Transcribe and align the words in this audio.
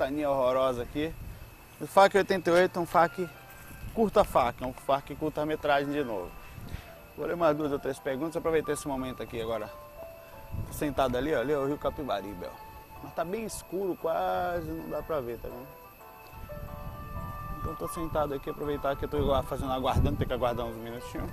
Ventania 0.00 0.30
horrorosa 0.30 0.82
aqui. 0.82 1.12
O 1.80 1.86
FAC 1.86 2.16
88 2.16 2.78
é 2.78 2.82
um 2.82 2.86
FAC 2.86 3.28
curta 3.94 4.24
FAC, 4.24 4.62
é 4.62 4.66
um 4.66 4.72
FAC 4.72 5.14
curta 5.14 5.44
metragem 5.44 5.92
de 5.92 6.02
novo. 6.02 6.30
Vou 7.16 7.26
ler 7.26 7.34
umas 7.34 7.54
duas 7.54 7.70
ou 7.70 7.78
três 7.78 7.98
perguntas, 7.98 8.36
aproveitar 8.36 8.72
esse 8.72 8.88
momento 8.88 9.22
aqui 9.22 9.40
agora. 9.40 9.70
Tô 10.66 10.72
sentado 10.72 11.16
ali, 11.16 11.34
ó, 11.34 11.40
ali 11.40 11.52
é 11.52 11.58
o 11.58 11.66
Rio 11.66 11.76
Capibaribe, 11.76 12.46
ó. 12.46 12.70
Mas 13.02 13.14
tá 13.14 13.24
bem 13.24 13.44
escuro, 13.44 13.96
quase 14.00 14.70
não 14.70 14.88
dá 14.88 15.02
pra 15.02 15.20
ver, 15.20 15.38
tá 15.38 15.48
vendo? 15.48 15.68
Então 17.60 17.74
tô 17.74 17.88
sentado 17.88 18.34
aqui, 18.34 18.48
aproveitar 18.48 18.96
que 18.96 19.04
eu 19.04 19.08
tô 19.08 19.42
fazendo, 19.42 19.72
aguardando, 19.72 20.16
tem 20.16 20.26
que 20.26 20.32
aguardar 20.32 20.64
uns 20.64 20.76
minutinhos. 20.76 21.30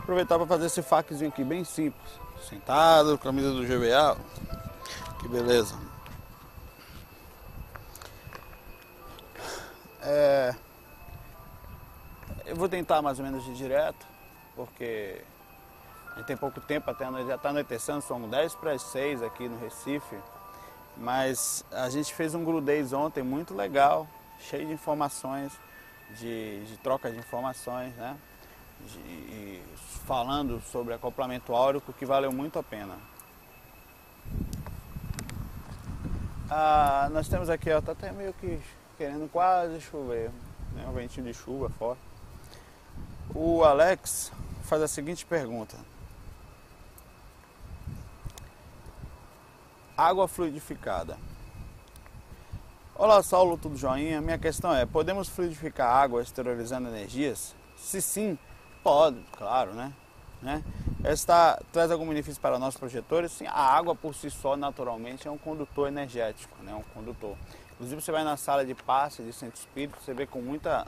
Aproveitar 0.00 0.36
para 0.36 0.46
fazer 0.46 0.66
esse 0.66 0.82
faczinho 0.82 1.30
aqui 1.30 1.42
bem 1.42 1.64
simples. 1.64 2.20
Sentado, 2.48 3.16
camisa 3.16 3.50
do 3.50 3.64
GBA. 3.64 4.16
Que 5.20 5.28
beleza. 5.28 5.93
É, 10.06 10.54
eu 12.44 12.54
vou 12.54 12.68
tentar 12.68 13.00
mais 13.00 13.18
ou 13.18 13.24
menos 13.24 13.42
de 13.42 13.54
direto, 13.54 14.06
porque 14.54 15.22
a 16.12 16.16
gente 16.18 16.26
tem 16.26 16.36
pouco 16.36 16.60
tempo 16.60 16.90
até 16.90 17.06
já 17.26 17.36
está 17.36 17.48
anoitecendo, 17.48 18.02
são 18.02 18.28
10 18.28 18.54
para 18.56 18.72
as 18.72 18.82
6 18.82 19.22
aqui 19.22 19.48
no 19.48 19.58
Recife. 19.58 20.18
Mas 20.96 21.64
a 21.72 21.88
gente 21.88 22.12
fez 22.12 22.34
um 22.34 22.44
grudez 22.44 22.92
ontem 22.92 23.22
muito 23.22 23.54
legal, 23.54 24.06
cheio 24.38 24.66
de 24.66 24.72
informações, 24.74 25.52
de, 26.18 26.64
de 26.66 26.76
troca 26.78 27.10
de 27.10 27.18
informações, 27.18 27.94
né? 27.96 28.16
De, 28.86 29.62
falando 30.06 30.60
sobre 30.70 30.92
acoplamento 30.92 31.54
áurico 31.54 31.94
que 31.94 32.04
valeu 32.04 32.30
muito 32.30 32.58
a 32.58 32.62
pena. 32.62 32.94
Ah, 36.50 37.08
nós 37.10 37.26
temos 37.26 37.48
aqui, 37.48 37.72
ó, 37.72 37.80
tá 37.80 37.92
até 37.92 38.12
meio 38.12 38.34
que 38.34 38.60
querendo 38.96 39.30
quase 39.30 39.80
chover, 39.80 40.30
né? 40.72 40.86
um 40.86 40.92
ventinho 40.92 41.26
de 41.26 41.34
chuva 41.34 41.68
forte. 41.70 42.00
O 43.34 43.64
Alex 43.64 44.32
faz 44.62 44.82
a 44.82 44.88
seguinte 44.88 45.24
pergunta: 45.26 45.76
Água 49.96 50.28
fluidificada. 50.28 51.16
Olá, 52.96 53.22
Saulo, 53.22 53.58
tudo 53.58 53.76
joinha? 53.76 54.20
Minha 54.20 54.38
questão 54.38 54.74
é: 54.74 54.86
podemos 54.86 55.28
fluidificar 55.28 55.88
água 55.88 56.22
esterilizando 56.22 56.88
energias? 56.88 57.54
Se 57.76 58.00
sim, 58.00 58.38
pode, 58.82 59.20
claro, 59.32 59.74
né? 59.74 59.92
né? 60.40 60.62
Esta 61.02 61.60
traz 61.72 61.90
algum 61.90 62.06
benefício 62.06 62.40
para 62.40 62.58
nós 62.58 62.76
projetores? 62.76 63.32
Sim, 63.32 63.46
a 63.46 63.60
água 63.60 63.94
por 63.96 64.14
si 64.14 64.30
só, 64.30 64.56
naturalmente, 64.56 65.26
é 65.26 65.30
um 65.30 65.38
condutor 65.38 65.88
energético, 65.88 66.62
né? 66.62 66.74
um 66.74 66.82
condutor. 66.94 67.36
Inclusive 67.74 68.00
você 68.00 68.12
vai 68.12 68.24
na 68.24 68.36
sala 68.36 68.64
de 68.64 68.74
passe 68.74 69.22
de 69.22 69.32
centro 69.32 69.58
espírita, 69.58 69.98
você 70.00 70.14
vê 70.14 70.26
com 70.26 70.40
muita 70.40 70.86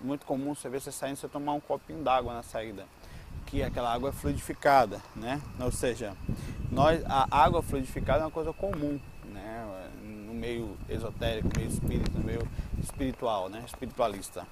muito 0.00 0.24
comum 0.24 0.54
você 0.54 0.68
ver 0.68 0.80
você 0.80 0.92
saindo 0.92 1.16
você 1.16 1.28
tomar 1.28 1.54
um 1.54 1.60
copinho 1.60 2.02
d'água 2.02 2.32
na 2.32 2.42
saída, 2.42 2.86
que 3.46 3.62
aquela 3.62 3.92
água 3.92 4.10
é 4.10 4.12
fluidificada, 4.12 5.00
né? 5.14 5.40
Ou 5.60 5.72
seja, 5.72 6.16
nós 6.70 7.02
a 7.06 7.26
água 7.30 7.62
fluidificada 7.62 8.20
é 8.20 8.24
uma 8.24 8.30
coisa 8.30 8.52
comum, 8.52 9.00
né? 9.24 9.90
No 10.26 10.34
meio 10.34 10.76
esotérico, 10.88 11.48
meio 11.56 11.68
espírita, 11.68 12.18
meio 12.18 12.46
espiritual, 12.78 13.48
né? 13.48 13.62
Espiritualista. 13.66 14.46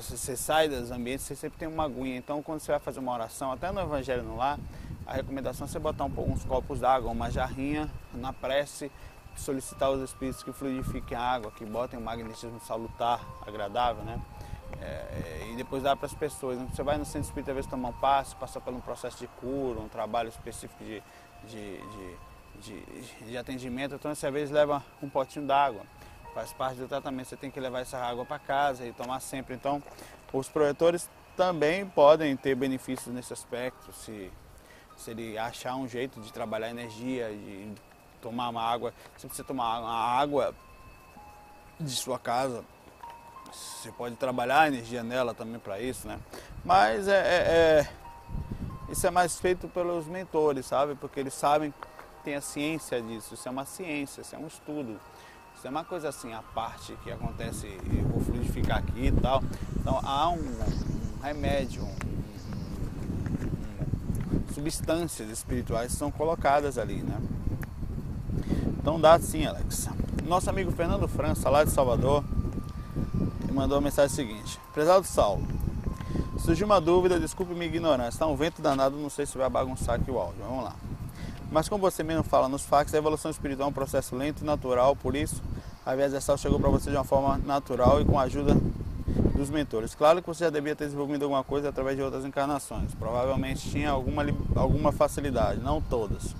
Você 0.00 0.36
sai 0.36 0.68
dos 0.68 0.90
ambientes, 0.90 1.26
você 1.26 1.36
sempre 1.36 1.58
tem 1.58 1.68
uma 1.68 1.84
aguinha. 1.84 2.16
Então, 2.16 2.42
quando 2.42 2.60
você 2.60 2.72
vai 2.72 2.80
fazer 2.80 3.00
uma 3.00 3.12
oração, 3.12 3.52
até 3.52 3.70
no 3.70 3.80
Evangelho 3.80 4.22
no 4.22 4.36
Lar, 4.36 4.58
a 5.06 5.14
recomendação 5.14 5.66
é 5.66 5.68
você 5.68 5.78
botar 5.78 6.04
um, 6.04 6.32
uns 6.32 6.44
copos 6.44 6.80
d'água, 6.80 7.10
uma 7.10 7.30
jarrinha 7.30 7.90
na 8.14 8.32
prece 8.32 8.90
solicitar 9.36 9.90
os 9.90 10.02
espíritos 10.02 10.42
que 10.42 10.52
fluidifiquem 10.52 11.16
a 11.16 11.20
água, 11.20 11.50
que 11.50 11.64
botem 11.64 11.98
um 11.98 12.02
magnetismo 12.02 12.60
salutar, 12.60 13.20
agradável, 13.46 14.04
né? 14.04 14.20
É, 14.80 15.48
e 15.52 15.56
depois 15.56 15.82
dá 15.82 15.94
para 15.94 16.06
as 16.06 16.14
pessoas. 16.14 16.58
Né? 16.58 16.66
Você 16.72 16.82
vai 16.82 16.96
no 16.96 17.04
centro 17.04 17.28
espírita, 17.28 17.50
às 17.50 17.56
vezes 17.56 17.70
tomar 17.70 17.90
um 17.90 17.92
passe, 17.92 18.34
passar 18.36 18.60
por 18.60 18.72
um 18.72 18.80
processo 18.80 19.18
de 19.18 19.26
cura, 19.26 19.80
um 19.80 19.88
trabalho 19.88 20.28
específico 20.28 20.82
de, 20.82 21.02
de, 21.44 21.78
de, 22.60 22.80
de, 22.80 23.24
de 23.26 23.36
atendimento, 23.36 23.94
então 23.94 24.14
você 24.14 24.26
às 24.26 24.32
vezes 24.32 24.50
leva 24.50 24.82
um 25.02 25.08
potinho 25.08 25.46
d'água. 25.46 25.82
Faz 26.34 26.52
parte 26.52 26.78
do 26.78 26.88
tratamento, 26.88 27.28
você 27.28 27.36
tem 27.36 27.50
que 27.50 27.60
levar 27.60 27.80
essa 27.80 27.98
água 27.98 28.24
para 28.24 28.38
casa 28.38 28.86
e 28.86 28.92
tomar 28.92 29.20
sempre. 29.20 29.54
Então, 29.54 29.82
os 30.32 30.48
projetores 30.48 31.10
também 31.36 31.86
podem 31.86 32.34
ter 32.36 32.54
benefícios 32.54 33.14
nesse 33.14 33.34
aspecto, 33.34 33.92
se, 33.92 34.32
se 34.96 35.10
ele 35.10 35.36
achar 35.36 35.76
um 35.76 35.86
jeito 35.86 36.20
de 36.20 36.32
trabalhar 36.32 36.70
energia, 36.70 37.28
de 37.28 37.74
tomar 38.22 38.48
uma 38.48 38.62
água, 38.62 38.94
se 39.18 39.26
você 39.26 39.42
tomar 39.42 39.80
uma 39.80 39.92
água 39.92 40.54
de 41.78 41.90
sua 41.90 42.18
casa, 42.18 42.64
você 43.52 43.90
pode 43.92 44.14
trabalhar 44.16 44.60
a 44.60 44.68
energia 44.68 45.02
nela 45.02 45.34
também 45.34 45.58
para 45.58 45.80
isso, 45.80 46.06
né? 46.06 46.18
Mas 46.64 47.08
é, 47.08 47.18
é, 47.18 47.18
é, 47.18 47.92
isso 48.88 49.06
é 49.06 49.10
mais 49.10 49.38
feito 49.38 49.68
pelos 49.68 50.06
mentores, 50.06 50.64
sabe? 50.64 50.94
Porque 50.94 51.18
eles 51.20 51.34
sabem, 51.34 51.74
tem 52.24 52.36
a 52.36 52.40
ciência 52.40 53.02
disso, 53.02 53.34
isso 53.34 53.46
é 53.46 53.50
uma 53.50 53.66
ciência, 53.66 54.22
isso 54.22 54.34
é 54.34 54.38
um 54.38 54.46
estudo. 54.46 54.98
Isso 55.56 55.66
é 55.66 55.70
uma 55.70 55.84
coisa 55.84 56.08
assim, 56.08 56.32
a 56.32 56.42
parte 56.42 56.96
que 57.04 57.10
acontece, 57.10 57.66
eu 57.66 58.08
vou 58.08 58.20
fluidificar 58.20 58.78
aqui 58.78 59.08
e 59.08 59.12
tal. 59.12 59.42
Então 59.78 60.00
há 60.02 60.30
um, 60.30 60.38
um 60.38 61.20
remédio, 61.22 61.82
um, 61.84 62.12
substâncias 64.52 65.28
espirituais 65.28 65.92
são 65.92 66.10
colocadas 66.10 66.78
ali, 66.78 67.02
né? 67.02 67.20
Então 68.82 69.00
dá 69.00 69.16
sim, 69.20 69.46
Alex. 69.46 69.88
Nosso 70.26 70.50
amigo 70.50 70.72
Fernando 70.72 71.06
França, 71.06 71.48
lá 71.48 71.62
de 71.62 71.70
Salvador, 71.70 72.24
mandou 73.52 73.78
a 73.78 73.80
mensagem 73.80 74.12
seguinte: 74.12 74.58
Prezado 74.74 75.06
Saulo, 75.06 75.46
surgiu 76.40 76.66
uma 76.66 76.80
dúvida, 76.80 77.20
desculpe 77.20 77.54
minha 77.54 77.66
ignorância, 77.66 78.08
está 78.08 78.26
um 78.26 78.34
vento 78.34 78.60
danado, 78.60 78.96
não 78.96 79.08
sei 79.08 79.24
se 79.24 79.38
vai 79.38 79.48
bagunçar 79.48 79.94
aqui 79.94 80.10
o 80.10 80.18
áudio, 80.18 80.42
vamos 80.42 80.64
lá. 80.64 80.74
Mas 81.52 81.68
como 81.68 81.80
você 81.80 82.02
mesmo 82.02 82.24
fala 82.24 82.48
nos 82.48 82.64
fax, 82.64 82.92
a 82.92 82.98
evolução 82.98 83.30
espiritual 83.30 83.68
é 83.68 83.70
um 83.70 83.72
processo 83.72 84.16
lento 84.16 84.42
e 84.42 84.44
natural, 84.44 84.96
por 84.96 85.14
isso 85.14 85.40
a 85.86 85.94
viagem 85.94 86.18
astral 86.18 86.36
chegou 86.36 86.58
para 86.58 86.68
você 86.68 86.90
de 86.90 86.96
uma 86.96 87.04
forma 87.04 87.38
natural 87.38 88.00
e 88.00 88.04
com 88.04 88.18
a 88.18 88.22
ajuda 88.22 88.56
dos 89.36 89.48
mentores. 89.48 89.94
Claro 89.94 90.20
que 90.20 90.26
você 90.26 90.42
já 90.42 90.50
devia 90.50 90.74
ter 90.74 90.86
desenvolvido 90.86 91.22
alguma 91.22 91.44
coisa 91.44 91.68
através 91.68 91.96
de 91.96 92.02
outras 92.02 92.24
encarnações. 92.24 92.92
Provavelmente 92.96 93.70
tinha 93.70 93.90
alguma, 93.90 94.24
alguma 94.56 94.90
facilidade, 94.90 95.60
não 95.60 95.80
todas. 95.80 96.34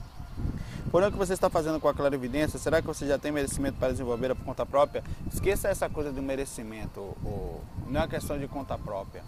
Porém, 0.92 1.08
o 1.08 1.12
que 1.12 1.16
você 1.16 1.32
está 1.32 1.48
fazendo 1.48 1.80
com 1.80 1.88
a 1.88 1.94
clarividência, 1.94 2.58
será 2.58 2.82
que 2.82 2.86
você 2.86 3.06
já 3.06 3.18
tem 3.18 3.32
merecimento 3.32 3.78
para 3.78 3.92
desenvolver 3.92 4.34
por 4.34 4.44
conta 4.44 4.66
própria? 4.66 5.02
Esqueça 5.32 5.68
essa 5.68 5.88
coisa 5.88 6.12
do 6.12 6.20
merecimento, 6.20 7.00
ou, 7.24 7.64
não 7.88 8.00
é 8.00 8.02
uma 8.02 8.08
questão 8.08 8.38
de 8.38 8.46
conta 8.46 8.76
própria. 8.76 9.24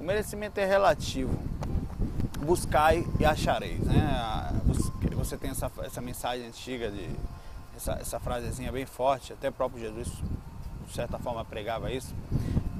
O 0.00 0.04
merecimento 0.04 0.58
é 0.58 0.64
relativo. 0.64 1.38
Buscai 2.40 3.06
e 3.20 3.24
achareis. 3.24 3.78
Né? 3.84 4.60
Você 5.14 5.36
tem 5.36 5.50
essa, 5.50 5.70
essa 5.84 6.00
mensagem 6.00 6.48
antiga, 6.48 6.90
de, 6.90 7.08
essa, 7.76 7.92
essa 7.92 8.18
frasezinha 8.18 8.72
bem 8.72 8.84
forte, 8.84 9.32
até 9.32 9.50
o 9.50 9.52
próprio 9.52 9.80
Jesus, 9.80 10.08
de 10.88 10.92
certa 10.92 11.16
forma, 11.16 11.44
pregava 11.44 11.92
isso. 11.92 12.12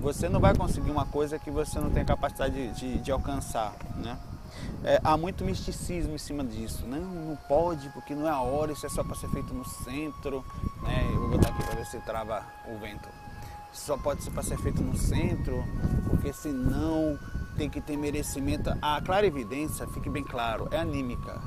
Você 0.01 0.29
não 0.29 0.41
vai 0.41 0.57
conseguir 0.57 0.91
uma 0.91 1.07
coisa 1.07 1.39
que 1.39 1.53
você 1.53 1.79
não 1.79 1.91
tem 1.91 2.05
capacidade 2.05 2.53
de, 2.53 2.81
de, 2.81 2.99
de 2.99 3.13
alcançar. 3.13 3.77
Né? 3.95 4.19
É, 4.85 5.01
há 5.03 5.17
muito 5.17 5.45
misticismo 5.45 6.15
em 6.15 6.19
cima 6.19 6.45
disso. 6.45 6.87
Não, 6.87 7.01
não 7.01 7.37
pode, 7.49 7.89
porque 7.91 8.15
não 8.15 8.27
é 8.27 8.31
a 8.31 8.41
hora, 8.41 8.73
isso 8.73 8.87
é 8.87 8.89
só 8.89 9.03
para 9.03 9.17
ser 9.17 9.29
feito 9.31 9.53
no 9.55 9.65
centro. 9.65 10.45
Né? 10.83 11.07
Eu 11.13 11.21
vou 11.21 11.31
botar 11.31 11.49
aqui 11.51 11.63
para 11.63 11.75
ver 11.75 11.87
se 11.87 11.99
trava 12.01 12.45
o 12.67 12.79
vento. 12.79 13.09
Só 13.73 13.97
pode 13.97 14.23
ser 14.23 14.31
para 14.31 14.43
ser 14.43 14.59
feito 14.59 14.83
no 14.83 14.97
centro, 14.97 15.63
porque 16.09 16.33
senão 16.33 17.19
tem 17.57 17.69
que 17.69 17.81
ter 17.81 17.97
merecimento. 17.97 18.71
A 18.81 19.01
clara 19.03 19.27
evidência, 19.27 19.87
fique 19.89 20.09
bem 20.09 20.25
claro, 20.25 20.69
é 20.71 20.79
anímica. 20.79 21.41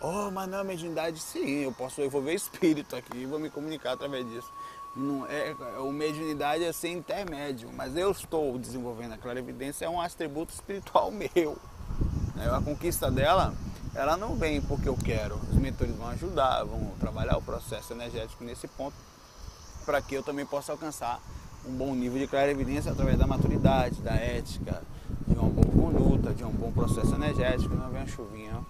Oh, 0.00 0.30
mas 0.30 0.48
não 0.48 0.58
é 0.58 0.64
mediunidade, 0.64 1.18
sim, 1.18 1.60
eu 1.60 1.72
posso 1.72 2.02
envolver 2.02 2.34
espírito 2.34 2.94
aqui 2.94 3.24
vou 3.24 3.38
me 3.38 3.48
comunicar 3.48 3.92
através 3.92 4.28
disso. 4.28 4.52
Não 4.94 5.26
é, 5.26 5.56
o 5.80 5.90
mediunidade 5.90 6.62
é 6.62 6.72
ser 6.72 6.90
intermédio, 6.90 7.70
mas 7.72 7.96
eu 7.96 8.10
estou 8.10 8.58
desenvolvendo 8.58 9.14
a 9.14 9.18
clarividência, 9.18 9.86
é 9.86 9.88
um 9.88 10.00
atributo 10.00 10.52
espiritual 10.52 11.10
meu. 11.34 11.56
Né? 12.34 12.48
A 12.50 12.60
conquista 12.60 13.10
dela, 13.10 13.54
ela 13.94 14.16
não 14.16 14.34
vem 14.34 14.60
porque 14.60 14.88
eu 14.88 14.96
quero. 14.96 15.36
Os 15.50 15.56
mentores 15.56 15.94
vão 15.96 16.08
ajudar, 16.08 16.64
vão 16.64 16.92
trabalhar 17.00 17.36
o 17.36 17.42
processo 17.42 17.92
energético 17.92 18.44
nesse 18.44 18.66
ponto, 18.66 18.96
para 19.84 20.00
que 20.00 20.14
eu 20.14 20.22
também 20.22 20.46
possa 20.46 20.72
alcançar 20.72 21.20
um 21.66 21.72
bom 21.72 21.94
nível 21.94 22.18
de 22.18 22.26
clarividência 22.26 22.92
através 22.92 23.18
da 23.18 23.26
maturidade, 23.26 24.00
da 24.00 24.12
ética, 24.12 24.82
de 25.26 25.38
uma 25.38 25.48
boa 25.48 25.66
conduta, 25.66 26.34
de 26.34 26.44
um 26.44 26.50
bom 26.50 26.72
processo 26.72 27.14
energético. 27.14 27.74
Não 27.74 27.90
vem 27.90 28.02
a 28.02 28.06
chuvinha, 28.06 28.60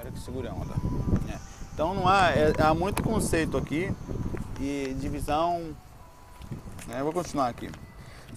Espero 0.00 0.12
que 0.12 0.20
segure 0.20 0.48
a 0.48 0.54
onda. 0.54 0.74
É. 1.30 1.38
Então 1.74 1.94
não 1.94 2.08
há, 2.08 2.30
é, 2.30 2.52
há 2.58 2.74
muito 2.74 3.02
conceito 3.02 3.58
aqui 3.58 3.92
e 4.58 4.96
divisão. 4.98 5.74
Né? 6.86 7.00
Eu 7.00 7.04
vou 7.04 7.12
continuar 7.12 7.48
aqui. 7.48 7.70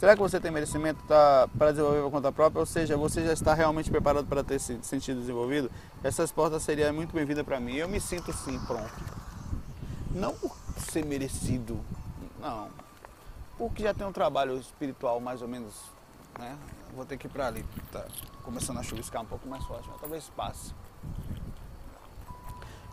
Será 0.03 0.15
que 0.15 0.21
você 0.21 0.38
tem 0.38 0.51
merecimento 0.51 1.01
para 1.05 1.71
desenvolver 1.71 2.01
por 2.01 2.11
conta 2.11 2.29
própria? 2.29 2.59
Ou 2.59 2.65
seja, 2.65 2.97
você 2.97 3.23
já 3.23 3.31
está 3.31 3.53
realmente 3.53 3.89
preparado 3.89 4.27
para 4.27 4.44
ter 4.44 4.55
esse 4.55 4.77
sentido 4.83 5.21
desenvolvido? 5.21 5.71
Essa 6.03 6.23
resposta 6.23 6.59
seria 6.59 6.91
muito 6.91 7.13
bem-vinda 7.13 7.41
para 7.41 7.57
mim. 7.57 7.75
Eu 7.75 7.88
me 7.88 8.01
sinto 8.01 8.33
sim 8.33 8.59
pronto. 8.65 8.94
Não 10.11 10.33
por 10.33 10.57
ser 10.77 11.05
merecido, 11.05 11.79
não. 12.38 12.67
Porque 13.57 13.83
já 13.83 13.94
tem 13.94 14.05
um 14.05 14.11
trabalho 14.11 14.57
espiritual 14.57 15.21
mais 15.21 15.41
ou 15.41 15.47
menos. 15.47 15.73
Né? 16.38 16.57
Vou 16.94 17.06
ter 17.06 17.17
que 17.17 17.27
ir 17.27 17.29
para 17.29 17.47
ali. 17.47 17.65
Tá 17.89 18.06
começando 18.44 18.79
a 18.79 18.83
chuviscar 18.83 19.21
um 19.21 19.25
pouco 19.25 19.47
mais 19.47 19.63
forte, 19.63 19.88
mas 19.89 20.01
talvez 20.01 20.29
passe 20.35 20.75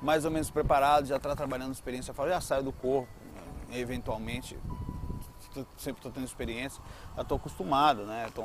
mais 0.00 0.24
ou 0.24 0.30
menos 0.30 0.48
preparado, 0.48 1.06
já 1.06 1.16
está 1.16 1.34
trabalhando 1.34 1.72
experiência 1.72 2.14
fora, 2.14 2.30
já 2.30 2.40
saio 2.40 2.62
do 2.62 2.72
corpo, 2.72 3.08
né, 3.68 3.80
eventualmente, 3.80 4.56
sempre 5.76 5.98
estou 5.98 6.12
tendo 6.12 6.24
experiência, 6.24 6.82
já 7.16 7.22
estou 7.22 7.36
acostumado, 7.36 8.04
né? 8.04 8.28
Tô, 8.34 8.42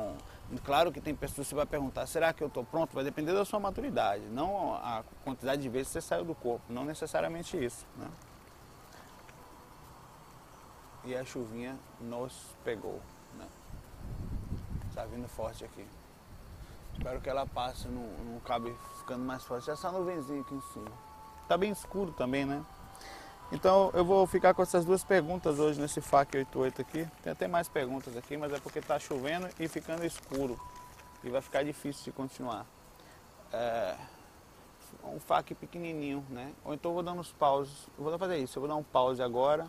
claro 0.64 0.92
que 0.92 1.00
tem 1.00 1.14
pessoas 1.14 1.48
que 1.48 1.54
vai 1.54 1.66
perguntar, 1.66 2.06
será 2.06 2.32
que 2.32 2.42
eu 2.42 2.48
estou 2.48 2.64
pronto? 2.64 2.94
Vai 2.94 3.04
depender 3.04 3.32
da 3.32 3.44
sua 3.44 3.60
maturidade, 3.60 4.24
não 4.24 4.74
a 4.74 5.02
quantidade 5.24 5.62
de 5.62 5.68
vezes 5.68 5.88
que 5.88 5.92
você 5.94 6.00
saiu 6.00 6.24
do 6.24 6.34
corpo, 6.34 6.64
não 6.68 6.84
necessariamente 6.84 7.62
isso, 7.62 7.86
né? 7.96 8.08
E 11.04 11.14
a 11.14 11.24
chuvinha 11.24 11.76
nos 12.00 12.32
pegou, 12.64 13.00
né? 13.38 13.46
Está 14.88 15.04
vindo 15.04 15.28
forte 15.28 15.64
aqui. 15.64 15.86
Espero 16.96 17.20
que 17.20 17.28
ela 17.28 17.46
passe, 17.46 17.86
não, 17.88 18.02
não 18.32 18.40
cabe 18.40 18.74
ficando 18.98 19.24
mais 19.24 19.44
forte. 19.44 19.70
Essa 19.70 19.92
nuvenzinha 19.92 20.40
aqui 20.40 20.54
em 20.54 20.60
cima. 20.72 20.90
Tá 21.46 21.56
bem 21.56 21.70
escuro 21.70 22.10
também, 22.12 22.44
né? 22.44 22.64
Então 23.52 23.90
eu 23.94 24.04
vou 24.04 24.26
ficar 24.26 24.54
com 24.54 24.62
essas 24.62 24.84
duas 24.84 25.04
perguntas 25.04 25.58
hoje 25.58 25.80
nesse 25.80 26.00
FAC 26.00 26.36
88 26.36 26.80
aqui. 26.82 27.08
Tem 27.22 27.32
até 27.32 27.46
mais 27.46 27.68
perguntas 27.68 28.16
aqui, 28.16 28.36
mas 28.36 28.52
é 28.52 28.58
porque 28.58 28.80
está 28.80 28.98
chovendo 28.98 29.48
e 29.58 29.68
ficando 29.68 30.04
escuro. 30.04 30.60
E 31.22 31.30
vai 31.30 31.40
ficar 31.40 31.62
difícil 31.62 32.04
de 32.04 32.12
continuar. 32.12 32.66
É 33.52 33.94
um 35.04 35.20
FAC 35.20 35.54
pequenininho, 35.54 36.24
né? 36.30 36.52
Ou 36.64 36.74
então 36.74 36.90
eu 36.90 36.94
vou 36.94 37.02
dando 37.02 37.20
uns 37.20 37.32
pauses. 37.32 37.86
Eu 37.96 38.04
vou 38.04 38.18
fazer 38.18 38.38
isso, 38.38 38.58
eu 38.58 38.60
vou 38.60 38.68
dar 38.68 38.76
um 38.76 38.82
pause 38.82 39.22
agora 39.22 39.66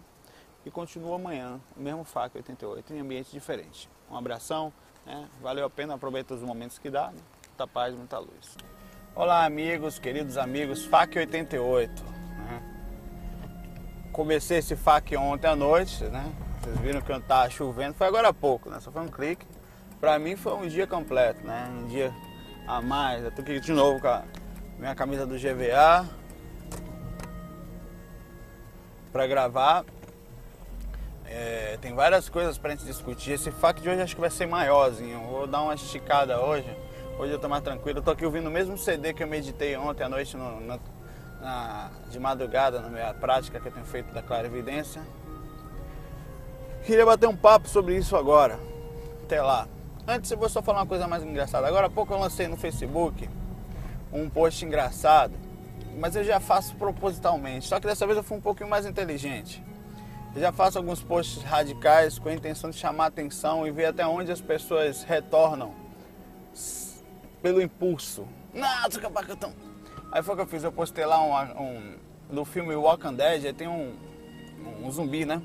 e 0.65 0.71
continuo 0.71 1.13
amanhã, 1.13 1.59
o 1.75 1.81
mesmo 1.81 2.03
FAC 2.03 2.35
88, 2.35 2.93
em 2.93 2.99
ambiente 2.99 3.31
diferente. 3.31 3.89
Um 4.11 4.17
abração, 4.17 4.73
né? 5.05 5.27
valeu 5.41 5.65
a 5.65 5.69
pena, 5.69 5.93
aproveita 5.93 6.33
os 6.33 6.41
momentos 6.41 6.77
que 6.77 6.89
dá, 6.89 7.07
né? 7.11 7.19
muita 7.47 7.67
paz, 7.67 7.95
muita 7.95 8.19
luz. 8.19 8.57
Olá, 9.15 9.45
amigos, 9.45 9.97
queridos 9.97 10.37
amigos, 10.37 10.85
FAC 10.85 11.17
88. 11.17 12.26
Comecei 14.17 14.57
esse 14.57 14.75
FAC 14.75 15.15
ontem 15.15 15.45
à 15.45 15.55
noite, 15.55 16.03
né? 16.05 16.33
Vocês 16.59 16.75
viram 16.79 17.01
que 17.01 17.11
eu 17.11 17.17
estava 17.17 17.47
chovendo, 17.51 17.93
foi 17.93 18.07
agora 18.07 18.29
há 18.29 18.33
pouco, 18.33 18.67
né? 18.67 18.79
Só 18.79 18.91
foi 18.91 19.03
um 19.03 19.07
clique. 19.07 19.45
Para 20.01 20.17
mim 20.17 20.35
foi 20.35 20.53
um 20.53 20.67
dia 20.67 20.87
completo, 20.87 21.45
né? 21.45 21.69
Um 21.71 21.85
dia 21.85 22.11
a 22.67 22.81
mais. 22.81 23.23
Eu 23.23 23.31
tô 23.31 23.43
aqui 23.43 23.59
de 23.59 23.71
novo 23.71 24.01
com 24.01 24.07
a 24.07 24.23
minha 24.79 24.95
camisa 24.95 25.23
do 25.23 25.35
GVA 25.35 26.03
para 29.13 29.27
gravar. 29.27 29.85
É, 31.23 31.77
tem 31.79 31.93
várias 31.93 32.27
coisas 32.27 32.57
para 32.57 32.71
gente 32.71 32.85
discutir. 32.85 33.33
Esse 33.33 33.51
FAC 33.51 33.81
de 33.81 33.87
hoje 33.87 34.01
acho 34.01 34.15
que 34.15 34.21
vai 34.21 34.31
ser 34.31 34.47
maiorzinho. 34.47 35.27
Vou 35.27 35.45
dar 35.45 35.61
uma 35.61 35.75
esticada 35.75 36.41
hoje 36.41 36.75
Hoje 37.19 37.33
eu 37.33 37.39
tô 37.39 37.49
mais 37.49 37.63
tranquilo. 37.63 37.97
Eu 37.97 38.03
tô 38.03 38.11
aqui 38.11 38.23
ouvindo 38.23 38.45
o 38.45 38.51
mesmo 38.51 38.77
CD 38.77 39.11
que 39.11 39.23
eu 39.23 39.27
meditei 39.27 39.75
ontem 39.75 40.03
à 40.03 40.09
noite 40.09 40.37
no, 40.37 40.61
no, 40.61 40.79
na, 41.47 41.89
de 42.11 42.19
madrugada 42.19 42.81
na 42.81 42.89
minha 42.89 43.13
prática 43.13 43.57
que 43.57 43.67
eu 43.69 43.71
tenho 43.71 43.85
feito 43.85 44.13
da 44.13 44.21
Clara 44.21 44.47
Evidência. 44.47 45.01
Queria 46.85 47.05
bater 47.05 47.27
um 47.27 47.35
papo 47.37 47.69
sobre 47.69 47.95
isso 47.95 48.17
agora. 48.17 48.59
Até 49.23 49.41
lá. 49.41 49.65
Antes 50.05 50.29
eu 50.29 50.37
vou 50.37 50.49
só 50.49 50.61
falar 50.61 50.79
uma 50.79 50.85
coisa 50.85 51.07
mais 51.07 51.23
engraçada. 51.23 51.65
Agora 51.65 51.87
há 51.87 51.89
pouco 51.89 52.13
eu 52.13 52.19
lancei 52.19 52.49
no 52.49 52.57
Facebook 52.57 53.29
um 54.11 54.29
post 54.29 54.63
engraçado, 54.65 55.33
mas 55.97 56.17
eu 56.17 56.23
já 56.23 56.39
faço 56.39 56.75
propositalmente. 56.75 57.67
Só 57.67 57.79
que 57.79 57.87
dessa 57.87 58.05
vez 58.05 58.17
eu 58.17 58.23
fui 58.23 58.37
um 58.37 58.41
pouquinho 58.41 58.69
mais 58.69 58.85
inteligente. 58.85 59.63
Eu 60.35 60.41
já 60.41 60.51
faço 60.51 60.77
alguns 60.77 61.01
posts 61.01 61.43
radicais 61.43 62.19
com 62.19 62.27
a 62.27 62.33
intenção 62.33 62.69
de 62.69 62.77
chamar 62.77 63.05
atenção 63.07 63.65
e 63.65 63.71
ver 63.71 63.85
até 63.85 64.05
onde 64.05 64.31
as 64.31 64.41
pessoas 64.41 65.03
retornam 65.03 65.73
pelo 67.41 67.61
impulso. 67.61 68.27
Nossa, 68.53 68.99
capacatão. 68.99 69.66
Aí 70.17 70.23
foi 70.23 70.33
o 70.33 70.37
que 70.37 70.41
eu 70.41 70.47
fiz, 70.47 70.63
eu 70.63 70.71
postei 70.71 71.05
lá 71.05 71.21
um, 71.21 71.61
um 71.61 71.95
no 72.31 72.43
filme 72.43 72.75
Walking 72.75 73.13
Dead, 73.13 73.45
aí 73.45 73.53
tem 73.53 73.67
um, 73.67 73.95
um, 74.83 74.89
zumbi, 74.89 75.25
né? 75.25 75.39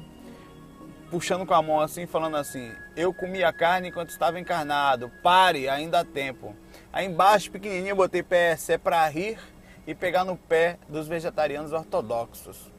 Puxando 1.10 1.44
com 1.44 1.52
a 1.52 1.60
mão 1.60 1.78
assim, 1.78 2.06
falando 2.06 2.38
assim: 2.38 2.72
Eu 2.96 3.12
comi 3.12 3.44
a 3.44 3.52
carne 3.52 3.90
enquanto 3.90 4.08
estava 4.08 4.40
encarnado, 4.40 5.12
pare, 5.22 5.69
ainda 5.69 6.00
há 6.00 6.05
tempo. 6.06 6.56
Aí 6.91 7.05
embaixo, 7.05 7.50
pequenininho, 7.50 7.91
eu 7.91 7.96
botei 7.96 8.22
PS, 8.22 8.70
é 8.70 8.79
pra 8.79 9.06
rir 9.08 9.38
e 9.86 9.94
pegar 9.94 10.24
no 10.24 10.38
pé 10.38 10.79
dos 10.88 11.06
vegetarianos 11.06 11.74
ortodoxos. 11.74 12.72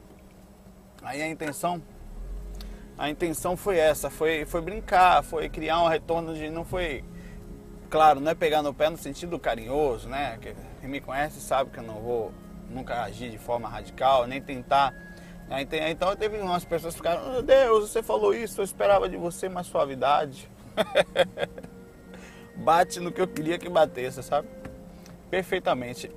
Aí 1.00 1.22
a 1.22 1.28
intenção, 1.28 1.80
a 2.98 3.08
intenção 3.08 3.56
foi 3.56 3.78
essa, 3.78 4.10
foi, 4.10 4.44
foi 4.44 4.60
brincar, 4.60 5.22
foi 5.22 5.48
criar 5.48 5.80
um 5.80 5.86
retorno 5.86 6.34
de, 6.34 6.50
não 6.50 6.64
foi 6.64 7.04
claro, 7.88 8.18
não 8.18 8.32
é 8.32 8.34
pegar 8.34 8.62
no 8.62 8.74
pé 8.74 8.90
no 8.90 8.96
sentido 8.96 9.38
carinhoso, 9.38 10.08
né? 10.08 10.36
Quem 10.84 10.90
me 10.90 11.00
conhece 11.00 11.40
sabe 11.40 11.70
que 11.70 11.78
eu 11.78 11.82
não 11.82 11.94
vou 11.94 12.30
nunca 12.68 13.04
agir 13.04 13.30
de 13.30 13.38
forma 13.38 13.66
radical, 13.66 14.26
nem 14.26 14.38
tentar. 14.38 14.92
Né? 15.48 15.66
Então 15.88 16.14
teve 16.14 16.36
umas 16.36 16.62
pessoas 16.62 16.92
que 16.92 16.98
ficaram, 16.98 17.32
meu 17.32 17.42
Deus, 17.42 17.88
você 17.88 18.02
falou 18.02 18.34
isso, 18.34 18.60
eu 18.60 18.64
esperava 18.66 19.08
de 19.08 19.16
você 19.16 19.48
mais 19.48 19.66
suavidade. 19.66 20.46
Bate 22.54 23.00
no 23.00 23.10
que 23.10 23.18
eu 23.18 23.26
queria 23.26 23.56
que 23.58 23.66
batesse, 23.66 24.22
sabe? 24.22 24.46
Perfeitamente. 25.30 26.12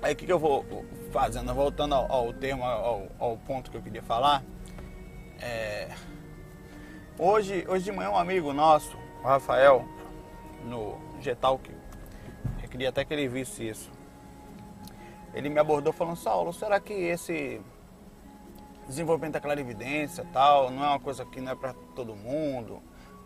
Aí 0.00 0.12
o 0.12 0.16
que, 0.16 0.24
que 0.24 0.32
eu 0.32 0.38
vou 0.38 0.64
fazendo? 1.10 1.52
Voltando 1.52 1.96
ao, 1.96 2.12
ao 2.12 2.32
termo, 2.32 2.62
ao, 2.62 3.08
ao, 3.18 3.36
ponto 3.38 3.72
que 3.72 3.76
eu 3.76 3.82
queria 3.82 4.04
falar. 4.04 4.44
É... 5.40 5.88
Hoje, 7.18 7.66
hoje 7.68 7.86
de 7.86 7.90
manhã 7.90 8.10
um 8.10 8.16
amigo 8.16 8.52
nosso, 8.52 8.96
o 9.20 9.26
Rafael, 9.26 9.84
no 10.64 10.96
Getalk. 11.20 11.68
Eu 11.68 11.79
queria 12.70 12.88
até 12.88 13.04
que 13.04 13.12
ele 13.12 13.28
visse 13.28 13.68
isso. 13.68 13.90
Ele 15.34 15.48
me 15.48 15.58
abordou 15.58 15.92
falando, 15.92 16.16
Saulo, 16.16 16.52
será 16.52 16.80
que 16.80 16.92
esse 16.92 17.60
desenvolvimento 18.86 19.34
da 19.34 19.40
clarividência 19.40 20.26
tal, 20.32 20.70
não 20.70 20.84
é 20.84 20.88
uma 20.88 21.00
coisa 21.00 21.24
que 21.24 21.40
não 21.40 21.52
é 21.52 21.54
para 21.54 21.74
todo 21.94 22.16
mundo, 22.16 22.82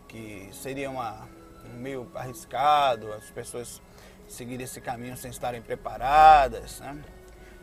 que 0.07 0.49
seria 0.51 0.89
uma, 0.89 1.27
meio 1.73 2.09
arriscado 2.13 3.11
as 3.13 3.29
pessoas 3.31 3.81
seguirem 4.27 4.63
esse 4.63 4.81
caminho 4.81 5.17
sem 5.17 5.31
estarem 5.31 5.61
preparadas, 5.61 6.79
né? 6.79 7.03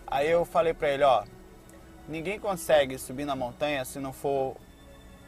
Aí 0.06 0.30
eu 0.30 0.44
falei 0.44 0.74
para 0.74 0.90
ele, 0.90 1.04
ó, 1.04 1.24
ninguém 2.08 2.38
consegue 2.38 2.98
subir 2.98 3.24
na 3.24 3.34
montanha 3.34 3.84
se 3.84 3.98
não 3.98 4.12
for 4.12 4.56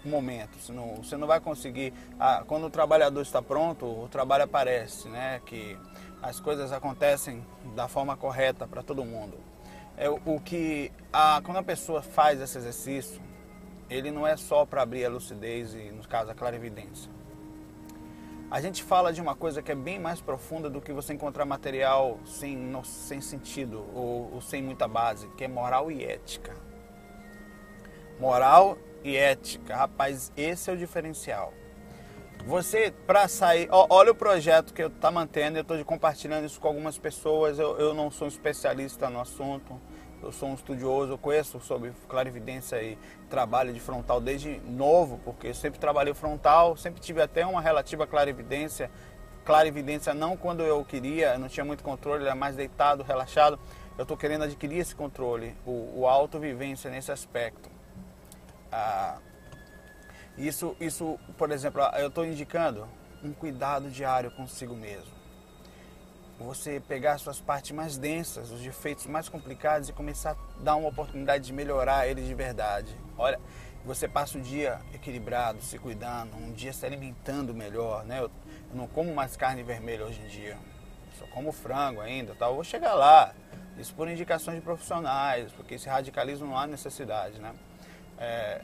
momento. 0.08 0.58
Você 0.58 0.72
não, 0.72 0.96
você 0.96 1.16
não 1.16 1.26
vai 1.26 1.40
conseguir. 1.40 1.92
Ah, 2.18 2.44
quando 2.46 2.66
o 2.66 2.70
trabalhador 2.70 3.22
está 3.22 3.40
pronto, 3.40 3.86
o 3.86 4.08
trabalho 4.08 4.44
aparece, 4.44 5.08
né? 5.08 5.40
Que 5.46 5.78
as 6.22 6.40
coisas 6.40 6.72
acontecem 6.72 7.44
da 7.74 7.88
forma 7.88 8.16
correta 8.16 8.66
para 8.66 8.82
todo 8.82 9.04
mundo. 9.04 9.38
É 9.96 10.08
o, 10.08 10.20
o 10.24 10.40
que 10.40 10.90
a, 11.12 11.40
quando 11.44 11.58
a 11.58 11.62
pessoa 11.62 12.02
faz 12.02 12.40
esse 12.40 12.58
exercício, 12.58 13.20
ele 13.88 14.10
não 14.10 14.26
é 14.26 14.36
só 14.36 14.64
para 14.64 14.82
abrir 14.82 15.04
a 15.04 15.08
lucidez 15.08 15.74
e, 15.74 15.90
no 15.90 16.06
caso, 16.06 16.30
a 16.30 16.34
clarividência. 16.34 17.10
A 18.50 18.60
gente 18.60 18.84
fala 18.84 19.12
de 19.12 19.20
uma 19.20 19.34
coisa 19.34 19.62
que 19.62 19.72
é 19.72 19.74
bem 19.74 19.98
mais 19.98 20.20
profunda 20.20 20.70
do 20.70 20.80
que 20.80 20.92
você 20.92 21.12
encontrar 21.12 21.44
material 21.44 22.20
sem, 22.24 22.56
no, 22.56 22.84
sem 22.84 23.20
sentido 23.20 23.84
ou, 23.94 24.32
ou 24.34 24.40
sem 24.40 24.62
muita 24.62 24.86
base, 24.86 25.28
que 25.36 25.44
é 25.44 25.48
moral 25.48 25.90
e 25.90 26.04
ética. 26.04 26.54
Moral 28.20 28.78
e 29.04 29.16
ética. 29.16 29.76
Rapaz, 29.76 30.32
esse 30.36 30.70
é 30.70 30.72
o 30.72 30.76
diferencial. 30.76 31.52
Você, 32.46 32.92
para 33.06 33.28
sair, 33.28 33.68
ó, 33.70 33.86
olha 33.88 34.12
o 34.12 34.14
projeto 34.14 34.74
que 34.74 34.82
eu 34.82 34.90
tá 34.90 35.10
mantendo, 35.10 35.58
eu 35.58 35.62
estou 35.62 35.82
compartilhando 35.84 36.44
isso 36.44 36.60
com 36.60 36.68
algumas 36.68 36.98
pessoas. 36.98 37.58
Eu, 37.58 37.78
eu 37.78 37.94
não 37.94 38.10
sou 38.10 38.26
um 38.26 38.28
especialista 38.28 39.08
no 39.08 39.20
assunto, 39.20 39.80
eu 40.22 40.32
sou 40.32 40.50
um 40.50 40.54
estudioso, 40.54 41.12
eu 41.12 41.18
conheço 41.18 41.58
sobre 41.60 41.92
clarividência 42.06 42.82
e 42.82 42.98
trabalho 43.30 43.72
de 43.72 43.80
frontal 43.80 44.20
desde 44.20 44.60
novo, 44.60 45.20
porque 45.24 45.48
eu 45.48 45.54
sempre 45.54 45.78
trabalhei 45.78 46.12
frontal, 46.12 46.76
sempre 46.76 47.00
tive 47.00 47.22
até 47.22 47.46
uma 47.46 47.62
relativa 47.62 48.06
clarividência. 48.06 48.90
Clarividência 49.42 50.12
não 50.12 50.36
quando 50.36 50.62
eu 50.62 50.84
queria, 50.84 51.34
eu 51.34 51.38
não 51.38 51.48
tinha 51.48 51.64
muito 51.64 51.82
controle, 51.82 52.24
era 52.24 52.34
mais 52.34 52.56
deitado, 52.56 53.02
relaxado. 53.02 53.58
Eu 53.96 54.02
estou 54.02 54.16
querendo 54.16 54.44
adquirir 54.44 54.78
esse 54.78 54.94
controle, 54.94 55.54
o, 55.64 56.00
o 56.00 56.06
autovivência 56.06 56.90
nesse 56.90 57.12
aspecto. 57.12 57.73
Ah, 58.76 59.18
isso, 60.36 60.76
isso, 60.80 61.16
por 61.38 61.52
exemplo, 61.52 61.80
eu 61.96 62.08
estou 62.08 62.26
indicando 62.26 62.88
um 63.22 63.32
cuidado 63.32 63.88
diário 63.88 64.32
consigo 64.32 64.74
mesmo. 64.74 65.14
Você 66.40 66.80
pegar 66.80 67.18
suas 67.18 67.40
partes 67.40 67.70
mais 67.70 67.96
densas, 67.96 68.50
os 68.50 68.60
defeitos 68.60 69.06
mais 69.06 69.28
complicados 69.28 69.88
e 69.88 69.92
começar 69.92 70.32
a 70.32 70.62
dar 70.62 70.74
uma 70.74 70.88
oportunidade 70.88 71.44
de 71.44 71.52
melhorar 71.52 72.08
eles 72.08 72.26
de 72.26 72.34
verdade. 72.34 72.92
Olha, 73.16 73.38
você 73.84 74.08
passa 74.08 74.38
o 74.38 74.40
dia 74.40 74.80
equilibrado, 74.92 75.62
se 75.62 75.78
cuidando, 75.78 76.36
um 76.36 76.50
dia 76.52 76.72
se 76.72 76.84
alimentando 76.84 77.54
melhor, 77.54 78.04
né? 78.04 78.18
Eu, 78.18 78.24
eu 78.24 78.76
não 78.76 78.88
como 78.88 79.14
mais 79.14 79.36
carne 79.36 79.62
vermelha 79.62 80.04
hoje 80.04 80.20
em 80.20 80.26
dia, 80.26 80.58
só 81.16 81.24
como 81.28 81.52
frango 81.52 82.00
ainda, 82.00 82.34
tal. 82.34 82.50
Eu 82.50 82.54
vou 82.56 82.64
chegar 82.64 82.94
lá. 82.94 83.32
Isso 83.78 83.94
por 83.94 84.08
indicações 84.08 84.56
de 84.56 84.62
profissionais, 84.62 85.52
porque 85.52 85.74
esse 85.74 85.88
radicalismo 85.88 86.48
não 86.48 86.58
há 86.58 86.66
necessidade, 86.66 87.40
né? 87.40 87.54
É, 88.18 88.60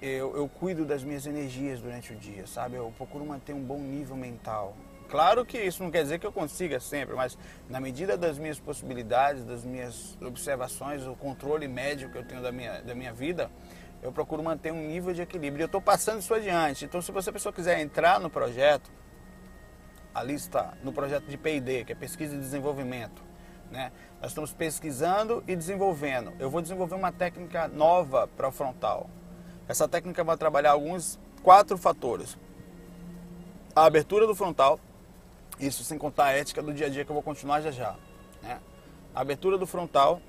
eu, 0.00 0.36
eu, 0.36 0.48
cuido 0.48 0.84
das 0.84 1.04
minhas 1.04 1.26
energias 1.26 1.80
durante 1.80 2.12
o 2.12 2.16
dia, 2.16 2.46
sabe? 2.46 2.76
Eu 2.76 2.92
procuro 2.96 3.24
manter 3.24 3.52
um 3.52 3.62
bom 3.62 3.78
nível 3.78 4.16
mental. 4.16 4.74
Claro 5.08 5.44
que 5.44 5.58
isso 5.58 5.82
não 5.82 5.90
quer 5.90 6.02
dizer 6.02 6.18
que 6.18 6.26
eu 6.26 6.32
consiga 6.32 6.80
sempre, 6.80 7.14
mas 7.14 7.38
na 7.68 7.78
medida 7.78 8.16
das 8.16 8.38
minhas 8.38 8.58
possibilidades, 8.58 9.44
das 9.44 9.64
minhas 9.64 10.16
observações, 10.20 11.06
o 11.06 11.14
controle 11.14 11.68
médio 11.68 12.10
que 12.10 12.18
eu 12.18 12.24
tenho 12.24 12.42
da 12.42 12.50
minha, 12.50 12.80
da 12.82 12.94
minha 12.94 13.12
vida, 13.12 13.50
eu 14.02 14.10
procuro 14.10 14.42
manter 14.42 14.72
um 14.72 14.80
nível 14.86 15.12
de 15.12 15.22
equilíbrio. 15.22 15.62
Eu 15.62 15.66
estou 15.66 15.80
passando 15.80 16.20
isso 16.20 16.34
adiante. 16.34 16.84
Então, 16.84 17.00
se 17.00 17.12
você 17.12 17.30
pessoa 17.30 17.52
quiser 17.52 17.80
entrar 17.80 18.18
no 18.18 18.28
projeto, 18.28 18.90
ali 20.14 20.34
está, 20.34 20.74
no 20.82 20.92
projeto 20.92 21.26
de 21.26 21.36
P&D, 21.36 21.84
que 21.84 21.92
é 21.92 21.94
Pesquisa 21.94 22.34
e 22.34 22.38
Desenvolvimento, 22.38 23.22
né? 23.70 23.92
Nós 24.26 24.32
estamos 24.32 24.52
pesquisando 24.52 25.44
e 25.46 25.54
desenvolvendo. 25.54 26.32
Eu 26.40 26.50
vou 26.50 26.60
desenvolver 26.60 26.96
uma 26.96 27.12
técnica 27.12 27.68
nova 27.68 28.26
para 28.26 28.48
o 28.48 28.50
frontal. 28.50 29.08
Essa 29.68 29.86
técnica 29.86 30.24
vai 30.24 30.36
trabalhar 30.36 30.72
alguns 30.72 31.16
quatro 31.44 31.78
fatores. 31.78 32.36
A 33.72 33.84
abertura 33.84 34.26
do 34.26 34.34
frontal, 34.34 34.80
isso 35.60 35.84
sem 35.84 35.96
contar 35.96 36.24
a 36.24 36.32
ética 36.32 36.60
do 36.60 36.74
dia 36.74 36.86
a 36.86 36.88
dia 36.88 37.04
que 37.04 37.10
eu 37.12 37.14
vou 37.14 37.22
continuar 37.22 37.60
já 37.60 37.70
já. 37.70 37.94
Né? 38.42 38.58
A 39.14 39.20
abertura 39.20 39.56
do 39.56 39.64
frontal, 39.64 40.20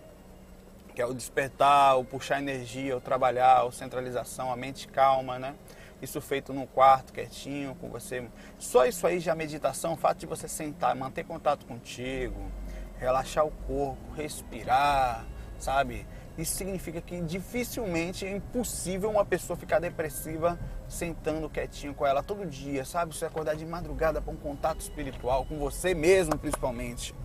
que 0.94 1.02
é 1.02 1.06
o 1.08 1.12
despertar, 1.12 1.98
o 1.98 2.06
puxar 2.06 2.38
energia, 2.38 2.96
o 2.96 3.02
trabalhar, 3.02 3.66
a 3.66 3.72
centralização, 3.72 4.52
a 4.52 4.56
mente 4.56 4.88
calma, 4.88 5.40
né? 5.40 5.56
Isso 6.00 6.22
feito 6.22 6.54
num 6.54 6.68
quarto, 6.68 7.12
quietinho, 7.12 7.74
com 7.82 7.90
você. 7.90 8.30
Só 8.60 8.86
isso 8.86 9.08
aí 9.08 9.20
já 9.20 9.34
meditação, 9.34 9.94
o 9.94 9.98
fato 9.98 10.20
de 10.20 10.28
você 10.28 10.48
sentar, 10.48 10.96
manter 10.96 11.24
contato 11.26 11.66
contigo, 11.66 12.52
relaxar 13.00 13.46
o 13.46 13.52
corpo, 13.52 14.14
respirar, 14.16 15.26
sabe? 15.60 16.06
Isso 16.38 16.56
significa 16.56 17.02
que 17.02 17.20
dificilmente 17.22 18.26
é 18.26 18.36
impossível 18.36 19.10
uma 19.10 19.26
pessoa 19.26 19.58
ficar 19.58 19.80
depressiva 19.80 20.60
sentando 20.88 21.50
quietinho 21.50 21.96
com 21.96 22.06
ela 22.06 22.22
todo 22.22 22.46
dia, 22.46 22.86
sabe? 22.86 23.16
Você 23.16 23.26
acordar 23.26 23.56
de 23.56 23.66
madrugada 23.66 24.22
para 24.22 24.32
um 24.32 24.38
contato 24.38 24.80
espiritual 24.80 25.46
com 25.46 25.58
você 25.58 25.96
mesmo, 25.96 26.38
principalmente. 26.38 27.16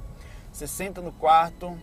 Você 0.50 0.66
senta 0.66 1.02
no 1.02 1.12
quarto, 1.12 1.78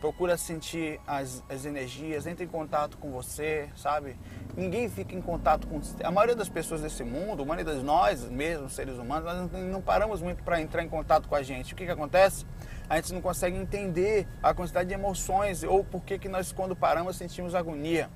procura 0.00 0.36
sentir 0.36 1.00
as, 1.06 1.44
as 1.48 1.64
energias, 1.64 2.26
entra 2.26 2.44
em 2.44 2.48
contato 2.48 2.98
com 2.98 3.12
você, 3.12 3.68
sabe? 3.76 4.16
Ninguém 4.56 4.88
fica 4.88 5.14
em 5.14 5.22
contato 5.22 5.68
com 5.68 5.80
a 6.02 6.10
maioria 6.10 6.34
das 6.34 6.48
pessoas 6.48 6.80
desse 6.80 7.04
mundo, 7.04 7.44
a 7.44 7.46
maioria 7.46 7.76
de 7.76 7.84
nós 7.84 8.24
mesmos, 8.28 8.72
seres 8.72 8.96
humanos, 8.96 9.48
nós 9.52 9.62
não 9.70 9.80
paramos 9.80 10.20
muito 10.20 10.42
para 10.42 10.60
entrar 10.60 10.82
em 10.82 10.88
contato 10.88 11.28
com 11.28 11.36
a 11.36 11.42
gente. 11.44 11.72
O 11.72 11.76
que, 11.76 11.84
que 11.84 11.92
acontece? 11.92 12.44
A 12.88 12.96
gente 12.96 13.12
não 13.12 13.20
consegue 13.20 13.56
entender 13.56 14.26
a 14.42 14.52
quantidade 14.52 14.88
de 14.88 14.94
emoções 14.94 15.62
ou 15.62 15.84
por 15.84 16.02
que, 16.02 16.18
que 16.18 16.28
nós, 16.28 16.52
quando 16.52 16.76
paramos, 16.76 17.16
sentimos 17.16 17.54
agonia. 17.54 18.10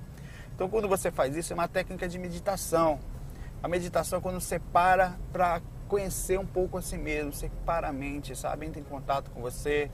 Então, 0.54 0.68
quando 0.68 0.88
você 0.88 1.11
faz 1.11 1.37
isso, 1.37 1.52
é 1.52 1.54
uma 1.54 1.68
técnica 1.68 2.08
de 2.08 2.18
meditação. 2.18 2.99
A 3.62 3.68
meditação 3.68 4.18
é 4.18 4.23
quando 4.23 4.40
você 4.40 4.58
para 4.58 5.16
para 5.32 5.61
conhecer 5.88 6.38
um 6.38 6.46
pouco 6.46 6.78
a 6.78 6.82
si 6.82 6.99
mesmo, 6.99 7.32
você 7.32 7.50
para 7.64 7.88
a 7.88 7.92
mente, 7.92 8.35
sabe? 8.35 8.66
Entra 8.66 8.80
em 8.80 8.85
contato 8.85 9.30
com 9.30 9.40
você, 9.40 9.90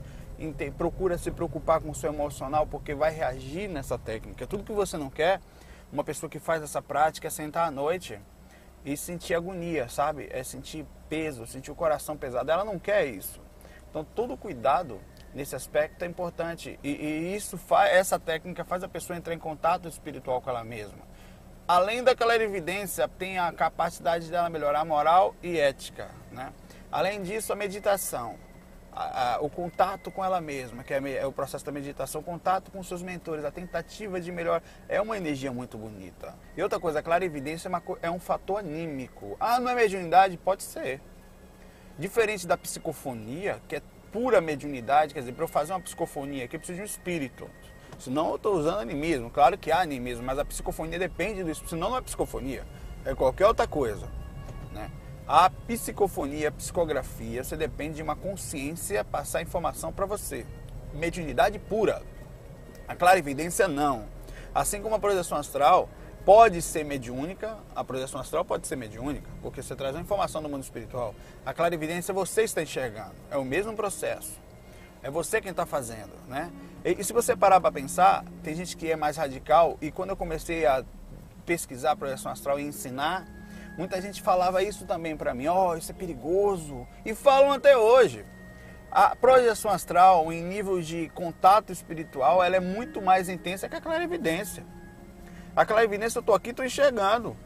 procura 0.77 1.17
se 1.17 1.31
preocupar 1.31 1.79
com 1.79 1.91
o 1.91 1.95
seu 1.95 2.11
emocional, 2.11 2.65
porque 2.65 2.95
vai 2.95 3.13
reagir 3.13 3.67
nessa 3.67 3.97
técnica. 3.97 4.47
Tudo 4.47 4.63
que 4.63 4.71
você 4.71 4.97
não 4.97 5.09
quer, 5.09 5.39
uma 5.91 6.03
pessoa 6.03 6.29
que 6.29 6.39
faz 6.39 6.63
essa 6.63 6.81
prática 6.81 7.27
é 7.27 7.29
sentar 7.29 7.67
à 7.67 7.71
noite 7.71 8.19
e 8.83 8.97
sentir 8.97 9.35
agonia, 9.35 9.87
sabe? 9.87 10.27
É 10.31 10.43
sentir 10.43 10.85
peso, 11.07 11.45
sentir 11.45 11.71
o 11.71 11.75
coração 11.75 12.17
pesado. 12.17 12.49
Ela 12.51 12.65
não 12.65 12.79
quer 12.79 13.05
isso. 13.05 13.39
Então, 13.93 14.03
todo 14.03 14.35
cuidado 14.35 14.99
nesse 15.35 15.55
aspecto 15.55 16.03
é 16.03 16.07
importante. 16.07 16.79
E, 16.83 16.89
e 16.89 17.35
isso 17.35 17.59
faz, 17.59 17.91
essa 17.93 18.17
técnica 18.17 18.65
faz 18.65 18.83
a 18.83 18.87
pessoa 18.87 19.15
entrar 19.15 19.35
em 19.35 19.37
contato 19.37 19.87
espiritual 19.87 20.41
com 20.41 20.49
ela 20.49 20.63
mesma. 20.63 20.97
Além 21.67 22.03
daquela 22.03 22.35
evidência, 22.35 23.07
tem 23.07 23.37
a 23.37 23.53
capacidade 23.53 24.31
dela 24.31 24.49
melhorar 24.49 24.83
moral 24.83 25.35
e 25.43 25.59
ética. 25.59 26.09
Né? 26.31 26.51
Além 26.91 27.21
disso, 27.21 27.53
a 27.53 27.55
meditação. 27.55 28.35
A, 28.91 29.35
a, 29.35 29.41
o 29.41 29.49
contato 29.49 30.09
com 30.09 30.25
ela 30.25 30.41
mesma, 30.41 30.83
que 30.83 30.91
é, 30.91 31.17
é, 31.17 31.25
o 31.27 31.31
processo 31.31 31.63
da 31.63 31.71
meditação, 31.71 32.21
o 32.21 32.23
contato 32.23 32.71
com 32.71 32.81
seus 32.81 33.03
mentores, 33.03 33.45
a 33.45 33.51
tentativa 33.51 34.19
de 34.19 34.31
melhor, 34.31 34.59
é 34.89 34.99
uma 34.99 35.17
energia 35.17 35.51
muito 35.51 35.77
bonita. 35.77 36.33
E 36.57 36.63
outra 36.63 36.79
coisa, 36.79 36.97
a 36.97 37.03
clarividência 37.03 37.69
é, 37.69 38.07
é 38.07 38.09
um 38.09 38.19
fator 38.19 38.57
anímico. 38.57 39.37
Ah, 39.39 39.59
não 39.59 39.69
é 39.71 39.75
mediunidade? 39.75 40.35
Pode 40.37 40.63
ser. 40.63 40.99
Diferente 41.97 42.47
da 42.47 42.57
psicofonia, 42.57 43.61
que 43.67 43.75
é 43.75 43.81
pura 44.11 44.41
mediunidade, 44.41 45.13
quer 45.13 45.21
dizer, 45.21 45.33
para 45.33 45.43
eu 45.43 45.47
fazer 45.47 45.73
uma 45.73 45.79
psicofonia 45.79 46.45
aqui 46.45 46.55
eu 46.55 46.59
preciso 46.59 46.77
de 46.77 46.81
um 46.81 46.85
espírito. 46.85 47.49
Senão 47.99 48.29
eu 48.29 48.35
estou 48.35 48.55
usando 48.55 48.79
animismo. 48.79 49.29
Claro 49.29 49.57
que 49.57 49.71
há 49.71 49.79
animismo, 49.79 50.23
mas 50.23 50.39
a 50.39 50.45
psicofonia 50.45 50.99
depende 50.99 51.39
espírito. 51.51 51.69
Senão 51.69 51.91
não 51.91 51.97
é 51.97 52.01
psicofonia, 52.01 52.65
é 53.05 53.13
qualquer 53.13 53.45
outra 53.45 53.67
coisa. 53.67 54.07
Né? 54.71 54.89
A 55.27 55.49
psicofonia, 55.49 56.49
a 56.49 56.51
psicografia, 56.51 57.43
você 57.43 57.55
depende 57.55 57.95
de 57.95 58.01
uma 58.01 58.15
consciência 58.15 59.03
passar 59.03 59.41
informação 59.41 59.93
para 59.93 60.05
você. 60.05 60.45
Mediunidade 60.93 61.59
pura. 61.59 62.01
A 62.87 62.95
clarividência 62.95 63.67
não. 63.67 64.05
Assim 64.53 64.81
como 64.81 64.95
a 64.95 64.99
projeção 64.99 65.37
astral, 65.37 65.89
pode 66.25 66.61
ser 66.61 66.85
mediúnica, 66.85 67.57
a 67.75 67.83
projeção 67.83 68.19
astral 68.19 68.45
pode 68.45 68.65
ser 68.67 68.75
mediúnica, 68.75 69.29
porque 69.41 69.61
você 69.61 69.75
traz 69.75 69.95
uma 69.95 70.01
informação 70.01 70.41
do 70.41 70.47
mundo 70.47 70.63
espiritual. 70.63 71.13
A 71.45 71.53
clarividência 71.53 72.13
você 72.13 72.43
está 72.43 72.61
enxergando, 72.61 73.13
é 73.29 73.37
o 73.37 73.43
mesmo 73.43 73.75
processo. 73.75 74.41
É 75.01 75.11
você 75.11 75.41
quem 75.41 75.51
está 75.51 75.65
fazendo, 75.65 76.13
né? 76.29 76.49
E, 76.85 77.01
e, 77.01 77.03
se 77.03 77.11
você 77.11 77.35
parar 77.35 77.59
para 77.59 77.71
pensar, 77.71 78.23
tem 78.41 78.55
gente 78.55 78.77
que 78.77 78.89
é 78.89 78.95
mais 78.95 79.17
radical 79.17 79.77
e 79.81 79.91
quando 79.91 80.11
eu 80.11 80.15
comecei 80.15 80.65
a 80.65 80.83
pesquisar 81.45 81.91
a 81.91 81.95
projeção 81.95 82.31
astral 82.31 82.57
e 82.57 82.63
ensinar, 82.63 83.27
muita 83.77 84.01
gente 84.01 84.21
falava 84.21 84.63
isso 84.63 84.85
também 84.85 85.17
para 85.17 85.33
mim, 85.33 85.47
ó, 85.47 85.71
oh, 85.71 85.77
isso 85.77 85.91
é 85.91 85.93
perigoso. 85.93 86.87
E 87.05 87.13
falam 87.13 87.51
até 87.51 87.75
hoje. 87.75 88.25
A 88.89 89.15
projeção 89.15 89.71
astral, 89.71 90.31
em 90.31 90.41
nível 90.41 90.79
de 90.79 91.09
contato 91.09 91.73
espiritual, 91.73 92.43
ela 92.43 92.55
é 92.55 92.59
muito 92.59 93.01
mais 93.01 93.27
intensa 93.27 93.67
que 93.67 93.75
a 93.75 93.81
clarividência. 93.81 94.63
A 95.55 95.65
clarividência 95.65 96.17
eu 96.17 96.21
estou 96.21 96.35
aqui, 96.35 96.49
estou 96.49 96.65
enxergando. 96.65 97.37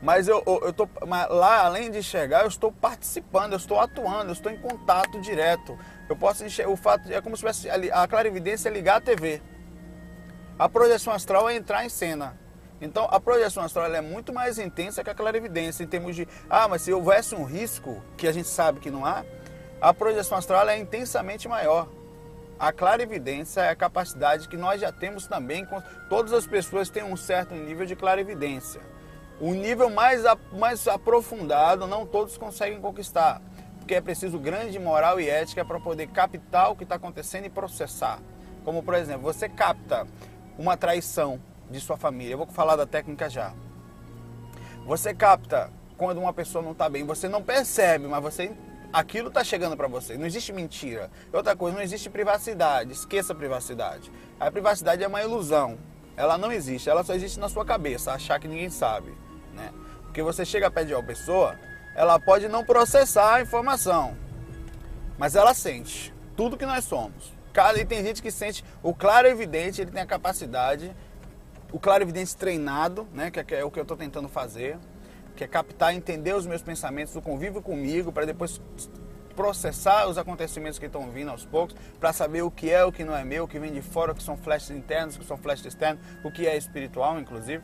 Mas 0.00 0.28
eu, 0.28 0.42
eu, 0.46 0.60
eu 0.66 0.72
tô, 0.72 0.88
mas 1.06 1.28
lá, 1.28 1.64
além 1.64 1.90
de 1.90 1.98
enxergar, 1.98 2.42
eu 2.42 2.48
estou 2.48 2.70
participando, 2.70 3.52
eu 3.52 3.56
estou 3.56 3.80
atuando, 3.80 4.28
eu 4.28 4.32
estou 4.32 4.52
em 4.52 4.58
contato 4.58 5.20
direto. 5.20 5.76
Eu 6.08 6.16
posso 6.16 6.44
enxergar, 6.44 6.70
o 6.70 6.76
fato 6.76 7.10
é 7.10 7.20
como 7.20 7.36
se 7.36 7.40
tivesse 7.40 7.90
a 7.90 8.06
clarividência 8.06 8.68
é 8.68 8.72
ligar 8.72 8.96
a 8.96 9.00
TV. 9.00 9.42
A 10.58 10.68
projeção 10.68 11.12
astral 11.12 11.48
é 11.48 11.56
entrar 11.56 11.84
em 11.84 11.88
cena. 11.88 12.38
Então, 12.80 13.08
a 13.10 13.18
projeção 13.18 13.64
astral 13.64 13.92
é 13.92 14.00
muito 14.00 14.32
mais 14.32 14.58
intensa 14.58 15.02
que 15.02 15.08
a 15.08 15.14
clarividência 15.14 15.82
em 15.82 15.86
termos 15.86 16.14
de, 16.14 16.28
ah, 16.48 16.68
mas 16.68 16.82
se 16.82 16.92
houvesse 16.92 17.34
um 17.34 17.44
risco 17.44 18.02
que 18.16 18.28
a 18.28 18.32
gente 18.32 18.48
sabe 18.48 18.80
que 18.80 18.90
não 18.90 19.04
há, 19.04 19.24
a 19.80 19.94
projeção 19.94 20.36
astral 20.36 20.68
é 20.68 20.78
intensamente 20.78 21.48
maior. 21.48 21.88
A 22.58 22.72
clarividência 22.72 23.60
é 23.60 23.68
a 23.68 23.76
capacidade 23.76 24.48
que 24.48 24.56
nós 24.56 24.80
já 24.80 24.90
temos 24.90 25.26
também, 25.26 25.66
todas 26.08 26.32
as 26.32 26.46
pessoas 26.46 26.88
têm 26.88 27.02
um 27.02 27.16
certo 27.16 27.54
nível 27.54 27.84
de 27.84 27.94
clarividência. 27.94 28.80
O 29.38 29.52
nível 29.52 29.90
mais, 29.90 30.22
mais 30.52 30.88
aprofundado 30.88 31.86
não 31.86 32.06
todos 32.06 32.38
conseguem 32.38 32.80
conquistar, 32.80 33.42
porque 33.78 33.94
é 33.94 34.00
preciso 34.00 34.38
grande 34.38 34.78
moral 34.78 35.20
e 35.20 35.28
ética 35.28 35.64
para 35.64 35.78
poder 35.78 36.06
captar 36.08 36.70
o 36.70 36.76
que 36.76 36.84
está 36.84 36.94
acontecendo 36.94 37.44
e 37.44 37.50
processar. 37.50 38.18
Como, 38.64 38.82
por 38.82 38.94
exemplo, 38.94 39.22
você 39.22 39.48
capta 39.48 40.06
uma 40.58 40.76
traição 40.76 41.38
de 41.70 41.78
sua 41.78 41.98
família. 41.98 42.32
Eu 42.32 42.38
vou 42.38 42.46
falar 42.46 42.76
da 42.76 42.86
técnica 42.86 43.28
já. 43.28 43.52
Você 44.86 45.12
capta 45.12 45.70
quando 45.98 46.18
uma 46.18 46.32
pessoa 46.32 46.64
não 46.64 46.72
está 46.72 46.88
bem. 46.88 47.04
Você 47.04 47.28
não 47.28 47.42
percebe, 47.42 48.06
mas 48.06 48.22
você 48.22 48.52
aquilo 48.92 49.28
está 49.28 49.44
chegando 49.44 49.76
para 49.76 49.88
você. 49.88 50.16
Não 50.16 50.26
existe 50.26 50.52
mentira. 50.52 51.10
Outra 51.32 51.56
coisa, 51.56 51.76
não 51.76 51.82
existe 51.82 52.08
privacidade. 52.10 52.92
Esqueça 52.92 53.32
a 53.32 53.36
privacidade. 53.36 54.10
A 54.38 54.50
privacidade 54.50 55.02
é 55.02 55.06
uma 55.06 55.22
ilusão. 55.22 55.78
Ela 56.16 56.38
não 56.38 56.50
existe. 56.50 56.88
Ela 56.88 57.04
só 57.04 57.14
existe 57.14 57.38
na 57.38 57.48
sua 57.48 57.64
cabeça, 57.64 58.12
achar 58.12 58.38
que 58.40 58.48
ninguém 58.48 58.70
sabe. 58.70 59.12
Né? 59.54 59.72
Porque 60.04 60.22
você 60.22 60.44
chega 60.44 60.70
perto 60.70 60.88
de 60.88 60.94
uma 60.94 61.02
pessoa, 61.02 61.58
ela 61.94 62.18
pode 62.18 62.48
não 62.48 62.64
processar 62.64 63.34
a 63.34 63.42
informação, 63.42 64.16
mas 65.18 65.34
ela 65.34 65.54
sente 65.54 66.12
tudo 66.36 66.56
que 66.56 66.66
nós 66.66 66.84
somos. 66.84 67.34
E 67.74 67.84
tem 67.86 68.04
gente 68.04 68.20
que 68.20 68.30
sente, 68.30 68.62
o 68.82 68.94
claro 68.94 69.26
evidente, 69.26 69.80
ele 69.80 69.90
tem 69.90 70.02
a 70.02 70.06
capacidade, 70.06 70.94
o 71.72 71.80
claro 71.80 72.04
evidente 72.04 72.36
treinado, 72.36 73.08
né, 73.14 73.30
que 73.30 73.54
é 73.54 73.64
o 73.64 73.70
que 73.70 73.78
eu 73.78 73.82
estou 73.82 73.96
tentando 73.96 74.28
fazer, 74.28 74.78
que 75.36 75.44
é 75.44 75.46
captar, 75.46 75.94
entender 75.94 76.34
os 76.34 76.46
meus 76.46 76.62
pensamentos, 76.62 77.14
o 77.14 77.22
convívio 77.22 77.62
comigo, 77.62 78.10
para 78.10 78.24
depois 78.24 78.60
processar 79.36 80.08
os 80.08 80.16
acontecimentos 80.16 80.78
que 80.78 80.86
estão 80.86 81.10
vindo 81.10 81.30
aos 81.30 81.44
poucos, 81.44 81.76
para 82.00 82.12
saber 82.12 82.42
o 82.42 82.50
que 82.50 82.70
é, 82.70 82.82
o 82.84 82.90
que 82.90 83.04
não 83.04 83.14
é 83.14 83.22
meu, 83.22 83.44
o 83.44 83.48
que 83.48 83.58
vem 83.58 83.72
de 83.72 83.82
fora, 83.82 84.12
o 84.12 84.14
que 84.14 84.22
são 84.22 84.36
flashes 84.36 84.70
internos, 84.70 85.16
o 85.16 85.20
que 85.20 85.26
são 85.26 85.36
flashes 85.36 85.66
externos, 85.66 86.00
o 86.24 86.30
que 86.32 86.46
é 86.46 86.56
espiritual, 86.56 87.20
inclusive. 87.20 87.62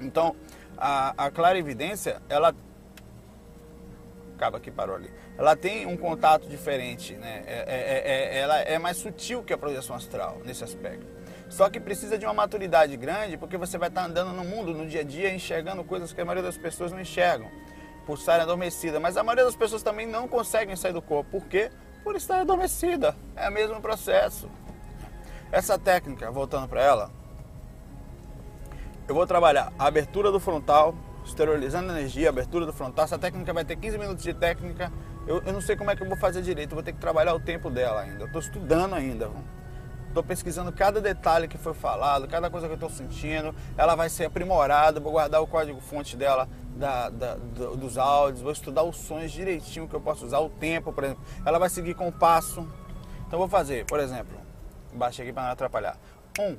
Então, 0.00 0.34
a, 0.76 1.26
a 1.26 1.30
clara 1.30 1.58
evidência, 1.58 2.20
ela 2.28 2.54
acaba 4.34 4.58
que 4.58 4.70
parou 4.70 4.96
ali. 4.96 5.10
Ela 5.36 5.54
tem 5.54 5.84
um 5.84 5.98
contato 5.98 6.48
diferente, 6.48 7.14
né? 7.14 7.44
É, 7.46 7.64
é, 7.66 8.36
é, 8.36 8.38
ela 8.38 8.58
é 8.60 8.78
mais 8.78 8.96
sutil 8.96 9.42
que 9.42 9.52
a 9.52 9.58
projeção 9.58 9.94
astral 9.94 10.40
nesse 10.46 10.64
aspecto. 10.64 11.06
Só 11.50 11.68
que 11.68 11.80
precisa 11.80 12.16
de 12.16 12.24
uma 12.24 12.32
maturidade 12.32 12.96
grande, 12.96 13.36
porque 13.36 13.56
você 13.56 13.76
vai 13.76 13.88
estar 13.88 14.04
andando 14.04 14.32
no 14.32 14.44
mundo, 14.44 14.72
no 14.72 14.86
dia 14.86 15.00
a 15.00 15.04
dia, 15.04 15.34
enxergando 15.34 15.82
coisas 15.82 16.12
que 16.12 16.20
a 16.20 16.24
maioria 16.24 16.44
das 16.44 16.56
pessoas 16.56 16.92
não 16.92 17.00
enxergam, 17.00 17.50
por 18.06 18.16
estarem 18.16 18.42
adormecida. 18.42 19.00
Mas 19.00 19.16
a 19.16 19.24
maioria 19.24 19.44
das 19.44 19.56
pessoas 19.56 19.82
também 19.82 20.06
não 20.06 20.28
conseguem 20.28 20.76
sair 20.76 20.92
do 20.92 21.02
corpo. 21.02 21.28
Por 21.40 21.48
quê? 21.48 21.72
Por 22.04 22.14
estar 22.14 22.40
adormecida. 22.40 23.16
É 23.34 23.48
o 23.48 23.52
mesmo 23.52 23.80
processo. 23.80 24.48
Essa 25.50 25.76
técnica, 25.76 26.30
voltando 26.30 26.68
para 26.68 26.80
ela, 26.80 27.10
eu 29.08 29.14
vou 29.14 29.26
trabalhar 29.26 29.72
a 29.76 29.86
abertura 29.86 30.30
do 30.30 30.38
frontal, 30.38 30.94
esterilizando 31.24 31.90
energia, 31.90 32.28
abertura 32.28 32.64
do 32.64 32.72
frontal. 32.72 33.06
Essa 33.06 33.18
técnica 33.18 33.52
vai 33.52 33.64
ter 33.64 33.74
15 33.74 33.98
minutos 33.98 34.22
de 34.22 34.32
técnica. 34.32 34.92
Eu, 35.26 35.42
eu 35.42 35.52
não 35.52 35.60
sei 35.60 35.74
como 35.74 35.90
é 35.90 35.96
que 35.96 36.02
eu 36.04 36.06
vou 36.06 36.16
fazer 36.16 36.42
direito, 36.42 36.70
eu 36.70 36.76
vou 36.76 36.84
ter 36.84 36.92
que 36.92 37.00
trabalhar 37.00 37.34
o 37.34 37.40
tempo 37.40 37.68
dela 37.68 38.02
ainda. 38.02 38.22
Eu 38.22 38.26
estou 38.26 38.40
estudando 38.40 38.94
ainda. 38.94 39.28
Estou 40.10 40.24
pesquisando 40.24 40.72
cada 40.72 41.00
detalhe 41.00 41.46
que 41.46 41.56
foi 41.56 41.72
falado, 41.72 42.26
cada 42.26 42.50
coisa 42.50 42.66
que 42.66 42.72
eu 42.72 42.74
estou 42.74 42.90
sentindo. 42.90 43.54
Ela 43.78 43.94
vai 43.94 44.10
ser 44.10 44.24
aprimorada, 44.24 44.98
vou 44.98 45.12
guardar 45.12 45.40
o 45.40 45.46
código-fonte 45.46 46.16
dela 46.16 46.48
da, 46.74 47.08
da, 47.08 47.36
do, 47.36 47.76
dos 47.76 47.96
áudios, 47.96 48.42
vou 48.42 48.50
estudar 48.50 48.82
os 48.82 48.96
sons 48.96 49.30
direitinho 49.30 49.86
que 49.86 49.94
eu 49.94 50.00
posso 50.00 50.26
usar, 50.26 50.40
o 50.40 50.48
tempo, 50.48 50.92
por 50.92 51.04
exemplo. 51.04 51.22
Ela 51.46 51.60
vai 51.60 51.68
seguir 51.68 51.94
com 51.94 52.08
o 52.08 52.12
passo. 52.12 52.66
Então 53.24 53.38
vou 53.38 53.46
fazer, 53.46 53.86
por 53.86 54.00
exemplo, 54.00 54.36
baixei 54.92 55.24
aqui 55.24 55.32
para 55.32 55.44
não 55.44 55.52
atrapalhar. 55.52 55.96
Um, 56.40 56.56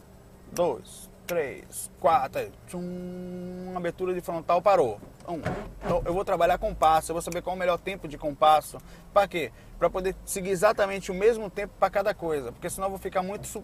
dois, 0.49 1.09
três, 1.27 1.91
quatro, 1.99 2.49
tchum, 2.67 3.73
abertura 3.75 4.13
de 4.13 4.21
frontal 4.21 4.61
parou. 4.61 4.97
Então 5.21 6.01
eu 6.05 6.13
vou 6.13 6.25
trabalhar 6.25 6.57
com 6.57 6.73
passo, 6.73 7.11
eu 7.11 7.15
vou 7.15 7.21
saber 7.21 7.41
qual 7.41 7.53
é 7.53 7.57
o 7.57 7.59
melhor 7.59 7.77
tempo 7.77 8.07
de 8.07 8.17
compasso. 8.17 8.77
Para 9.13 9.27
quê? 9.27 9.51
Para 9.77 9.89
poder 9.89 10.15
seguir 10.25 10.49
exatamente 10.49 11.11
o 11.11 11.13
mesmo 11.13 11.49
tempo 11.49 11.73
para 11.79 11.89
cada 11.89 12.13
coisa, 12.13 12.51
porque 12.51 12.69
senão 12.69 12.87
eu 12.87 12.91
vou 12.91 12.99
ficar 12.99 13.23
muito 13.23 13.63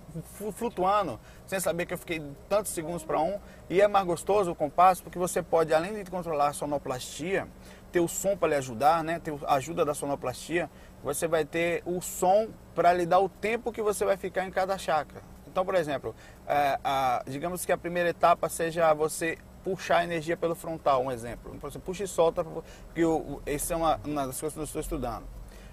flutuando, 0.56 1.20
sem 1.46 1.60
saber 1.60 1.86
que 1.86 1.94
eu 1.94 1.98
fiquei 1.98 2.22
tantos 2.50 2.72
segundos 2.72 3.04
para 3.04 3.20
um. 3.20 3.40
E 3.70 3.82
é 3.82 3.88
mais 3.88 4.06
gostoso 4.06 4.52
o 4.52 4.56
compasso, 4.56 5.04
porque 5.04 5.20
você 5.20 5.42
pode, 5.44 5.74
além 5.74 6.04
de 6.04 6.10
controlar 6.10 6.48
a 6.48 6.54
sonoplastia, 6.54 7.48
ter 7.92 8.00
o 8.00 8.08
som 8.08 8.36
para 8.36 8.50
lhe 8.50 8.56
ajudar, 8.56 9.04
né? 9.04 9.20
ter 9.20 9.34
a 9.46 9.56
ajuda 9.56 9.86
da 9.86 9.94
sonoplastia, 9.94 10.70
você 11.04 11.28
vai 11.28 11.46
ter 11.46 11.84
o 11.86 12.02
som 12.02 12.50
para 12.76 12.94
lhe 12.94 13.06
dar 13.06 13.20
o 13.20 13.30
tempo 13.30 13.72
que 13.72 13.82
você 13.82 14.04
vai 14.04 14.18
ficar 14.18 14.46
em 14.46 14.52
cada 14.52 14.78
chakra. 14.78 15.22
Então, 15.48 15.66
por 15.66 15.76
exemplo, 15.76 16.16
é, 16.46 16.80
a, 16.84 17.24
digamos 17.26 17.66
que 17.66 17.72
a 17.72 17.78
primeira 17.78 18.10
etapa 18.10 18.50
seja 18.50 18.94
você 18.94 19.38
puxar 19.68 19.98
a 19.98 20.04
energia 20.06 20.38
pelo 20.38 20.56
frontal, 20.56 21.04
um 21.04 21.12
exemplo. 21.12 21.54
Você 21.62 21.78
puxa 21.78 22.06
e 22.06 22.08
solta, 22.08 22.42
porque 22.42 23.02
esse 23.46 23.74
é 23.74 23.76
uma, 23.76 24.00
uma 24.06 24.26
das 24.26 24.40
coisas 24.40 24.54
que 24.54 24.60
eu 24.60 24.64
estou 24.64 24.82
estudando. 24.82 25.26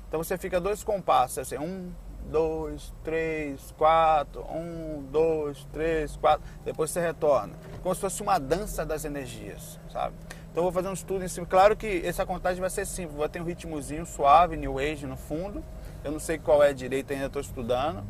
Então 0.08 0.22
você 0.22 0.36
fica 0.36 0.60
dois 0.60 0.82
compassos, 0.82 1.38
assim, 1.38 1.56
um, 1.58 1.92
dois, 2.28 2.92
três, 3.04 3.72
quatro, 3.78 4.42
um, 4.50 5.04
dois, 5.12 5.64
três, 5.72 6.16
quatro, 6.16 6.44
depois 6.64 6.90
você 6.90 7.00
retorna. 7.00 7.54
Como 7.84 7.94
se 7.94 8.00
fosse 8.00 8.20
uma 8.20 8.38
dança 8.40 8.84
das 8.84 9.04
energias, 9.04 9.78
sabe? 9.92 10.16
Então 10.50 10.64
vou 10.64 10.72
fazer 10.72 10.88
um 10.88 10.92
estudo 10.92 11.24
em 11.24 11.28
cima. 11.28 11.46
Claro 11.46 11.76
que 11.76 12.02
essa 12.04 12.26
contagem 12.26 12.60
vai 12.60 12.70
ser 12.70 12.86
simples, 12.86 13.16
vai 13.16 13.28
ter 13.28 13.40
um 13.40 13.44
ritmozinho 13.44 14.04
suave, 14.04 14.56
New 14.56 14.80
Age 14.80 15.06
no 15.06 15.16
fundo. 15.16 15.64
Eu 16.02 16.10
não 16.10 16.18
sei 16.18 16.36
qual 16.36 16.64
é 16.64 16.72
direito 16.72 17.12
ainda, 17.12 17.26
estou 17.26 17.42
estudando 17.42 18.04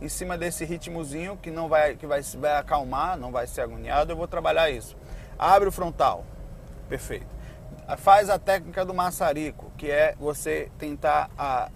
em 0.00 0.08
cima 0.08 0.36
desse 0.36 0.64
ritmozinho 0.64 1.36
que 1.36 1.50
não 1.50 1.68
vai 1.68 1.96
que 1.96 2.06
vai, 2.06 2.20
vai 2.22 2.56
acalmar, 2.56 3.16
não 3.16 3.30
vai 3.30 3.46
ser 3.46 3.62
agoniado, 3.62 4.12
eu 4.12 4.16
vou 4.16 4.28
trabalhar 4.28 4.70
isso. 4.70 4.96
Abre 5.38 5.68
o 5.68 5.72
frontal. 5.72 6.24
Perfeito. 6.88 7.26
Faz 7.98 8.30
a 8.30 8.38
técnica 8.38 8.84
do 8.84 8.94
maçarico, 8.94 9.70
que 9.76 9.90
é 9.90 10.14
você 10.18 10.70
tentar 10.78 11.30
a, 11.36 11.70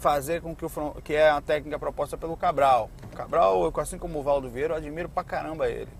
fazer 0.00 0.40
com 0.40 0.56
que 0.56 0.64
o 0.64 0.70
que 1.04 1.14
é 1.14 1.30
a 1.30 1.40
técnica 1.40 1.78
proposta 1.78 2.16
pelo 2.16 2.36
Cabral. 2.36 2.90
O 3.04 3.16
Cabral, 3.16 3.72
assim 3.76 3.98
como 3.98 4.18
o 4.18 4.22
Valdo 4.22 4.48
Vieira, 4.48 4.74
eu 4.74 4.78
admiro 4.78 5.08
pra 5.08 5.22
caramba 5.22 5.68
ele. 5.68 5.90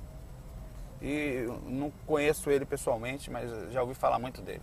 E 1.03 1.47
não 1.67 1.93
conheço 2.07 2.51
ele 2.51 2.65
pessoalmente, 2.65 3.31
mas 3.31 3.51
já 3.73 3.83
ouvi 3.83 3.95
falar 3.95 4.19
muito 4.19 4.43
dele. 4.43 4.63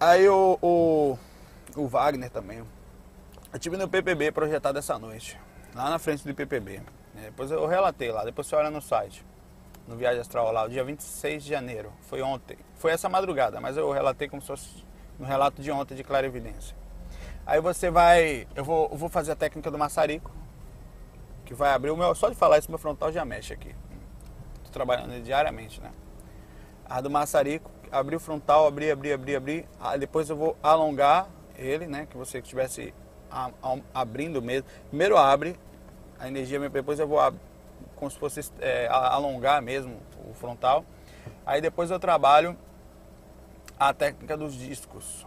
Aí 0.00 0.28
o, 0.28 0.58
o, 0.62 1.18
o 1.76 1.88
Wagner 1.88 2.30
também, 2.30 2.64
eu 3.52 3.58
tive 3.58 3.76
no 3.76 3.88
PPB 3.88 4.30
projetado 4.30 4.78
essa 4.78 4.96
noite, 4.96 5.38
lá 5.74 5.90
na 5.90 5.98
frente 5.98 6.24
do 6.24 6.32
PPB. 6.34 6.82
Depois 7.14 7.50
eu 7.50 7.66
relatei 7.66 8.12
lá, 8.12 8.24
depois 8.24 8.46
você 8.46 8.54
olha 8.54 8.70
no 8.70 8.80
site, 8.80 9.26
no 9.88 9.96
Viagem 9.96 10.20
Astral 10.20 10.52
lá, 10.52 10.64
o 10.64 10.68
dia 10.68 10.84
26 10.84 11.42
de 11.42 11.48
janeiro, 11.48 11.90
foi 12.02 12.20
ontem. 12.20 12.58
Foi 12.76 12.92
essa 12.92 13.08
madrugada, 13.08 13.58
mas 13.58 13.76
eu 13.76 13.90
relatei 13.90 14.28
como 14.28 14.42
se 14.42 14.48
fosse 14.48 14.84
no 15.18 15.24
relato 15.26 15.62
de 15.62 15.70
ontem 15.72 15.94
de 15.94 16.04
Clara 16.04 16.26
Evidência. 16.26 16.76
Aí 17.46 17.58
você 17.60 17.90
vai, 17.90 18.46
eu 18.54 18.62
vou, 18.62 18.90
eu 18.92 18.98
vou 18.98 19.08
fazer 19.08 19.32
a 19.32 19.36
técnica 19.36 19.70
do 19.70 19.78
maçarico, 19.78 20.30
que 21.46 21.54
vai 21.54 21.72
abrir 21.72 21.90
o 21.90 21.96
meu, 21.96 22.14
só 22.14 22.28
de 22.28 22.34
falar 22.34 22.58
isso 22.58 22.70
meu 22.70 22.78
frontal 22.78 23.10
já 23.10 23.24
mexe 23.24 23.54
aqui. 23.54 23.74
Estou 24.56 24.70
trabalhando 24.70 25.18
diariamente, 25.22 25.80
né? 25.80 25.90
A 26.84 27.00
do 27.00 27.08
maçarico, 27.08 27.70
abrir 27.90 28.16
o 28.16 28.20
frontal, 28.20 28.66
abrir, 28.66 28.90
abrir, 28.90 29.14
abrir, 29.14 29.36
abrir. 29.36 29.68
Aí 29.80 29.98
depois 29.98 30.28
eu 30.28 30.36
vou 30.36 30.54
alongar 30.62 31.26
ele, 31.56 31.86
né? 31.86 32.06
Que 32.10 32.18
você 32.18 32.42
tivesse 32.42 32.92
a, 33.30 33.50
a, 33.62 33.78
abrindo 33.94 34.42
mesmo. 34.42 34.68
Primeiro 34.88 35.16
abre 35.16 35.58
a 36.18 36.28
energia, 36.28 36.60
depois 36.68 36.98
eu 36.98 37.08
vou 37.08 37.18
como 37.98 38.10
se 38.10 38.18
fosse 38.18 38.40
é, 38.60 38.88
alongar 38.90 39.60
mesmo 39.60 39.98
o 40.28 40.34
frontal. 40.34 40.84
Aí 41.44 41.60
depois 41.60 41.90
eu 41.90 41.98
trabalho 41.98 42.56
a 43.78 43.92
técnica 43.92 44.36
dos 44.36 44.54
discos. 44.54 45.26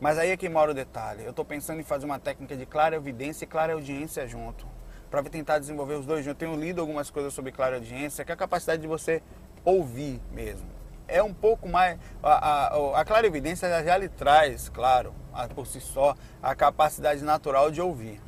Mas 0.00 0.18
aí 0.18 0.30
é 0.30 0.36
que 0.36 0.48
mora 0.48 0.70
o 0.70 0.74
detalhe. 0.74 1.24
Eu 1.24 1.30
estou 1.30 1.44
pensando 1.44 1.80
em 1.80 1.84
fazer 1.84 2.06
uma 2.06 2.18
técnica 2.18 2.56
de 2.56 2.64
clara 2.64 2.96
evidência 2.96 3.44
e 3.44 3.46
clara 3.46 3.74
audiência 3.74 4.26
junto. 4.26 4.66
Para 5.10 5.22
tentar 5.24 5.58
desenvolver 5.58 5.94
os 5.94 6.06
dois 6.06 6.24
juntos. 6.24 6.42
Eu 6.42 6.48
tenho 6.48 6.60
lido 6.60 6.80
algumas 6.80 7.10
coisas 7.10 7.34
sobre 7.34 7.52
clara 7.52 7.76
audiência, 7.76 8.24
que 8.24 8.32
é 8.32 8.34
a 8.34 8.36
capacidade 8.36 8.80
de 8.80 8.88
você 8.88 9.22
ouvir 9.64 10.20
mesmo 10.32 10.80
é 11.10 11.22
um 11.22 11.34
pouco 11.34 11.68
mais. 11.68 11.98
A, 12.22 12.68
a, 12.68 13.00
a 13.00 13.04
clarividência 13.04 13.68
já 13.84 13.98
lhe 13.98 14.08
traz, 14.08 14.68
claro, 14.68 15.12
a, 15.32 15.48
por 15.48 15.66
si 15.66 15.80
só, 15.80 16.14
a 16.42 16.54
capacidade 16.54 17.22
natural 17.22 17.70
de 17.70 17.80
ouvir. 17.80 18.20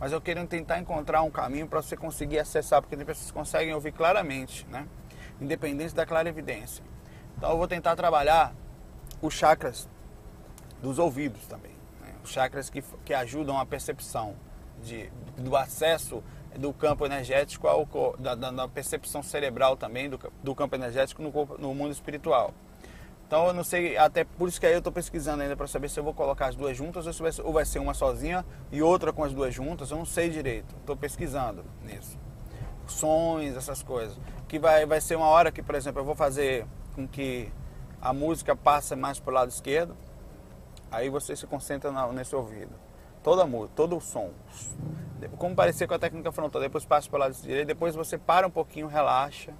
Mas 0.00 0.12
eu 0.12 0.20
quero 0.20 0.44
tentar 0.46 0.78
encontrar 0.78 1.22
um 1.22 1.30
caminho 1.30 1.68
para 1.68 1.82
você 1.82 1.94
conseguir 1.94 2.38
acessar, 2.38 2.80
porque 2.80 2.96
tem 2.96 3.04
pessoas 3.04 3.26
que 3.26 3.32
conseguem 3.34 3.74
ouvir 3.74 3.92
claramente, 3.92 4.66
né? 4.70 4.88
Independente 5.38 5.94
da 5.94 6.06
clarividência. 6.06 6.82
Então 7.36 7.50
eu 7.50 7.58
vou 7.58 7.68
tentar 7.68 7.94
trabalhar 7.94 8.54
os 9.20 9.34
chakras 9.34 9.86
dos 10.80 10.98
ouvidos 10.98 11.46
também. 11.46 11.72
Né? 12.00 12.14
Os 12.24 12.30
chakras 12.30 12.70
que, 12.70 12.82
que 13.04 13.12
ajudam 13.12 13.58
a 13.58 13.66
percepção 13.66 14.34
de, 14.82 15.12
do 15.36 15.54
acesso 15.54 16.22
do 16.56 16.72
campo 16.72 17.04
energético 17.04 17.68
ao, 17.68 17.86
da, 18.18 18.34
da, 18.34 18.68
percepção 18.68 19.22
cerebral 19.22 19.76
também 19.76 20.08
do, 20.08 20.18
do 20.42 20.54
campo 20.54 20.74
energético 20.74 21.22
no, 21.22 21.30
corpo, 21.30 21.58
no 21.58 21.74
mundo 21.74 21.92
espiritual. 21.92 22.54
Então 23.30 23.46
eu 23.46 23.54
não 23.54 23.62
sei, 23.62 23.96
até 23.96 24.24
por 24.24 24.48
isso 24.48 24.58
que 24.58 24.66
aí 24.66 24.72
eu 24.72 24.78
estou 24.78 24.92
pesquisando 24.92 25.40
ainda 25.40 25.56
para 25.56 25.68
saber 25.68 25.88
se 25.88 26.00
eu 26.00 26.02
vou 26.02 26.12
colocar 26.12 26.46
as 26.46 26.56
duas 26.56 26.76
juntas 26.76 27.06
ou, 27.06 27.12
vai, 27.12 27.30
ou 27.44 27.52
vai 27.52 27.64
ser 27.64 27.78
uma 27.78 27.94
sozinha 27.94 28.44
e 28.72 28.82
outra 28.82 29.12
com 29.12 29.22
as 29.22 29.32
duas 29.32 29.54
juntas, 29.54 29.92
eu 29.92 29.98
não 29.98 30.04
sei 30.04 30.28
direito. 30.28 30.74
Estou 30.80 30.96
pesquisando 30.96 31.64
nisso. 31.84 32.18
Sons, 32.88 33.56
essas 33.56 33.84
coisas. 33.84 34.18
Que 34.48 34.58
vai, 34.58 34.84
vai 34.84 35.00
ser 35.00 35.14
uma 35.14 35.28
hora 35.28 35.52
que, 35.52 35.62
por 35.62 35.76
exemplo, 35.76 36.00
eu 36.00 36.04
vou 36.04 36.16
fazer 36.16 36.66
com 36.96 37.06
que 37.06 37.52
a 38.02 38.12
música 38.12 38.56
passe 38.56 38.96
mais 38.96 39.20
para 39.20 39.30
o 39.30 39.34
lado 39.34 39.48
esquerdo, 39.50 39.96
aí 40.90 41.08
você 41.08 41.36
se 41.36 41.46
concentra 41.46 41.92
nesse 42.10 42.34
ouvido. 42.34 42.72
Toda 43.22 43.44
a 43.44 43.46
música, 43.46 43.74
todo 43.76 43.96
o 43.96 44.00
som 44.00 44.32
como 45.38 45.54
parecer 45.54 45.86
com 45.86 45.94
a 45.94 46.00
técnica 46.00 46.32
frontal, 46.32 46.60
depois 46.60 46.84
passa 46.84 47.08
para 47.08 47.16
o 47.16 47.20
lado 47.20 47.34
direito, 47.34 47.68
depois 47.68 47.94
você 47.94 48.18
para 48.18 48.44
um 48.44 48.50
pouquinho, 48.50 48.88
relaxa, 48.88 49.52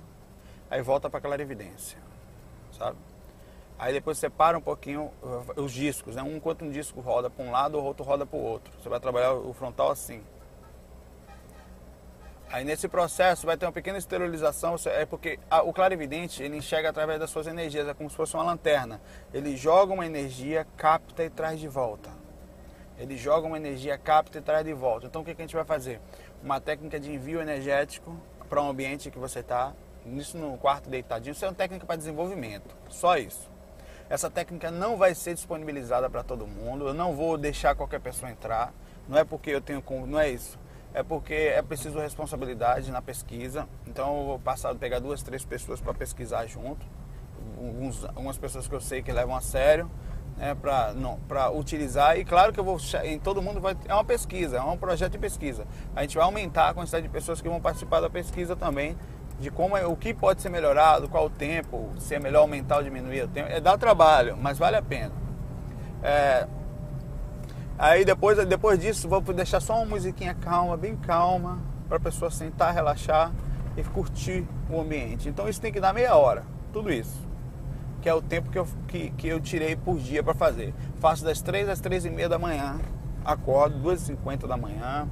aí 0.68 0.83
volta 0.83 1.09
para 1.09 1.20
clarividência, 1.20 1.98
sabe? 2.76 2.96
Aí 3.80 3.94
depois 3.94 4.18
separa 4.18 4.58
um 4.58 4.60
pouquinho 4.60 5.10
uh, 5.22 5.62
os 5.62 5.72
discos, 5.72 6.14
né? 6.14 6.22
Um 6.22 6.36
enquanto 6.36 6.66
um 6.66 6.70
disco 6.70 7.00
roda 7.00 7.30
para 7.30 7.42
um 7.42 7.50
lado, 7.50 7.78
o 7.78 7.82
outro 7.82 8.04
roda 8.04 8.26
para 8.26 8.38
o 8.38 8.42
outro. 8.42 8.70
Você 8.78 8.90
vai 8.90 9.00
trabalhar 9.00 9.32
o 9.32 9.54
frontal 9.54 9.90
assim. 9.90 10.22
Aí 12.50 12.62
nesse 12.62 12.88
processo 12.88 13.46
vai 13.46 13.56
ter 13.56 13.64
uma 13.64 13.72
pequena 13.72 13.96
esterilização, 13.96 14.76
é 14.84 15.06
porque 15.06 15.38
a, 15.50 15.62
o 15.62 15.72
clarividente 15.72 16.42
ele 16.42 16.58
enxerga 16.58 16.90
através 16.90 17.18
das 17.18 17.30
suas 17.30 17.46
energias, 17.46 17.88
é 17.88 17.94
como 17.94 18.10
se 18.10 18.16
fosse 18.16 18.34
uma 18.34 18.42
lanterna. 18.42 19.00
Ele 19.32 19.56
joga 19.56 19.94
uma 19.94 20.04
energia, 20.04 20.66
capta 20.76 21.24
e 21.24 21.30
traz 21.30 21.58
de 21.58 21.68
volta. 21.68 22.10
Ele 22.98 23.16
joga 23.16 23.46
uma 23.46 23.56
energia, 23.56 23.96
capta 23.96 24.36
e 24.36 24.42
traz 24.42 24.62
de 24.62 24.74
volta. 24.74 25.06
Então 25.06 25.22
o 25.22 25.24
que, 25.24 25.34
que 25.34 25.40
a 25.40 25.46
gente 25.46 25.56
vai 25.56 25.64
fazer? 25.64 26.02
Uma 26.42 26.60
técnica 26.60 27.00
de 27.00 27.10
envio 27.10 27.40
energético 27.40 28.14
para 28.46 28.60
um 28.60 28.68
ambiente 28.68 29.10
que 29.10 29.18
você 29.18 29.38
está, 29.38 29.72
isso 30.04 30.36
no 30.36 30.58
quarto 30.58 30.90
deitadinho, 30.90 31.32
isso 31.32 31.46
é 31.46 31.48
uma 31.48 31.54
técnica 31.54 31.86
para 31.86 31.96
desenvolvimento, 31.96 32.76
só 32.90 33.16
isso. 33.16 33.48
Essa 34.10 34.28
técnica 34.28 34.72
não 34.72 34.96
vai 34.96 35.14
ser 35.14 35.34
disponibilizada 35.34 36.10
para 36.10 36.24
todo 36.24 36.44
mundo. 36.44 36.88
Eu 36.88 36.92
não 36.92 37.14
vou 37.14 37.38
deixar 37.38 37.76
qualquer 37.76 38.00
pessoa 38.00 38.28
entrar. 38.28 38.74
Não 39.08 39.16
é 39.16 39.24
porque 39.24 39.50
eu 39.50 39.60
tenho 39.60 39.80
não 40.04 40.18
é 40.18 40.28
isso. 40.28 40.58
É 40.92 41.00
porque 41.00 41.32
é 41.32 41.62
preciso 41.62 42.00
responsabilidade 42.00 42.90
na 42.90 43.00
pesquisa. 43.00 43.68
Então 43.86 44.18
eu 44.18 44.26
vou 44.26 44.38
passar 44.40 44.74
pegar 44.74 44.98
duas, 44.98 45.22
três 45.22 45.44
pessoas 45.44 45.80
para 45.80 45.94
pesquisar 45.94 46.44
junto. 46.46 46.84
Alguns, 47.56 48.04
algumas 48.04 48.36
pessoas 48.36 48.66
que 48.66 48.74
eu 48.74 48.80
sei 48.80 49.00
que 49.00 49.12
levam 49.12 49.36
a 49.36 49.40
sério, 49.40 49.88
né, 50.36 50.56
para 50.56 51.50
utilizar. 51.52 52.18
E 52.18 52.24
claro 52.24 52.52
que 52.52 52.58
eu 52.58 52.64
vou 52.64 52.78
em 53.04 53.16
todo 53.16 53.40
mundo 53.40 53.60
vai 53.60 53.76
é 53.86 53.94
uma 53.94 54.04
pesquisa, 54.04 54.56
é 54.56 54.60
um 54.60 54.76
projeto 54.76 55.12
de 55.12 55.18
pesquisa. 55.18 55.68
A 55.94 56.02
gente 56.02 56.16
vai 56.16 56.24
aumentar 56.24 56.70
a 56.70 56.74
quantidade 56.74 57.06
de 57.06 57.12
pessoas 57.12 57.40
que 57.40 57.48
vão 57.48 57.60
participar 57.60 58.00
da 58.00 58.10
pesquisa 58.10 58.56
também 58.56 58.96
de 59.40 59.50
como 59.50 59.76
é, 59.76 59.87
o 59.87 59.96
que 59.96 60.12
pode 60.12 60.42
ser 60.42 60.50
melhorado, 60.50 61.09
qual 61.09 61.26
o 61.26 61.31
tempo, 61.31 61.88
se 61.98 62.14
é 62.14 62.20
melhor 62.20 62.40
aumentar 62.40 62.76
ou 62.76 62.83
diminuir 62.83 63.22
o 63.22 63.29
tempo. 63.29 63.48
É 63.50 63.59
dar 63.59 63.79
trabalho, 63.79 64.37
mas 64.37 64.59
vale 64.59 64.76
a 64.76 64.83
pena. 64.83 65.12
É, 66.03 66.46
aí 67.79 68.05
depois, 68.05 68.37
depois 68.46 68.79
disso, 68.79 69.09
vou 69.09 69.20
deixar 69.22 69.61
só 69.61 69.76
uma 69.76 69.87
musiquinha 69.87 70.35
calma, 70.35 70.76
bem 70.76 70.94
calma, 70.94 71.59
para 71.88 71.96
a 71.96 72.00
pessoa 72.00 72.31
sentar, 72.31 72.74
relaxar 72.74 73.33
e 73.76 73.83
curtir 73.83 74.46
o 74.68 74.79
ambiente. 74.79 75.29
Então 75.29 75.48
isso 75.48 75.61
tem 75.61 75.72
que 75.72 75.81
dar 75.81 75.94
meia 75.94 76.14
hora, 76.14 76.44
tudo 76.70 76.92
isso. 76.92 77.29
Que 78.03 78.09
é 78.09 78.14
o 78.14 78.20
tempo 78.20 78.50
que 78.50 78.59
eu, 78.59 78.68
que, 78.87 79.11
que 79.11 79.29
eu 79.29 79.40
tirei 79.40 79.74
por 79.74 79.98
dia 79.98 80.22
para 80.22 80.35
fazer. 80.35 80.74
Faço 81.00 81.24
das 81.24 81.40
3 81.40 81.68
às 81.68 81.81
3 81.81 82.05
e 82.05 82.11
meia 82.11 82.29
da 82.29 82.38
manhã, 82.38 82.79
acordo 83.24 83.79
2h50 83.90 84.46
da 84.46 84.57
manhã, 84.57 85.09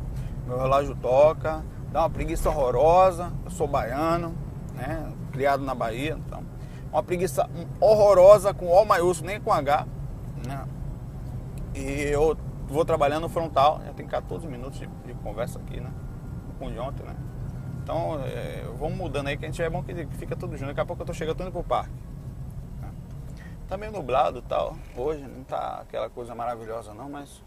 meu 0.47 0.59
relógio 0.59 0.95
toca, 0.97 1.65
dá 1.93 2.01
uma 2.01 2.11
preguiça 2.11 2.49
horrorosa. 2.49 3.33
Eu 3.45 3.51
sou 3.51 3.67
baiano, 3.67 4.35
né? 4.75 5.13
Criado 5.33 5.65
na 5.65 5.75
Bahia, 5.75 6.19
então. 6.27 6.43
Uma 6.93 7.03
preguiça 7.03 7.49
horrorosa 7.81 8.55
com 8.55 8.67
O 8.67 8.85
maiúsculo, 8.85 9.31
nem 9.31 9.41
com 9.41 9.53
H. 9.53 9.87
Né? 10.47 10.67
E 11.75 12.09
eu 12.11 12.37
vou 12.67 12.85
trabalhando 12.85 13.23
no 13.23 13.29
frontal, 13.29 13.81
já 13.85 13.93
tem 13.93 14.07
14 14.07 14.47
minutos 14.47 14.79
de, 14.79 14.87
de 15.07 15.15
conversa 15.15 15.59
aqui, 15.59 15.81
né? 15.81 15.91
Com 16.59 16.71
de 16.71 16.79
ontem, 16.79 17.05
né? 17.05 17.17
Então, 17.83 18.21
é, 18.25 18.65
vamos 18.79 18.99
mudando 18.99 19.29
aí, 19.29 19.37
que 19.37 19.47
a 19.47 19.49
gente 19.49 19.63
é 19.63 19.71
bom 19.71 19.83
que 19.83 20.07
fica 20.19 20.37
tudo 20.37 20.57
junto. 20.57 20.69
Daqui 20.69 20.81
a 20.81 20.85
pouco 20.85 21.03
eu 21.03 21.07
tô 21.07 21.15
chegando, 21.15 21.41
indo 21.43 21.51
pro 21.51 21.63
parque. 21.65 21.95
Né? 22.83 22.91
Tá 23.67 23.79
meio 23.79 23.93
nublado 23.93 24.43
tal. 24.43 24.77
Hoje 24.95 25.23
não 25.23 25.43
tá 25.45 25.81
aquela 25.81 26.11
coisa 26.11 26.35
maravilhosa 26.35 26.93
não, 26.93 27.09
mas 27.09 27.43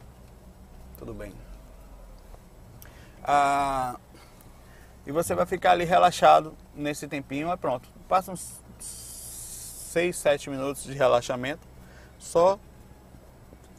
tudo 0.97 1.13
bem. 1.13 1.31
Ah, 3.23 3.99
e 5.05 5.11
você 5.11 5.33
vai 5.33 5.45
ficar 5.45 5.71
ali 5.71 5.83
relaxado 5.83 6.55
nesse 6.75 7.07
tempinho, 7.07 7.51
é 7.51 7.57
pronto. 7.57 7.89
Passa 8.07 8.31
uns 8.31 8.61
6, 8.79 10.15
7 10.15 10.49
minutos 10.49 10.83
de 10.83 10.93
relaxamento, 10.93 11.67
só 12.17 12.59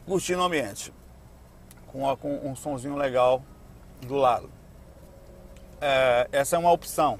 curtindo 0.05 0.41
o 0.41 0.43
ambiente, 0.43 0.93
com, 1.87 2.15
com 2.17 2.47
um 2.47 2.55
sonzinho 2.55 2.95
legal 2.95 3.41
do 4.01 4.15
lado. 4.15 4.49
É, 5.79 6.27
essa 6.31 6.55
é 6.55 6.59
uma 6.59 6.71
opção. 6.71 7.17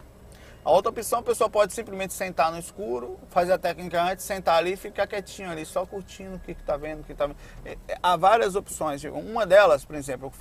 A 0.65 0.71
outra 0.71 0.91
opção, 0.91 1.19
a 1.19 1.23
pessoa 1.23 1.49
pode 1.49 1.73
simplesmente 1.73 2.13
sentar 2.13 2.49
no 2.49 2.57
escuro, 2.57 3.19
fazer 3.29 3.51
a 3.51 3.57
técnica 3.57 4.01
antes, 4.01 4.23
sentar 4.23 4.55
ali 4.55 4.73
e 4.73 4.77
ficar 4.77 5.05
quietinho 5.07 5.51
ali, 5.51 5.65
só 5.65 5.85
curtindo 5.85 6.37
o 6.37 6.39
que 6.39 6.51
está 6.51 6.77
vendo, 6.77 7.01
o 7.01 7.03
que 7.03 7.11
está 7.11 7.27
vendo. 7.27 7.37
É, 7.65 7.77
é, 7.89 7.97
há 8.01 8.15
várias 8.15 8.55
opções. 8.55 9.03
Uma 9.03 9.45
delas, 9.45 9.83
por 9.83 9.95
exemplo, 9.95 10.31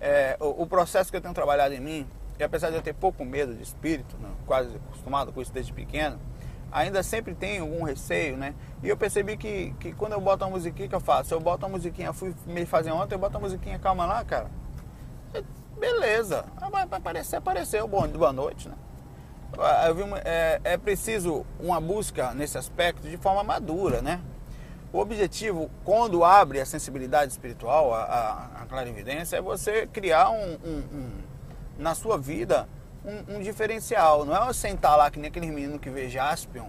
é, 0.00 0.36
o, 0.40 0.62
o 0.62 0.66
processo 0.66 1.10
que 1.10 1.16
eu 1.16 1.20
tenho 1.20 1.34
trabalhado 1.34 1.74
em 1.74 1.80
mim, 1.80 2.10
e 2.38 2.44
apesar 2.44 2.70
de 2.70 2.76
eu 2.76 2.82
ter 2.82 2.94
pouco 2.94 3.24
medo 3.24 3.54
de 3.54 3.62
espírito, 3.62 4.16
né, 4.18 4.28
quase 4.46 4.76
acostumado 4.76 5.32
com 5.32 5.42
isso 5.42 5.52
desde 5.52 5.72
pequeno, 5.72 6.18
ainda 6.70 7.02
sempre 7.02 7.34
tem 7.34 7.58
algum 7.58 7.82
receio, 7.82 8.36
né? 8.36 8.54
E 8.82 8.88
eu 8.88 8.96
percebi 8.96 9.36
que, 9.36 9.74
que 9.80 9.92
quando 9.92 10.12
eu 10.12 10.20
boto 10.20 10.44
uma 10.44 10.52
musiquinha 10.52 10.88
que 10.88 10.94
eu 10.94 11.00
faço, 11.00 11.34
eu 11.34 11.40
boto 11.40 11.66
uma 11.66 11.72
musiquinha, 11.72 12.12
fui 12.12 12.34
me 12.46 12.64
fazer 12.66 12.92
ontem, 12.92 13.14
eu 13.14 13.18
boto 13.18 13.36
uma 13.36 13.44
musiquinha 13.44 13.78
calma 13.78 14.06
lá, 14.06 14.24
cara. 14.24 14.50
Beleza, 15.78 16.44
ah, 16.56 16.68
vai 16.68 16.82
aparecer, 16.82 17.36
apareceu, 17.36 17.86
bom, 17.86 18.06
boa 18.08 18.32
noite, 18.32 18.68
né? 18.68 18.74
Ah, 19.58 19.86
é, 20.24 20.60
é 20.64 20.76
preciso 20.76 21.46
uma 21.58 21.80
busca 21.80 22.34
nesse 22.34 22.58
aspecto 22.58 23.08
de 23.08 23.16
forma 23.16 23.42
madura, 23.42 24.02
né? 24.02 24.20
O 24.92 24.98
objetivo, 24.98 25.70
quando 25.84 26.24
abre 26.24 26.60
a 26.60 26.66
sensibilidade 26.66 27.30
espiritual, 27.30 27.94
a, 27.94 28.02
a, 28.02 28.62
a 28.62 28.66
clarividência, 28.66 29.36
é 29.36 29.40
você 29.40 29.86
criar 29.86 30.30
um, 30.30 30.58
um, 30.64 30.78
um 30.92 31.27
na 31.78 31.94
sua 31.94 32.18
vida 32.18 32.68
um, 33.04 33.36
um, 33.36 33.40
diferencial. 33.40 34.24
Não 34.24 34.34
é 34.34 34.52
sentar 34.52 34.96
lá 34.98 35.10
que 35.10 35.18
nem 35.18 35.28
aquele 35.28 35.50
menino 35.50 35.78
que 35.78 35.88
vê 35.88 36.08
Jaspion 36.08 36.68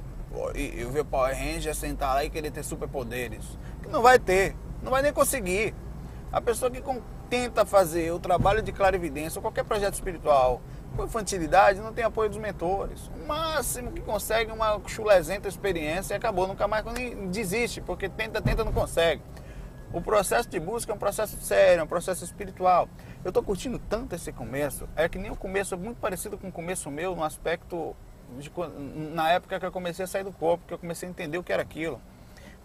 e, 0.55 0.81
e 0.81 0.85
ver 0.85 1.03
Power 1.03 1.35
Ranger 1.35 1.75
sentar 1.75 2.13
lá 2.13 2.23
e 2.23 2.29
querer 2.29 2.51
ter 2.51 2.63
superpoderes. 2.63 3.57
Que 3.81 3.89
não 3.89 4.01
vai 4.01 4.19
ter, 4.19 4.55
não 4.81 4.91
vai 4.91 5.01
nem 5.01 5.11
conseguir. 5.11 5.73
A 6.31 6.39
pessoa 6.39 6.69
que 6.69 6.81
tenta 7.29 7.65
fazer 7.65 8.11
o 8.11 8.19
trabalho 8.19 8.61
de 8.61 8.71
clarividência 8.71 9.39
ou 9.39 9.41
qualquer 9.41 9.63
projeto 9.63 9.95
espiritual 9.95 10.61
com 10.95 11.05
infantilidade 11.05 11.79
não 11.79 11.93
tem 11.93 12.03
apoio 12.03 12.29
dos 12.29 12.37
mentores. 12.37 13.09
O 13.15 13.27
máximo 13.27 13.91
que 13.91 14.01
consegue 14.01 14.51
uma 14.51 14.79
chulezenta 14.87 15.47
experiência 15.47 16.13
e 16.13 16.17
acabou, 16.17 16.47
nunca 16.47 16.67
mais 16.67 16.83
desiste, 17.31 17.81
porque 17.81 18.09
tenta, 18.09 18.41
tenta, 18.41 18.63
não 18.63 18.73
consegue. 18.73 19.21
O 19.93 20.01
processo 20.01 20.49
de 20.49 20.59
busca 20.59 20.91
é 20.91 20.95
um 20.95 20.99
processo 20.99 21.37
sério, 21.37 21.81
é 21.81 21.83
um 21.83 21.87
processo 21.87 22.23
espiritual. 22.23 22.87
Eu 23.23 23.29
estou 23.29 23.43
curtindo 23.43 23.77
tanto 23.77 24.15
esse 24.15 24.31
começo, 24.31 24.87
é 24.95 25.09
que 25.09 25.17
nem 25.17 25.29
o 25.29 25.35
começo, 25.35 25.73
é 25.73 25.77
muito 25.77 25.97
parecido 25.97 26.37
com 26.37 26.47
o 26.47 26.51
começo 26.51 26.89
meu 26.89 27.13
no 27.17 27.23
aspecto 27.23 27.93
de, 28.37 28.49
na 29.13 29.29
época 29.29 29.59
que 29.59 29.65
eu 29.65 29.71
comecei 29.73 30.05
a 30.05 30.07
sair 30.07 30.23
do 30.23 30.31
corpo, 30.31 30.63
que 30.65 30.73
eu 30.73 30.79
comecei 30.79 31.09
a 31.09 31.11
entender 31.11 31.37
o 31.37 31.43
que 31.43 31.51
era 31.51 31.61
aquilo, 31.61 32.01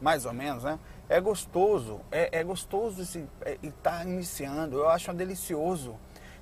mais 0.00 0.24
ou 0.24 0.32
menos, 0.32 0.62
né? 0.62 0.78
É 1.08 1.20
gostoso, 1.20 2.00
é, 2.12 2.38
é 2.38 2.44
gostoso 2.44 3.02
estar 3.02 3.20
é, 3.44 3.58
tá 3.82 4.04
iniciando, 4.04 4.76
eu 4.76 4.88
acho 4.88 5.12
delicioso. 5.12 5.96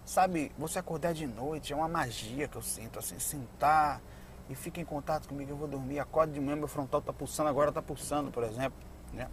Sabe, 0.04 0.52
você 0.58 0.78
acordar 0.78 1.14
de 1.14 1.26
noite, 1.26 1.72
é 1.72 1.76
uma 1.76 1.88
magia 1.88 2.46
que 2.48 2.56
eu 2.56 2.62
sinto, 2.62 2.98
assim, 2.98 3.18
sentar 3.18 4.02
e 4.50 4.54
fica 4.54 4.78
em 4.78 4.84
contato 4.84 5.26
comigo, 5.26 5.52
eu 5.52 5.56
vou 5.56 5.68
dormir, 5.68 6.00
acordo 6.00 6.34
de 6.34 6.40
manhã, 6.40 6.56
meu 6.56 6.68
frontal 6.68 7.00
está 7.00 7.14
pulsando, 7.14 7.48
agora 7.48 7.70
está 7.70 7.80
pulsando, 7.80 8.30
por 8.30 8.44
exemplo, 8.44 8.78
né? 9.14 9.28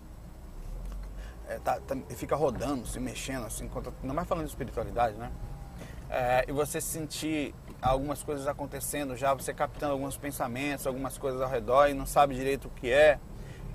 É, 1.49 1.57
tá, 1.57 1.79
tá, 1.79 1.97
fica 2.09 2.35
rodando, 2.35 2.85
se 2.85 2.99
mexendo, 2.99 3.47
assim, 3.47 3.65
enquanto, 3.65 3.91
não 4.03 4.13
mais 4.13 4.27
falando 4.27 4.45
de 4.45 4.51
espiritualidade, 4.51 5.17
né? 5.17 5.31
É, 6.07 6.45
e 6.47 6.51
você 6.51 6.79
sentir 6.79 7.53
algumas 7.81 8.21
coisas 8.23 8.47
acontecendo 8.47 9.15
já, 9.15 9.33
você 9.33 9.53
captando 9.53 9.93
alguns 9.93 10.15
pensamentos, 10.15 10.85
algumas 10.85 11.17
coisas 11.17 11.41
ao 11.41 11.49
redor 11.49 11.87
e 11.87 11.93
não 11.93 12.05
sabe 12.05 12.35
direito 12.35 12.67
o 12.67 12.71
que 12.71 12.91
é. 12.91 13.19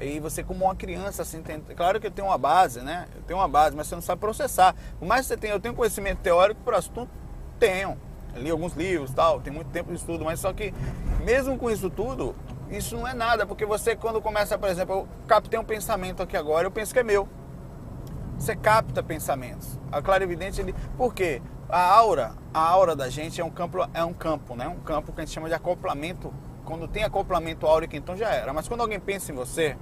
E 0.00 0.18
você 0.20 0.42
como 0.42 0.64
uma 0.64 0.74
criança, 0.74 1.22
assim, 1.22 1.42
tem, 1.42 1.60
claro 1.60 2.00
que 2.00 2.06
eu 2.06 2.10
tenho 2.10 2.28
uma 2.28 2.38
base, 2.38 2.80
né? 2.80 3.06
Eu 3.14 3.22
tenho 3.22 3.38
uma 3.38 3.48
base, 3.48 3.76
mas 3.76 3.88
você 3.88 3.94
não 3.94 4.02
sabe 4.02 4.20
processar. 4.20 4.74
Por 4.98 5.06
mais 5.06 5.22
que 5.22 5.28
você 5.28 5.36
tenha, 5.36 5.52
eu 5.52 5.60
tenho 5.60 5.74
conhecimento 5.74 6.18
teórico 6.18 6.60
para 6.62 6.78
assunto, 6.78 7.08
tenho. 7.58 7.98
Eu 8.34 8.42
li 8.42 8.50
alguns 8.50 8.74
livros 8.74 9.12
tal, 9.12 9.40
tem 9.40 9.52
muito 9.52 9.70
tempo 9.70 9.90
de 9.90 9.96
estudo, 9.96 10.24
mas 10.24 10.40
só 10.40 10.52
que 10.52 10.74
mesmo 11.24 11.56
com 11.56 11.70
isso 11.70 11.88
tudo, 11.88 12.34
isso 12.68 12.96
não 12.96 13.06
é 13.06 13.14
nada, 13.14 13.46
porque 13.46 13.64
você 13.64 13.94
quando 13.94 14.20
começa, 14.20 14.58
por 14.58 14.68
exemplo, 14.68 14.94
eu 14.94 15.08
captei 15.28 15.58
um 15.58 15.64
pensamento 15.64 16.22
aqui 16.22 16.36
agora, 16.36 16.66
eu 16.66 16.70
penso 16.70 16.92
que 16.92 16.98
é 16.98 17.04
meu. 17.04 17.28
Você 18.44 18.54
capta 18.54 19.02
pensamentos. 19.02 19.78
A 19.90 20.02
clarividente, 20.02 20.60
ele. 20.60 20.74
Por 20.98 21.14
quê? 21.14 21.40
A 21.66 21.80
aura, 21.80 22.34
a 22.52 22.60
aura 22.60 22.94
da 22.94 23.08
gente 23.08 23.40
é 23.40 23.44
um 23.44 23.48
campo, 23.48 23.78
é 23.94 24.04
um 24.04 24.12
campo, 24.12 24.54
né? 24.54 24.68
Um 24.68 24.80
campo 24.80 25.14
que 25.14 25.22
a 25.22 25.24
gente 25.24 25.32
chama 25.32 25.48
de 25.48 25.54
acoplamento. 25.54 26.30
Quando 26.62 26.86
tem 26.86 27.04
acoplamento 27.04 27.66
áurico, 27.66 27.96
então 27.96 28.14
já 28.14 28.28
era. 28.28 28.52
Mas 28.52 28.68
quando 28.68 28.82
alguém 28.82 29.00
pensa 29.00 29.32
em 29.32 29.34
você, 29.34 29.78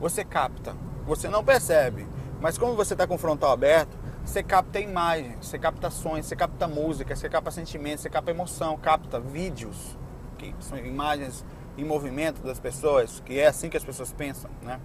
você 0.00 0.24
capta. 0.24 0.74
Você 1.04 1.28
não 1.28 1.44
percebe. 1.44 2.08
Mas 2.40 2.56
quando 2.56 2.74
você 2.74 2.94
está 2.94 3.06
com 3.06 3.16
o 3.16 3.18
frontal 3.18 3.52
aberto, 3.52 3.98
você 4.24 4.42
capta 4.42 4.80
imagens, 4.80 5.46
você 5.46 5.58
capta 5.58 5.88
ações, 5.88 6.24
você 6.24 6.34
capta 6.34 6.66
música, 6.66 7.14
você 7.14 7.28
capta 7.28 7.50
sentimentos, 7.50 8.00
você 8.00 8.08
capta 8.08 8.30
emoção, 8.30 8.78
capta 8.78 9.20
vídeos, 9.20 9.94
que 10.38 10.54
são 10.60 10.78
imagens 10.78 11.44
em 11.76 11.84
movimento 11.84 12.40
das 12.40 12.58
pessoas, 12.58 13.20
que 13.22 13.38
é 13.38 13.46
assim 13.46 13.68
que 13.68 13.76
as 13.76 13.84
pessoas 13.84 14.10
pensam, 14.10 14.50
né? 14.62 14.80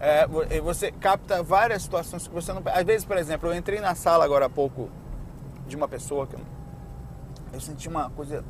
É, 0.00 0.26
você 0.60 0.92
capta 0.92 1.42
várias 1.42 1.82
situações 1.82 2.28
que 2.28 2.34
você 2.34 2.52
não. 2.52 2.62
Às 2.66 2.84
vezes, 2.84 3.04
por 3.04 3.16
exemplo, 3.16 3.48
eu 3.48 3.54
entrei 3.54 3.80
na 3.80 3.94
sala 3.94 4.24
agora 4.24 4.46
há 4.46 4.50
pouco 4.50 4.88
de 5.66 5.76
uma 5.76 5.88
pessoa 5.88 6.26
que 6.26 6.34
eu, 6.34 6.40
eu 7.52 7.60
senti 7.60 7.88
uma 7.88 8.08
coisa. 8.10 8.44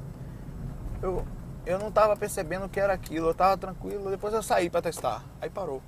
Eu, 1.00 1.24
eu 1.64 1.78
não 1.78 1.88
estava 1.88 2.16
percebendo 2.16 2.66
o 2.66 2.68
que 2.68 2.78
era 2.78 2.92
aquilo, 2.92 3.28
eu 3.28 3.32
estava 3.32 3.56
tranquilo, 3.56 4.11
depois 4.11 4.34
eu 4.34 4.42
saí 4.42 4.68
para 4.68 4.82
testar, 4.82 5.22
aí 5.40 5.48
parou. 5.48 5.82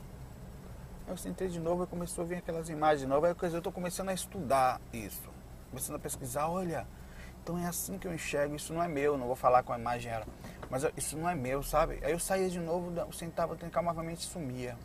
Eu 1.09 1.17
sentei 1.17 1.49
de 1.49 1.59
novo 1.59 1.85
e 1.85 1.87
começou 1.87 2.23
a 2.23 2.27
vir 2.27 2.37
aquelas 2.37 2.69
imagens 2.69 3.01
de 3.01 3.07
novo, 3.07 3.27
aí 3.27 3.35
eu 3.41 3.59
estou 3.59 3.73
começando 3.73 4.11
a 4.11 4.15
estudar 4.15 4.81
isso, 4.93 5.29
começando 5.71 5.97
a 5.97 5.99
pesquisar, 5.99 6.49
olha, 6.49 6.87
então 7.43 7.59
é 7.59 7.67
assim 7.67 7.99
que 7.99 8.07
eu 8.07 8.15
enxergo, 8.15 8.55
isso 8.55 8.73
não 8.73 8.83
é 8.83 8.87
meu, 8.87 9.19
não 9.19 9.27
vou 9.27 9.35
falar 9.35 9.63
com 9.63 9.73
a 9.73 9.79
imagem 9.79 10.13
era, 10.13 10.27
mas 10.69 10.87
isso 10.97 11.17
não 11.17 11.29
é 11.29 11.35
meu, 11.35 11.63
sabe? 11.63 11.99
Aí 12.03 12.13
eu 12.13 12.19
saía 12.19 12.49
de 12.49 12.61
novo, 12.61 12.93
sentava, 13.13 13.57
calmamente 13.57 14.23
sumia. 14.23 14.77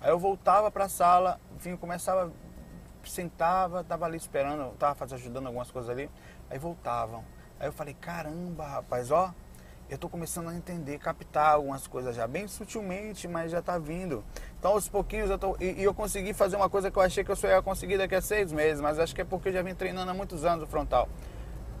Aí 0.00 0.10
eu 0.10 0.18
voltava 0.18 0.70
para 0.70 0.84
a 0.84 0.88
sala, 0.88 1.40
enfim, 1.56 1.76
começava, 1.76 2.32
sentava, 3.04 3.80
estava 3.80 4.04
ali 4.04 4.16
esperando, 4.16 4.72
estava 4.72 5.04
ajudando 5.14 5.46
algumas 5.46 5.70
coisas 5.70 5.90
ali, 5.90 6.10
aí 6.50 6.58
voltavam. 6.58 7.24
Aí 7.58 7.66
eu 7.68 7.72
falei, 7.72 7.94
caramba, 7.94 8.66
rapaz, 8.66 9.10
ó, 9.10 9.32
eu 9.88 9.94
estou 9.94 10.10
começando 10.10 10.48
a 10.48 10.54
entender, 10.54 10.98
captar 10.98 11.54
algumas 11.54 11.86
coisas 11.86 12.14
já, 12.14 12.26
bem 12.26 12.48
sutilmente, 12.48 13.28
mas 13.28 13.52
já 13.52 13.60
está 13.60 13.78
vindo. 13.78 14.24
Então, 14.58 14.72
aos 14.72 14.88
pouquinhos, 14.88 15.30
eu 15.30 15.38
tô, 15.38 15.56
e, 15.60 15.80
e, 15.80 15.84
eu 15.84 15.94
consegui 15.94 16.34
fazer 16.34 16.56
uma 16.56 16.68
coisa 16.68 16.90
que 16.90 16.98
eu 16.98 17.02
achei 17.02 17.22
que 17.22 17.30
eu 17.30 17.36
só 17.36 17.46
ia 17.46 17.62
conseguir 17.62 17.96
daqui 17.96 18.14
a 18.14 18.20
seis 18.20 18.52
meses, 18.52 18.80
mas 18.80 18.98
acho 18.98 19.14
que 19.14 19.20
é 19.20 19.24
porque 19.24 19.48
eu 19.48 19.52
já 19.52 19.62
vim 19.62 19.74
treinando 19.74 20.10
há 20.10 20.14
muitos 20.14 20.44
anos 20.44 20.64
o 20.64 20.66
frontal. 20.66 21.08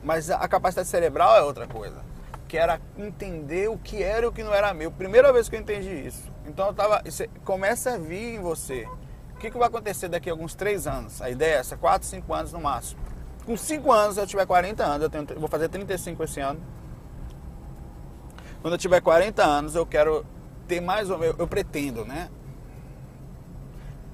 Mas 0.04 0.30
a 0.30 0.46
capacidade 0.46 0.88
cerebral 0.88 1.36
é 1.36 1.42
outra 1.42 1.66
coisa, 1.66 2.00
que 2.46 2.56
era 2.56 2.80
entender 2.96 3.68
o 3.68 3.78
que 3.78 4.02
era 4.02 4.26
e 4.26 4.28
o 4.28 4.32
que 4.32 4.42
não 4.42 4.54
era 4.54 4.72
meu. 4.72 4.90
Primeira 4.90 5.32
vez 5.32 5.48
que 5.48 5.56
eu 5.56 5.60
entendi 5.60 6.06
isso. 6.06 6.30
Então, 6.46 6.68
eu 6.68 6.74
tava, 6.74 7.02
começa 7.44 7.94
a 7.94 7.98
vir 7.98 8.36
em 8.36 8.40
você. 8.40 8.86
O 9.34 9.38
que, 9.38 9.50
que 9.50 9.58
vai 9.58 9.68
acontecer 9.68 10.08
daqui 10.08 10.30
a 10.30 10.32
alguns 10.32 10.54
três 10.54 10.86
anos? 10.86 11.20
A 11.20 11.28
ideia 11.28 11.56
é 11.56 11.58
essa, 11.58 11.76
quatro, 11.76 12.06
cinco 12.08 12.32
anos 12.32 12.52
no 12.52 12.60
máximo. 12.60 13.00
Com 13.44 13.56
cinco 13.56 13.92
anos, 13.92 14.16
eu 14.16 14.26
tiver 14.26 14.46
40 14.46 14.84
anos, 14.84 15.02
eu, 15.02 15.10
tenho, 15.10 15.26
vou 15.38 15.48
fazer 15.48 15.68
35 15.68 16.24
esse 16.24 16.40
ano 16.40 16.60
quando 18.66 18.74
eu 18.74 18.78
tiver 18.78 19.00
40 19.00 19.44
anos, 19.44 19.76
eu 19.76 19.86
quero 19.86 20.26
ter 20.66 20.80
mais 20.80 21.08
ou 21.08 21.16
menos, 21.16 21.38
eu 21.38 21.46
pretendo, 21.46 22.04
né? 22.04 22.28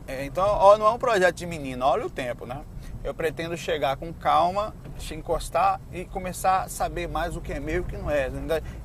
É, 0.06 0.26
então, 0.26 0.44
ó, 0.44 0.76
não 0.76 0.86
é 0.86 0.90
um 0.90 0.98
projeto 0.98 1.36
de 1.36 1.46
menino, 1.46 1.82
olha 1.86 2.04
o 2.04 2.10
tempo, 2.10 2.44
né? 2.44 2.62
Eu 3.04 3.12
pretendo 3.12 3.56
chegar 3.56 3.96
com 3.96 4.12
calma, 4.12 4.74
se 4.98 5.14
encostar 5.14 5.80
e 5.92 6.04
começar 6.04 6.62
a 6.62 6.68
saber 6.68 7.08
mais 7.08 7.36
o 7.36 7.40
que 7.40 7.52
é 7.52 7.58
meu 7.58 7.76
e 7.76 7.80
o 7.80 7.84
que 7.84 7.96
não 7.96 8.08
é. 8.08 8.30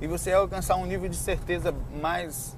E 0.02 0.08
você 0.08 0.34
alcançar 0.34 0.76
um 0.76 0.86
nível 0.86 1.08
de 1.08 1.16
certeza 1.16 1.74
mais. 2.02 2.58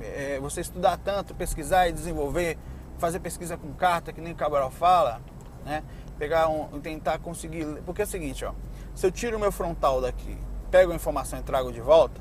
É, 0.00 0.38
você 0.40 0.60
estudar 0.60 0.96
tanto, 0.98 1.34
pesquisar 1.34 1.88
e 1.88 1.92
desenvolver, 1.92 2.56
fazer 2.98 3.18
pesquisa 3.18 3.56
com 3.56 3.72
carta, 3.72 4.12
que 4.12 4.20
nem 4.20 4.34
Cabral 4.34 4.70
fala, 4.70 5.20
né? 5.64 5.82
Pegar 6.18 6.48
um, 6.48 6.80
tentar 6.80 7.18
conseguir. 7.18 7.66
Porque 7.84 8.02
é 8.02 8.04
o 8.04 8.08
seguinte, 8.08 8.44
ó. 8.44 8.52
Se 8.94 9.06
eu 9.06 9.10
tiro 9.10 9.36
o 9.36 9.40
meu 9.40 9.50
frontal 9.50 10.00
daqui, 10.00 10.38
pego 10.70 10.92
a 10.92 10.94
informação 10.94 11.38
e 11.38 11.42
trago 11.42 11.72
de 11.72 11.80
volta, 11.80 12.20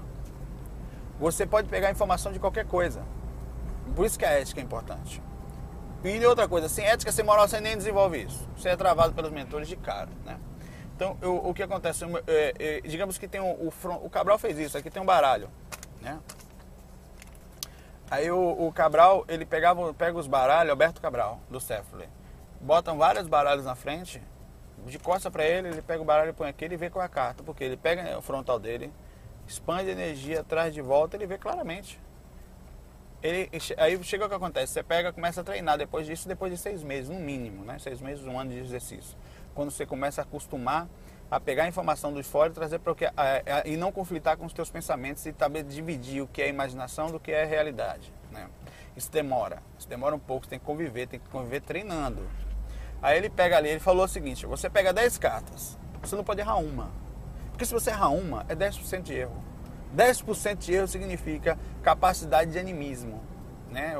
você 1.19 1.45
pode 1.45 1.69
pegar 1.69 1.91
informação 1.91 2.31
de 2.31 2.39
qualquer 2.39 2.65
coisa. 2.65 3.03
Por 3.95 4.05
isso 4.05 4.17
que 4.17 4.25
a 4.25 4.31
ética 4.31 4.59
é 4.59 4.63
importante. 4.63 5.21
E 6.03 6.25
outra 6.25 6.47
coisa, 6.47 6.67
sem 6.67 6.85
ética, 6.85 7.11
sem 7.11 7.23
moral, 7.23 7.47
você 7.47 7.59
nem 7.59 7.77
desenvolve 7.77 8.23
isso. 8.23 8.47
Você 8.57 8.69
é 8.69 8.75
travado 8.75 9.13
pelos 9.13 9.31
mentores 9.31 9.67
de 9.67 9.75
cara, 9.75 10.09
né? 10.25 10.39
Então, 10.95 11.17
eu, 11.21 11.35
o 11.35 11.53
que 11.53 11.63
acontece? 11.63 12.05
É, 12.27 12.53
é, 12.59 12.81
digamos 12.81 13.17
que 13.17 13.27
tem 13.27 13.41
um, 13.41 13.51
o, 13.51 13.73
o 14.03 14.09
Cabral 14.09 14.37
fez 14.37 14.57
isso, 14.57 14.77
aqui 14.77 14.89
tem 14.89 15.01
um 15.01 15.05
baralho, 15.05 15.49
né? 16.01 16.19
Aí 18.09 18.29
o, 18.29 18.67
o 18.67 18.71
Cabral, 18.71 19.25
ele 19.27 19.45
pegava, 19.45 19.93
pega 19.93 20.17
os 20.17 20.27
baralhos, 20.27 20.69
Alberto 20.69 21.01
Cabral, 21.01 21.39
do 21.49 21.59
Cefle, 21.59 22.09
botam 22.59 22.97
vários 22.97 23.27
baralhos 23.27 23.65
na 23.65 23.73
frente, 23.73 24.21
de 24.85 24.99
costa 24.99 25.31
para 25.31 25.45
ele, 25.45 25.69
ele 25.69 25.81
pega 25.81 26.01
o 26.01 26.05
baralho 26.05 26.31
e 26.31 26.33
põe 26.33 26.49
aqui, 26.49 26.65
ele 26.65 26.77
vê 26.77 26.89
qual 26.89 27.05
a 27.05 27.09
carta, 27.09 27.43
porque 27.43 27.63
ele 27.63 27.77
pega 27.77 28.17
o 28.17 28.21
frontal 28.21 28.59
dele, 28.59 28.91
expande 29.47 29.89
a 29.89 29.93
energia, 29.93 30.43
traz 30.43 30.73
de 30.73 30.81
volta, 30.81 31.15
ele 31.15 31.25
vê 31.25 31.37
claramente. 31.37 31.99
Ele, 33.23 33.49
aí 33.77 34.03
chega 34.03 34.25
o 34.25 34.29
que 34.29 34.35
acontece, 34.35 34.73
você 34.73 34.83
pega, 34.83 35.13
começa 35.13 35.41
a 35.41 35.43
treinar 35.43 35.77
depois 35.77 36.07
disso, 36.07 36.27
depois 36.27 36.51
de 36.51 36.57
seis 36.57 36.83
meses, 36.83 37.09
no 37.09 37.19
mínimo, 37.19 37.63
né? 37.63 37.77
Seis 37.77 38.01
meses, 38.01 38.25
um 38.25 38.39
ano 38.39 38.51
de 38.51 38.59
exercício. 38.59 39.15
Quando 39.53 39.69
você 39.69 39.85
começa 39.85 40.21
a 40.21 40.23
acostumar 40.23 40.87
a 41.29 41.39
pegar 41.39 41.63
a 41.63 41.67
informação 41.67 42.11
do 42.11 42.21
fora 42.23 42.49
e 42.49 42.53
trazer 42.53 42.79
para 42.79 42.91
o 42.91 42.95
que 42.95 43.05
e 43.65 43.77
não 43.77 43.89
conflitar 43.89 44.35
com 44.35 44.45
os 44.45 44.51
teus 44.51 44.69
pensamentos 44.69 45.25
e 45.25 45.33
saber 45.37 45.63
dividir 45.63 46.21
o 46.21 46.27
que 46.27 46.41
é 46.41 46.49
imaginação 46.49 47.09
do 47.09 47.21
que 47.21 47.31
é 47.31 47.45
realidade, 47.45 48.13
né? 48.29 48.49
Isso 48.97 49.09
demora, 49.09 49.63
isso 49.79 49.87
demora 49.87 50.13
um 50.13 50.19
pouco, 50.19 50.45
você 50.45 50.49
tem 50.49 50.59
que 50.59 50.65
conviver, 50.65 51.07
tem 51.07 51.19
que 51.19 51.29
conviver 51.29 51.61
treinando. 51.61 52.27
Aí 53.01 53.17
ele 53.17 53.29
pega 53.29 53.55
ali, 53.55 53.69
ele 53.69 53.79
falou 53.79 54.03
o 54.03 54.07
seguinte: 54.09 54.45
você 54.45 54.69
pega 54.69 54.91
10 54.91 55.17
cartas, 55.19 55.79
você 56.01 56.17
não 56.17 56.23
pode 56.23 56.41
errar 56.41 56.57
uma. 56.57 56.91
Porque 57.51 57.65
se 57.65 57.73
você 57.73 57.91
errar 57.91 58.09
uma, 58.09 58.45
é 58.49 58.55
10% 58.55 59.01
de 59.01 59.13
erro. 59.13 59.50
10% 59.95 60.57
de 60.57 60.73
erro 60.73 60.87
significa 60.87 61.57
capacidade 61.83 62.51
de 62.51 62.59
animismo. 62.59 63.21
Né? 63.69 63.95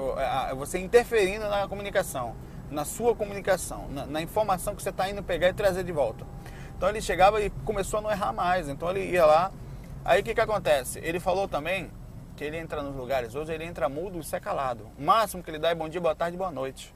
Você 0.58 0.80
interferindo 0.80 1.48
na 1.48 1.68
comunicação, 1.68 2.36
na 2.70 2.86
sua 2.86 3.16
comunicação, 3.16 3.88
na, 3.90 4.06
na 4.06 4.22
informação 4.22 4.76
que 4.76 4.84
você 4.84 4.90
está 4.90 5.10
indo 5.10 5.24
pegar 5.24 5.50
e 5.50 5.54
trazer 5.54 5.84
de 5.84 5.92
volta. 5.92 6.26
Então 6.76 6.90
ele 6.90 7.02
chegava 7.02 7.42
e 7.42 7.50
começou 7.64 8.00
a 8.00 8.02
não 8.02 8.12
errar 8.12 8.34
mais. 8.34 8.68
Então 8.68 8.90
ele 8.90 9.12
ia 9.12 9.26
lá. 9.26 9.52
Aí 10.04 10.22
o 10.22 10.24
que, 10.24 10.34
que 10.34 10.42
acontece? 10.42 11.00
Ele 11.00 11.20
falou 11.20 11.48
também 11.48 11.92
que 12.36 12.44
ele 12.44 12.58
entra 12.58 12.82
nos 12.82 12.96
lugares 12.96 13.36
hoje, 13.36 13.54
ele 13.54 13.64
entra 13.64 13.88
mudo 13.88 14.20
e 14.20 14.24
sai 14.24 14.40
calado. 14.40 14.90
O 14.98 15.04
máximo 15.04 15.44
que 15.44 15.52
ele 15.52 15.60
dá 15.60 15.70
é 15.70 15.76
bom 15.76 15.88
dia, 15.88 16.02
boa 16.02 16.16
tarde, 16.16 16.36
boa 16.36 16.52
noite. 16.52 16.94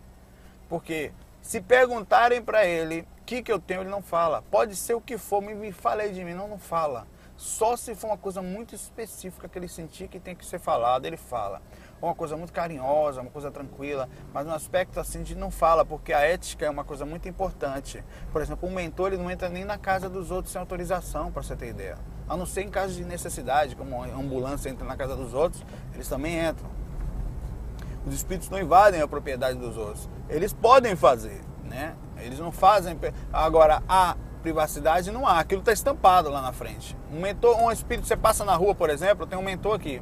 Porque 0.68 1.12
se 1.40 1.62
perguntarem 1.62 2.42
para 2.42 2.66
ele 2.66 3.02
o 3.22 3.26
que, 3.26 3.44
que 3.44 3.52
eu 3.52 3.60
tenho, 3.60 3.82
ele 3.82 3.90
não 3.90 4.02
fala. 4.02 4.42
Pode 4.50 4.76
ser 4.76 4.96
o 4.96 5.02
que 5.02 5.18
for, 5.18 5.42
me, 5.42 5.54
me 5.54 5.72
fale 5.72 6.10
de 6.10 6.24
mim, 6.24 6.34
não, 6.34 6.48
não 6.48 6.58
fala. 6.58 7.06
Só 7.38 7.76
se 7.76 7.94
for 7.96 8.08
uma 8.08 8.18
coisa 8.18 8.42
muito 8.42 8.74
específica 8.74 9.50
que 9.50 9.60
ele 9.60 9.68
sentir 9.68 10.08
que 10.08 10.20
tem 10.20 10.36
que 10.36 10.46
ser 10.46 10.60
falado, 10.60 11.06
ele 11.06 11.18
fala. 11.18 11.62
Uma 12.02 12.16
coisa 12.16 12.38
muito 12.38 12.54
carinhosa, 12.54 13.22
uma 13.22 13.32
coisa 13.32 13.52
tranquila, 13.52 14.08
mas 14.34 14.46
no 14.46 14.54
aspecto 14.54 15.00
assim 15.00 15.22
de 15.22 15.36
não 15.36 15.52
fala, 15.52 15.84
porque 15.84 16.14
a 16.14 16.22
ética 16.22 16.66
é 16.66 16.70
uma 16.70 16.84
coisa 16.84 17.06
muito 17.06 17.28
importante. 17.28 18.04
Por 18.32 18.42
exemplo, 18.42 18.70
um 18.70 18.72
mentor 18.72 19.08
ele 19.08 19.22
não 19.22 19.30
entra 19.30 19.50
nem 19.50 19.66
na 19.66 19.78
casa 19.78 20.10
dos 20.10 20.32
outros 20.32 20.54
sem 20.54 20.60
autorização, 20.60 21.32
para 21.32 21.44
você 21.44 21.56
ter 21.56 21.70
ideia. 21.70 21.98
A 22.28 22.38
não 22.38 22.46
ser 22.46 22.62
em 22.62 22.70
casos 22.70 22.96
de 22.96 23.04
necessidade, 23.04 23.76
como 23.76 24.02
a 24.02 24.08
ambulância 24.08 24.70
entra 24.70 24.86
na 24.86 24.96
casa 24.96 25.16
dos 25.16 25.34
outros, 25.34 25.64
eles 25.94 26.08
também 26.08 26.40
entram. 26.40 26.70
Os 28.06 28.14
espíritos 28.14 28.50
não 28.50 28.60
invadem 28.60 29.02
a 29.02 29.08
propriedade 29.08 29.58
dos 29.58 29.76
outros. 29.76 30.08
Eles 30.30 30.54
podem 30.54 30.96
fazer, 30.96 31.42
né? 31.64 31.96
Eles 32.18 32.40
não 32.40 32.52
fazem. 32.52 32.98
Agora, 33.34 33.82
a 33.90 34.16
privacidade 34.46 35.12
não 35.12 35.26
há. 35.26 35.40
Aquilo 35.40 35.62
está 35.62 35.74
estampado 35.74 36.30
lá 36.30 36.42
na 36.42 36.52
frente. 36.52 36.96
Um 37.12 37.20
mentor, 37.20 37.58
um 37.60 37.72
espírito, 37.72 38.08
você 38.08 38.16
passa 38.16 38.46
na 38.46 38.56
rua, 38.56 38.76
por 38.76 38.92
exemplo, 38.92 39.26
tem 39.26 39.38
um 39.38 39.42
mentor 39.42 39.76
aqui. 39.76 40.02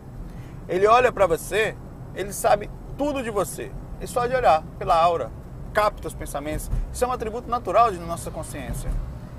Ele 0.68 0.86
olha 0.86 1.12
para 1.12 1.26
você, 1.26 1.78
ele 2.14 2.34
sabe 2.34 2.70
tudo 2.98 3.24
de 3.24 3.30
você. 3.30 3.72
E 4.02 4.08
só 4.08 4.28
de 4.28 4.36
olhar 4.36 4.62
pela 4.78 4.96
aura, 4.96 5.32
capta 5.74 6.10
os 6.10 6.14
pensamentos. 6.14 6.70
Isso 6.92 7.06
é 7.06 7.08
um 7.08 7.12
atributo 7.14 7.50
natural 7.50 7.92
de 7.92 8.00
nossa 8.00 8.30
consciência. 8.30 8.92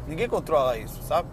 Ninguém 0.08 0.28
controla 0.28 0.78
isso, 0.78 1.02
sabe? 1.02 1.28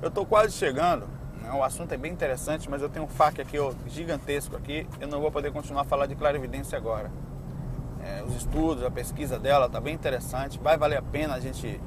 Eu 0.00 0.08
estou 0.08 0.24
quase 0.24 0.52
chegando 0.52 1.18
né? 1.48 1.52
O 1.52 1.62
assunto 1.62 1.92
é 1.92 1.96
bem 1.96 2.12
interessante, 2.12 2.68
mas 2.68 2.82
eu 2.82 2.88
tenho 2.88 3.06
um 3.06 3.08
fac 3.08 3.40
aqui 3.40 3.58
ó, 3.58 3.72
gigantesco 3.86 4.54
aqui. 4.56 4.86
Eu 5.00 5.08
não 5.08 5.20
vou 5.20 5.32
poder 5.32 5.50
continuar 5.50 5.82
a 5.82 5.84
falar 5.84 6.06
de 6.06 6.14
clarividência 6.14 6.76
agora. 6.76 7.10
É, 8.04 8.22
os 8.22 8.36
estudos, 8.36 8.84
a 8.84 8.90
pesquisa 8.90 9.38
dela 9.38 9.66
está 9.66 9.80
bem 9.80 9.94
interessante. 9.94 10.58
Vai 10.58 10.76
valer 10.76 10.98
a 10.98 11.02
pena 11.02 11.34
a 11.34 11.40
gente 11.40 11.80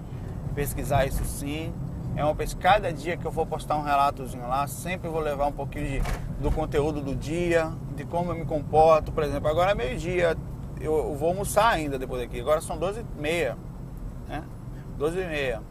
pesquisar 0.52 1.06
isso 1.06 1.24
sim. 1.26 1.74
É 2.16 2.24
uma 2.24 2.36
pesquisa. 2.36 2.62
Cada 2.62 2.92
dia 2.92 3.18
que 3.18 3.26
eu 3.26 3.32
for 3.32 3.46
postar 3.46 3.78
um 3.78 3.84
relatozinho 3.84 4.48
lá, 4.48 4.68
sempre 4.68 5.10
vou 5.10 5.22
levar 5.22 5.48
um 5.48 5.52
pouquinho 5.52 5.86
de, 5.86 6.02
do 6.42 6.52
conteúdo 6.52 7.02
do 7.02 7.16
dia, 7.16 7.72
de 7.96 8.06
como 8.06 8.32
eu 8.32 8.36
me 8.36 8.46
comporto. 8.46 9.12
Por 9.12 9.24
exemplo, 9.24 9.50
agora 9.50 9.72
é 9.72 9.76
meio-dia, 9.76 10.38
eu, 10.80 11.16
vou 11.16 11.30
almoçar 11.30 11.70
ainda 11.70 11.98
depois 11.98 12.22
daqui. 12.22 12.40
Agora 12.40 12.62
são 12.62 12.78
12h30. 12.78 13.56
Né? 14.28 14.44
12h30. 15.00 15.62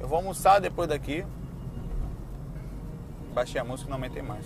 Eu 0.00 0.08
vou 0.08 0.18
almoçar 0.18 0.60
depois 0.60 0.88
daqui 0.88 1.24
baixei 3.30 3.60
a 3.60 3.64
música 3.64 3.88
não 3.88 3.96
aumentei 3.96 4.22
mais. 4.22 4.44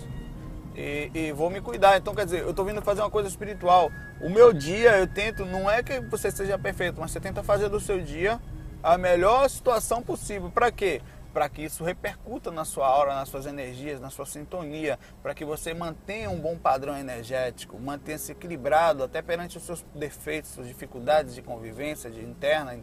E, 0.75 1.09
e, 1.13 1.31
vou 1.31 1.49
me 1.49 1.61
cuidar. 1.61 1.97
Então, 1.97 2.13
quer 2.13 2.25
dizer, 2.25 2.41
eu 2.41 2.51
estou 2.51 2.65
vindo 2.65 2.81
fazer 2.81 3.01
uma 3.01 3.09
coisa 3.09 3.27
espiritual. 3.29 3.89
O 4.21 4.29
meu 4.29 4.53
dia, 4.53 4.97
eu 4.97 5.07
tento, 5.07 5.45
não 5.45 5.69
é 5.69 5.81
que 5.81 5.99
você 6.01 6.29
seja 6.29 6.57
perfeito, 6.57 6.99
mas 6.99 7.11
você 7.11 7.19
tenta 7.19 7.43
fazer 7.43 7.69
do 7.69 7.79
seu 7.79 8.01
dia 8.01 8.39
a 8.85 8.99
melhor 8.99 9.49
situação 9.49 10.03
possível. 10.03 10.51
Para 10.51 10.71
quê? 10.71 11.01
Para 11.33 11.49
que 11.49 11.63
isso 11.63 11.83
repercuta 11.83 12.51
na 12.51 12.63
sua 12.63 12.87
aura, 12.87 13.15
nas 13.15 13.27
suas 13.27 13.47
energias, 13.47 13.99
na 13.99 14.11
sua 14.11 14.27
sintonia, 14.27 14.99
para 15.23 15.33
que 15.33 15.43
você 15.43 15.73
mantenha 15.73 16.29
um 16.29 16.39
bom 16.39 16.55
padrão 16.55 16.95
energético, 16.95 17.79
mantenha-se 17.79 18.31
equilibrado 18.31 19.03
até 19.03 19.23
perante 19.23 19.57
os 19.57 19.63
seus 19.63 19.83
defeitos, 19.95 20.51
suas 20.51 20.67
dificuldades 20.67 21.33
de 21.33 21.41
convivência, 21.41 22.11
de 22.11 22.23
interna, 22.23 22.79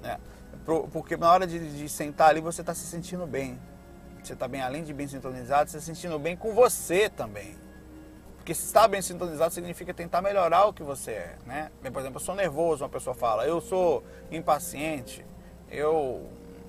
né? 0.00 0.18
porque 0.92 1.16
na 1.16 1.30
hora 1.30 1.46
de, 1.46 1.76
de 1.76 1.88
sentar 1.88 2.30
ali 2.30 2.40
você 2.40 2.60
está 2.60 2.72
se 2.72 2.86
sentindo 2.86 3.26
bem, 3.26 3.60
você 4.22 4.32
está 4.32 4.46
bem, 4.46 4.62
além 4.62 4.84
de 4.84 4.94
bem 4.94 5.08
sintonizado, 5.08 5.68
se 5.68 5.80
sentindo 5.80 6.18
bem 6.20 6.36
com 6.36 6.54
você 6.54 7.10
também. 7.10 7.65
Porque 8.46 8.54
se 8.54 8.64
está 8.64 8.86
bem 8.86 9.02
sintonizado 9.02 9.52
significa 9.52 9.92
tentar 9.92 10.22
melhorar 10.22 10.66
o 10.66 10.72
que 10.72 10.84
você 10.84 11.10
é, 11.10 11.34
né? 11.44 11.68
Por 11.82 11.98
exemplo, 11.98 12.20
eu 12.20 12.24
sou 12.24 12.32
nervoso, 12.32 12.84
uma 12.84 12.88
pessoa 12.88 13.12
fala, 13.12 13.44
eu 13.44 13.60
sou 13.60 14.04
impaciente, 14.30 15.26
eu 15.68 16.24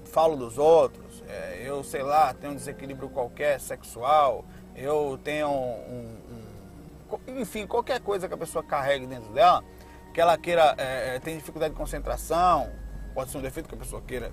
falo 0.06 0.36
dos 0.36 0.58
outros, 0.58 1.24
é, 1.30 1.62
eu 1.64 1.84
sei 1.84 2.02
lá, 2.02 2.34
tenho 2.34 2.54
um 2.54 2.56
desequilíbrio 2.56 3.10
qualquer 3.10 3.60
sexual, 3.60 4.44
eu 4.76 5.20
tenho 5.24 5.50
um, 5.50 6.18
um, 7.12 7.40
enfim, 7.40 7.68
qualquer 7.68 8.00
coisa 8.00 8.28
que 8.28 8.34
a 8.34 8.38
pessoa 8.38 8.64
carregue 8.64 9.06
dentro 9.06 9.32
dela, 9.32 9.64
que 10.16 10.20
ela 10.20 10.36
queira, 10.36 10.74
é, 10.80 11.18
é, 11.18 11.20
tem 11.20 11.38
dificuldade 11.38 11.76
de 11.76 11.80
concentração, 11.80 12.72
pode 13.14 13.30
ser 13.30 13.38
um 13.38 13.42
defeito 13.42 13.70
que 13.70 13.76
a 13.76 13.78
pessoa 13.78 14.02
queira. 14.02 14.32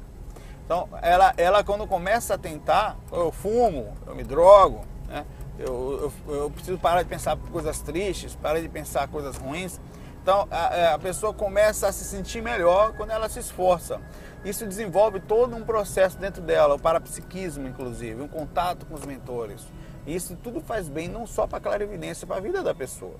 Então, 0.64 0.88
ela, 1.02 1.34
ela 1.36 1.62
quando 1.62 1.86
começa 1.86 2.36
a 2.36 2.38
tentar, 2.38 2.96
eu 3.12 3.30
fumo, 3.30 3.94
eu 4.06 4.14
me 4.14 4.24
drogo, 4.24 4.82
né? 5.06 5.26
Eu, 5.58 6.12
eu, 6.28 6.34
eu 6.34 6.50
preciso 6.50 6.78
parar 6.78 7.02
de 7.02 7.08
pensar 7.08 7.36
coisas 7.36 7.80
tristes, 7.80 8.34
parar 8.34 8.60
de 8.60 8.68
pensar 8.68 9.08
coisas 9.08 9.36
ruins. 9.36 9.80
Então, 10.22 10.48
a, 10.50 10.74
é, 10.74 10.92
a 10.92 10.98
pessoa 10.98 11.34
começa 11.34 11.86
a 11.86 11.92
se 11.92 12.04
sentir 12.04 12.42
melhor 12.42 12.94
quando 12.96 13.10
ela 13.10 13.28
se 13.28 13.38
esforça. 13.38 14.00
Isso 14.44 14.66
desenvolve 14.66 15.20
todo 15.20 15.54
um 15.54 15.62
processo 15.62 16.18
dentro 16.18 16.42
dela, 16.42 16.74
o 16.74 16.78
parapsiquismo, 16.78 17.68
inclusive, 17.68 18.20
um 18.22 18.28
contato 18.28 18.86
com 18.86 18.94
os 18.94 19.04
mentores. 19.04 19.66
Isso 20.06 20.36
tudo 20.36 20.60
faz 20.60 20.88
bem 20.88 21.08
não 21.08 21.26
só 21.26 21.46
para 21.46 21.58
a 21.58 21.60
clarividência, 21.60 22.26
para 22.26 22.36
a 22.36 22.40
vida 22.40 22.62
da 22.62 22.74
pessoa. 22.74 23.16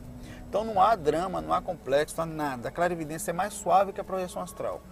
Então 0.48 0.64
não 0.64 0.80
há 0.80 0.94
drama, 0.94 1.40
não 1.40 1.52
há 1.52 1.62
complexo, 1.62 2.14
não 2.18 2.24
há 2.24 2.26
nada. 2.26 2.68
A 2.68 2.72
clarividência 2.72 3.30
é 3.30 3.34
mais 3.34 3.54
suave 3.54 3.92
que 3.92 4.00
a 4.00 4.04
projeção 4.04 4.42
astral. 4.42 4.82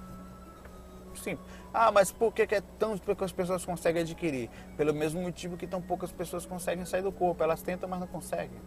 Sim. 1.23 1.39
Ah, 1.73 1.91
mas 1.91 2.13
por 2.13 2.33
que, 2.33 2.43
é 2.43 2.61
tão 2.79 2.99
poucas 2.99 3.33
pessoas 3.33 3.65
conseguem 3.65 4.03
adquirir? 4.03 4.51
Pelo 4.77 4.93
mesmo 4.93 5.23
motivo 5.23 5.57
que 5.57 5.67
tão 5.67 5.81
poucas 5.81 6.13
pessoas 6.13 6.45
conseguem 6.45 6.85
sair 6.85 7.03
do 7.03 7.13
corpo. 7.13 7.43
Elas 7.43 7.63
tentam, 7.63 7.89
mas 7.89 8.01
não 8.01 8.07
conseguem. 8.07 8.61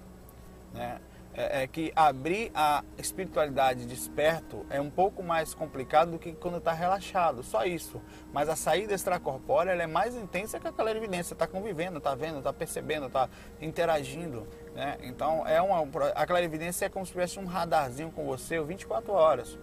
Né? 0.74 1.00
é, 1.36 1.64
é, 1.64 1.68
que 1.68 1.92
abrir 1.96 2.52
a 2.56 2.84
espiritualidade 2.98 3.86
desperto 3.86 4.66
é 4.70 4.80
um 4.80 4.90
pouco 4.90 5.22
mais 5.22 5.54
complicado 5.54 6.12
do 6.12 6.20
que 6.20 6.34
quando 6.34 6.58
está 6.58 6.72
relaxado, 6.72 7.44
só 7.44 7.66
isso. 7.66 8.02
Mas 8.32 8.48
a 8.48 8.56
saída 8.56 8.94
extracorpórea 8.94 9.72
é 9.72 9.88
mais 9.88 10.16
intensa 10.16 10.60
que 10.60 10.68
aquela 10.68 10.92
evidência, 10.92 11.34
está 11.34 11.46
convivendo, 11.46 11.98
está 11.98 12.16
vendo, 12.16 12.38
está 12.38 12.54
percebendo, 12.54 13.08
está 13.08 13.30
interagindo. 13.62 14.48
Né? 14.74 14.98
Então 15.04 15.46
é 15.46 15.62
uma, 15.62 15.86
a 16.16 16.26
clarividência 16.26 16.86
é 16.86 16.90
como 16.90 17.06
se 17.06 17.12
tivesse 17.12 17.38
um 17.38 17.46
radarzinho 17.46 18.12
com 18.12 18.26
você 18.26 18.62
24 18.62 19.12
horas. 19.12 19.60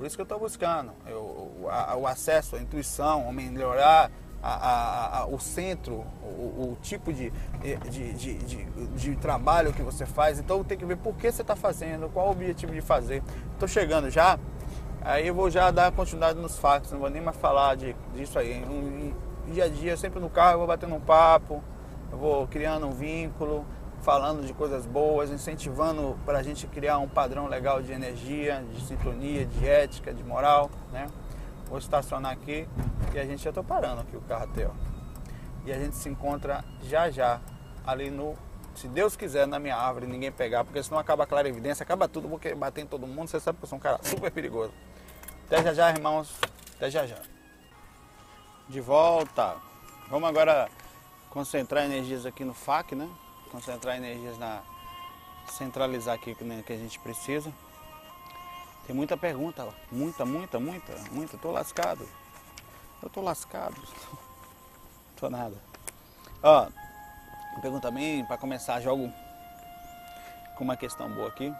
Por 0.00 0.06
isso 0.06 0.16
que 0.16 0.22
eu 0.22 0.24
estou 0.24 0.38
buscando 0.38 0.92
eu, 1.06 1.18
o, 1.18 1.68
a, 1.68 1.94
o 1.94 2.06
acesso, 2.06 2.56
a 2.56 2.58
intuição, 2.58 3.30
melhorar 3.34 4.10
a, 4.42 4.54
a, 4.54 5.18
a, 5.18 5.26
o 5.26 5.38
centro, 5.38 6.06
o, 6.22 6.72
o 6.72 6.78
tipo 6.80 7.12
de 7.12 7.30
de, 7.90 8.14
de, 8.14 8.38
de, 8.38 8.64
de, 8.96 9.16
trabalho 9.16 9.74
que 9.74 9.82
você 9.82 10.06
faz. 10.06 10.38
Então 10.38 10.64
tem 10.64 10.78
que 10.78 10.86
ver 10.86 10.96
por 10.96 11.14
que 11.16 11.30
você 11.30 11.42
está 11.42 11.54
fazendo, 11.54 12.08
qual 12.08 12.28
o 12.28 12.30
objetivo 12.30 12.72
de 12.72 12.80
fazer. 12.80 13.22
Estou 13.52 13.68
chegando 13.68 14.08
já, 14.08 14.38
aí 15.02 15.26
eu 15.26 15.34
vou 15.34 15.50
já 15.50 15.70
dar 15.70 15.92
continuidade 15.92 16.38
nos 16.38 16.58
fatos, 16.58 16.92
não 16.92 16.98
vou 16.98 17.10
nem 17.10 17.20
mais 17.20 17.36
falar 17.36 17.76
de, 17.76 17.94
disso 18.14 18.38
aí. 18.38 18.64
Um, 18.64 19.12
dia 19.52 19.64
a 19.64 19.68
dia, 19.68 19.98
sempre 19.98 20.18
no 20.18 20.30
carro, 20.30 20.54
eu 20.54 20.58
vou 20.60 20.66
batendo 20.66 20.94
um 20.94 21.00
papo, 21.00 21.62
eu 22.10 22.16
vou 22.16 22.46
criando 22.46 22.86
um 22.86 22.92
vínculo, 22.92 23.66
falando 24.02 24.46
de 24.46 24.52
coisas 24.52 24.86
boas, 24.86 25.30
incentivando 25.30 26.18
para 26.24 26.38
a 26.38 26.42
gente 26.42 26.66
criar 26.66 26.98
um 26.98 27.08
padrão 27.08 27.46
legal 27.46 27.82
de 27.82 27.92
energia, 27.92 28.64
de 28.72 28.84
sintonia, 28.84 29.44
de 29.44 29.66
ética, 29.66 30.12
de 30.12 30.24
moral, 30.24 30.70
né? 30.92 31.06
Vou 31.68 31.78
estacionar 31.78 32.32
aqui 32.32 32.66
e 33.14 33.18
a 33.18 33.24
gente 33.24 33.42
já 33.42 33.50
estou 33.50 33.62
parando 33.62 34.00
aqui 34.00 34.16
o 34.16 34.20
carro 34.22 34.44
até, 34.44 34.66
ó. 34.66 34.70
E 35.64 35.72
a 35.72 35.78
gente 35.78 35.96
se 35.96 36.08
encontra 36.08 36.64
já 36.82 37.10
já 37.10 37.40
ali 37.86 38.10
no, 38.10 38.34
se 38.74 38.88
Deus 38.88 39.16
quiser, 39.16 39.46
na 39.46 39.58
minha 39.58 39.76
árvore, 39.76 40.06
ninguém 40.06 40.32
pegar, 40.32 40.64
porque 40.64 40.82
senão 40.82 40.98
acaba 40.98 41.24
a 41.24 41.26
clara 41.26 41.48
evidência, 41.48 41.82
acaba 41.82 42.08
tudo, 42.08 42.28
vou 42.28 42.40
bater 42.56 42.82
em 42.82 42.86
todo 42.86 43.06
mundo, 43.06 43.28
você 43.28 43.38
sabe 43.38 43.58
que 43.58 43.64
eu 43.64 43.68
sou 43.68 43.76
um 43.76 43.80
cara 43.80 43.98
super 44.02 44.30
perigoso. 44.30 44.72
Até 45.46 45.62
já 45.62 45.74
já, 45.74 45.90
irmãos. 45.90 46.38
Até 46.76 46.90
já 46.90 47.06
já. 47.06 47.18
De 48.68 48.80
volta. 48.80 49.56
Vamos 50.08 50.28
agora 50.28 50.68
concentrar 51.28 51.84
energias 51.84 52.24
aqui 52.24 52.44
no 52.44 52.54
FAC, 52.54 52.94
né? 52.94 53.08
Concentrar 53.50 53.96
energias 53.96 54.38
na. 54.38 54.62
Centralizar 55.52 56.14
aqui 56.14 56.36
né, 56.44 56.62
que 56.64 56.72
a 56.72 56.76
gente 56.76 56.98
precisa. 57.00 57.52
Tem 58.86 58.94
muita 58.94 59.16
pergunta, 59.16 59.68
muita, 59.90 60.24
muita, 60.24 60.58
muita, 60.60 60.96
muita. 61.10 61.38
Tô 61.38 61.50
lascado. 61.50 62.08
Eu 63.02 63.08
tô 63.08 63.20
lascado. 63.20 63.76
Tô 65.16 65.28
nada. 65.28 65.56
Ó, 66.42 66.68
pergunta 67.60 67.88
também, 67.88 68.24
para 68.24 68.38
começar, 68.38 68.80
jogo 68.80 69.12
com 70.56 70.64
uma 70.64 70.76
questão 70.76 71.10
boa 71.10 71.28
aqui. 71.28 71.54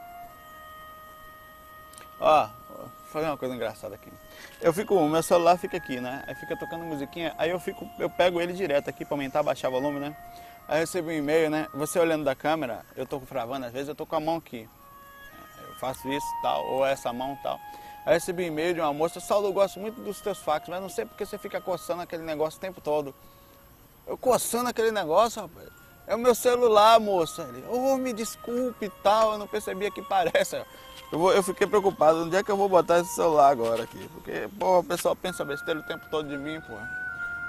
Ó, 2.18 2.46
vou 2.68 2.90
fazer 3.12 3.26
uma 3.26 3.36
coisa 3.36 3.54
engraçada 3.54 3.94
aqui. 3.94 4.10
Eu 4.60 4.72
fico, 4.72 4.94
o 4.94 5.08
meu 5.08 5.22
celular 5.22 5.56
fica 5.58 5.76
aqui, 5.76 6.00
né? 6.00 6.24
Aí 6.26 6.34
fica 6.34 6.56
tocando 6.56 6.84
musiquinha, 6.84 7.34
aí 7.38 7.50
eu 7.50 7.58
fico, 7.58 7.88
eu 7.98 8.10
pego 8.10 8.40
ele 8.40 8.52
direto 8.52 8.88
aqui 8.88 9.04
para 9.04 9.14
aumentar, 9.14 9.42
baixar 9.42 9.68
o 9.68 9.72
volume, 9.72 10.00
né? 10.00 10.16
Aí 10.68 10.82
eu 10.82 11.04
um 11.04 11.10
e-mail, 11.10 11.50
né? 11.50 11.68
Você 11.74 11.98
olhando 11.98 12.24
da 12.24 12.34
câmera, 12.34 12.84
eu 12.96 13.04
tô 13.04 13.18
gravando, 13.18 13.66
às 13.66 13.72
vezes 13.72 13.88
eu 13.88 13.94
tô 13.94 14.06
com 14.06 14.16
a 14.16 14.20
mão 14.20 14.36
aqui 14.36 14.68
faço 15.80 16.12
isso 16.12 16.26
tal, 16.42 16.64
ou 16.66 16.86
essa 16.86 17.12
mão 17.12 17.36
tal. 17.42 17.58
Aí 18.04 18.14
recebi 18.14 18.44
um 18.44 18.46
e-mail 18.48 18.74
de 18.74 18.80
uma 18.80 18.92
moça, 18.92 19.18
Saulo, 19.18 19.48
eu 19.48 19.52
gosto 19.52 19.80
muito 19.80 20.00
dos 20.00 20.20
teus 20.20 20.38
fax, 20.38 20.68
mas 20.68 20.80
não 20.80 20.88
sei 20.88 21.06
porque 21.06 21.24
você 21.24 21.38
fica 21.38 21.60
coçando 21.60 22.02
aquele 22.02 22.22
negócio 22.22 22.58
o 22.58 22.60
tempo 22.60 22.80
todo. 22.80 23.14
Eu 24.06 24.16
coçando 24.16 24.68
aquele 24.68 24.90
negócio, 24.90 25.40
rapaz. 25.42 25.68
É 26.06 26.14
o 26.14 26.18
meu 26.18 26.34
celular, 26.34 26.98
moça. 26.98 27.42
Ele, 27.42 27.64
oh, 27.68 27.96
me 27.96 28.12
desculpe 28.12 28.86
e 28.86 28.90
tal, 29.02 29.32
eu 29.32 29.38
não 29.38 29.46
percebia 29.46 29.90
que 29.90 30.02
parece. 30.02 30.62
Eu, 31.12 31.18
vou, 31.18 31.32
eu 31.32 31.42
fiquei 31.42 31.66
preocupado, 31.66 32.24
onde 32.24 32.36
é 32.36 32.42
que 32.42 32.50
eu 32.50 32.56
vou 32.56 32.68
botar 32.68 33.00
esse 33.00 33.14
celular 33.14 33.50
agora 33.50 33.84
aqui? 33.84 34.08
Porque, 34.08 34.48
pô, 34.58 34.78
o 34.78 34.84
pessoal 34.84 35.14
pensa 35.14 35.44
besteira 35.44 35.80
o 35.80 35.82
tempo 35.82 36.06
todo 36.10 36.28
de 36.28 36.36
mim, 36.36 36.60
pô. 36.60 36.74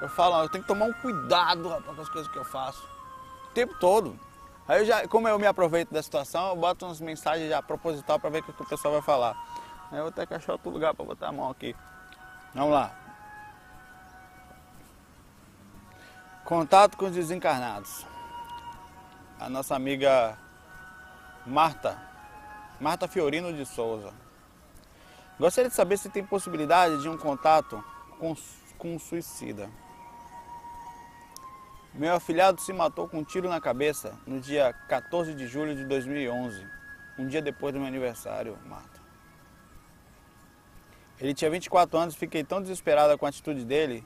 Eu 0.02 0.10
falo, 0.10 0.43
eu 0.43 0.50
tenho 0.50 0.63
que 0.63 0.67
tomar 0.67 0.86
um 0.86 0.93
cuidado, 0.93 1.69
rapaz, 1.69 1.95
com 1.95 2.02
as 2.02 2.10
coisas 2.10 2.32
que 2.32 2.38
eu 2.38 2.45
faço. 2.45 2.90
Tempo 3.54 3.74
todo. 3.80 4.20
Aí 4.68 4.82
eu 4.82 4.86
já, 4.86 5.08
como 5.08 5.28
eu 5.28 5.38
me 5.38 5.46
aproveito 5.46 5.92
da 5.92 6.02
situação, 6.02 6.50
eu 6.50 6.56
boto 6.56 6.86
umas 6.86 7.02
mensagens 7.02 7.50
já 7.50 7.62
proposital 7.62 8.20
para 8.20 8.30
ver 8.30 8.40
o 8.40 8.44
que, 8.44 8.64
o 8.64 8.66
pessoal 8.66 8.94
vai 8.94 9.02
falar. 9.02 9.36
Aí 9.92 9.98
eu 9.98 10.04
vou 10.04 10.12
ter 10.12 10.26
que 10.26 10.34
achar 10.34 10.54
outro 10.54 10.70
lugar 10.70 10.94
para 10.94 11.04
botar 11.04 11.28
a 11.28 11.32
mão 11.32 11.50
aqui. 11.50 11.76
Vamos 12.54 12.72
lá. 12.72 12.96
Contato 16.46 16.98
com 16.98 17.06
os 17.06 17.12
desencarnados. 17.12 18.06
A 19.40 19.50
nossa 19.50 19.76
amiga 19.76 20.38
Marta, 21.46 21.98
Marta 22.80 23.08
Fiorino 23.08 23.52
de 23.52 23.66
Souza. 23.66 24.14
Gostaria 25.40 25.70
de 25.70 25.76
saber 25.76 25.98
se 25.98 26.10
tem 26.10 26.24
possibilidade 26.24 27.02
de 27.02 27.10
um 27.10 27.18
contato 27.18 27.84
com, 28.20 28.36
com 28.78 28.96
um 28.96 29.00
suicida. 29.00 29.70
Meu 31.93 32.15
afilhado 32.15 32.62
se 32.62 32.71
matou 32.71 33.08
com 33.08 33.19
um 33.19 33.23
tiro 33.23 33.49
na 33.49 33.60
cabeça 33.60 34.17
no 34.25 34.39
dia 34.39 34.73
14 34.88 35.34
de 35.34 35.45
julho 35.45 35.75
de 35.75 35.84
2011, 35.86 36.65
um 37.19 37.27
dia 37.27 37.41
depois 37.41 37.73
do 37.73 37.80
meu 37.80 37.88
aniversário, 37.88 38.58
Marta. 38.65 39.01
Ele 41.19 41.34
tinha 41.34 41.51
24 41.51 41.99
anos 41.99 42.15
e 42.15 42.17
fiquei 42.17 42.45
tão 42.45 42.62
desesperada 42.62 43.17
com 43.17 43.25
a 43.25 43.30
atitude 43.30 43.65
dele 43.65 44.04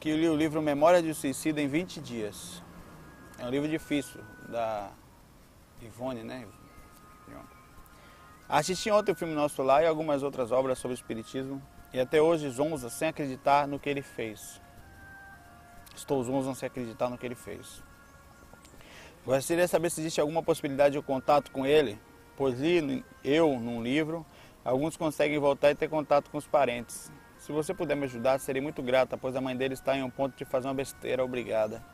que 0.00 0.14
li 0.14 0.28
o 0.28 0.36
livro 0.36 0.60
Memória 0.60 1.00
de 1.00 1.14
Suicida 1.14 1.62
em 1.62 1.68
20 1.68 2.00
dias. 2.00 2.62
É 3.38 3.46
um 3.46 3.50
livro 3.50 3.68
difícil, 3.68 4.20
da 4.48 4.90
Ivone, 5.80 6.24
né? 6.24 6.46
Assisti 8.48 8.90
ontem 8.90 9.12
o 9.12 9.14
filme 9.14 9.32
Nosso 9.32 9.62
Lar 9.62 9.82
e 9.82 9.86
algumas 9.86 10.22
outras 10.22 10.52
obras 10.52 10.78
sobre 10.78 10.94
o 10.94 10.98
Espiritismo 10.98 11.62
e 11.92 12.00
até 12.00 12.20
hoje 12.20 12.50
zonza 12.50 12.90
sem 12.90 13.08
acreditar 13.08 13.66
no 13.66 13.78
que 13.78 13.88
ele 13.88 14.02
fez. 14.02 14.60
Estou 15.94 16.22
zonzo 16.22 16.54
sem 16.54 16.66
acreditar 16.66 17.08
no 17.08 17.16
que 17.16 17.26
ele 17.26 17.34
fez. 17.34 17.82
Gostaria 19.24 19.64
de 19.64 19.70
saber 19.70 19.90
se 19.90 20.00
existe 20.00 20.20
alguma 20.20 20.42
possibilidade 20.42 20.98
de 20.98 21.02
contato 21.02 21.50
com 21.50 21.64
ele, 21.64 21.98
pois 22.36 22.60
li 22.60 23.04
eu 23.22 23.58
num 23.58 23.82
livro, 23.82 24.24
alguns 24.64 24.96
conseguem 24.96 25.38
voltar 25.38 25.70
e 25.70 25.74
ter 25.74 25.88
contato 25.88 26.30
com 26.30 26.36
os 26.36 26.46
parentes. 26.46 27.10
Se 27.38 27.52
você 27.52 27.74
puder 27.74 27.94
me 27.94 28.04
ajudar, 28.04 28.38
serei 28.38 28.60
muito 28.60 28.82
grata, 28.82 29.16
pois 29.16 29.36
a 29.36 29.40
mãe 29.40 29.56
dele 29.56 29.74
está 29.74 29.96
em 29.96 30.02
um 30.02 30.10
ponto 30.10 30.36
de 30.36 30.44
fazer 30.44 30.66
uma 30.66 30.74
besteira. 30.74 31.24
Obrigada. 31.24 31.84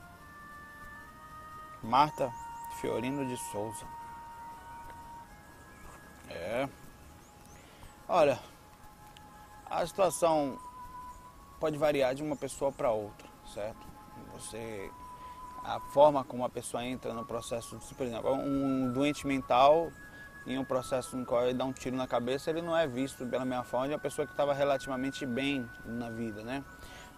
Marta 1.83 2.31
Fiorino 2.81 3.27
de 3.27 3.37
Souza. 3.51 3.85
É. 6.29 6.69
Olha, 8.09 8.39
a 9.69 9.87
situação 9.87 10.59
pode 11.61 11.77
variar 11.79 12.15
de 12.15 12.23
uma 12.23 12.37
pessoa 12.37 12.73
para 12.73 12.91
outra, 12.91 13.29
certo? 13.51 13.87
Você 14.33 14.91
a 15.65 15.79
forma 15.79 16.25
como 16.25 16.45
a 16.45 16.49
pessoa 16.49 16.85
entra 16.85 17.13
no 17.13 17.25
processo, 17.25 17.79
por 17.97 18.07
exemplo, 18.07 18.33
um 18.33 18.91
doente 18.93 19.27
mental 19.27 19.93
em 20.47 20.59
um 20.59 20.65
processo 20.65 21.17
no 21.17 21.27
qual 21.27 21.45
ele 21.45 21.55
dá 21.55 21.65
um 21.65 21.73
tiro 21.73 21.97
na 21.97 22.07
cabeça, 22.07 22.51
ele 22.51 22.63
não 22.63 22.77
é 22.77 22.87
visto 22.87 23.27
pela 23.27 23.45
mesma 23.45 23.63
forma 23.63 23.89
de 23.89 23.95
uma 23.95 24.01
pessoa 24.01 24.27
que 24.27 24.33
estava 24.33 24.55
relativamente 24.55 25.27
bem 25.27 25.69
na 25.85 26.09
vida, 26.09 26.43
né? 26.43 26.65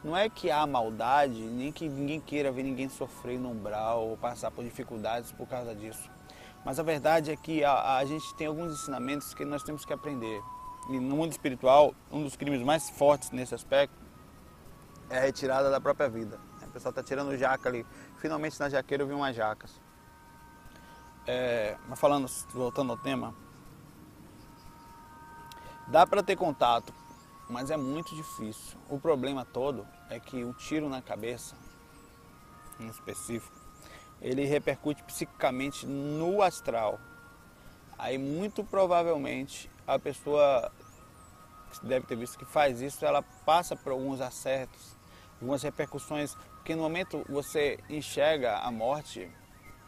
Não 0.02 0.16
é 0.16 0.28
que 0.28 0.50
há 0.50 0.66
maldade, 0.66 1.40
nem 1.40 1.70
que 1.70 1.88
ninguém 1.88 2.20
queira 2.20 2.50
ver 2.50 2.64
ninguém 2.64 2.88
sofrer 2.88 3.38
no 3.38 3.50
umbral 3.50 4.08
ou 4.08 4.16
passar 4.16 4.50
por 4.50 4.64
dificuldades 4.64 5.30
por 5.30 5.46
causa 5.46 5.72
disso. 5.72 6.10
Mas 6.64 6.80
a 6.80 6.82
verdade 6.82 7.30
é 7.30 7.36
que 7.36 7.64
a, 7.64 7.98
a 7.98 8.04
gente 8.04 8.34
tem 8.34 8.48
alguns 8.48 8.72
ensinamentos 8.72 9.32
que 9.32 9.44
nós 9.44 9.62
temos 9.62 9.84
que 9.84 9.92
aprender. 9.92 10.42
E 10.90 10.98
no 10.98 11.14
mundo 11.14 11.30
espiritual, 11.30 11.94
um 12.10 12.24
dos 12.24 12.34
crimes 12.34 12.60
mais 12.62 12.90
fortes 12.90 13.30
nesse 13.30 13.54
aspecto 13.54 14.01
é 15.12 15.20
retirada 15.20 15.70
da 15.70 15.78
própria 15.78 16.08
vida. 16.08 16.40
O 16.62 16.70
pessoal 16.70 16.90
está 16.90 17.02
tirando 17.02 17.36
jaca 17.36 17.68
ali. 17.68 17.86
Finalmente 18.16 18.58
na 18.58 18.70
jaqueira 18.70 19.02
eu 19.02 19.06
vi 19.06 19.12
umas 19.12 19.36
jacas. 19.36 19.78
É, 21.26 21.76
mas 21.86 22.00
falando, 22.00 22.26
voltando 22.54 22.92
ao 22.92 22.98
tema, 22.98 23.34
dá 25.86 26.06
para 26.06 26.22
ter 26.22 26.34
contato, 26.34 26.94
mas 27.48 27.70
é 27.70 27.76
muito 27.76 28.16
difícil. 28.16 28.78
O 28.88 28.98
problema 28.98 29.44
todo 29.44 29.86
é 30.08 30.18
que 30.18 30.42
o 30.44 30.54
tiro 30.54 30.88
na 30.88 31.02
cabeça, 31.02 31.54
em 32.80 32.88
específico, 32.88 33.54
ele 34.20 34.46
repercute 34.46 35.02
psicicamente 35.02 35.86
no 35.86 36.40
astral. 36.40 36.98
Aí 37.98 38.16
muito 38.16 38.64
provavelmente 38.64 39.70
a 39.86 39.98
pessoa 39.98 40.72
que 41.70 41.86
deve 41.86 42.06
ter 42.06 42.16
visto 42.16 42.38
que 42.38 42.46
faz 42.46 42.80
isso, 42.80 43.04
ela 43.04 43.22
passa 43.22 43.76
por 43.76 43.92
alguns 43.92 44.20
acertos, 44.20 44.96
algumas 45.42 45.62
repercussões, 45.64 46.36
porque 46.54 46.76
no 46.76 46.82
momento 46.82 47.24
você 47.28 47.76
enxerga 47.90 48.58
a 48.58 48.70
morte 48.70 49.28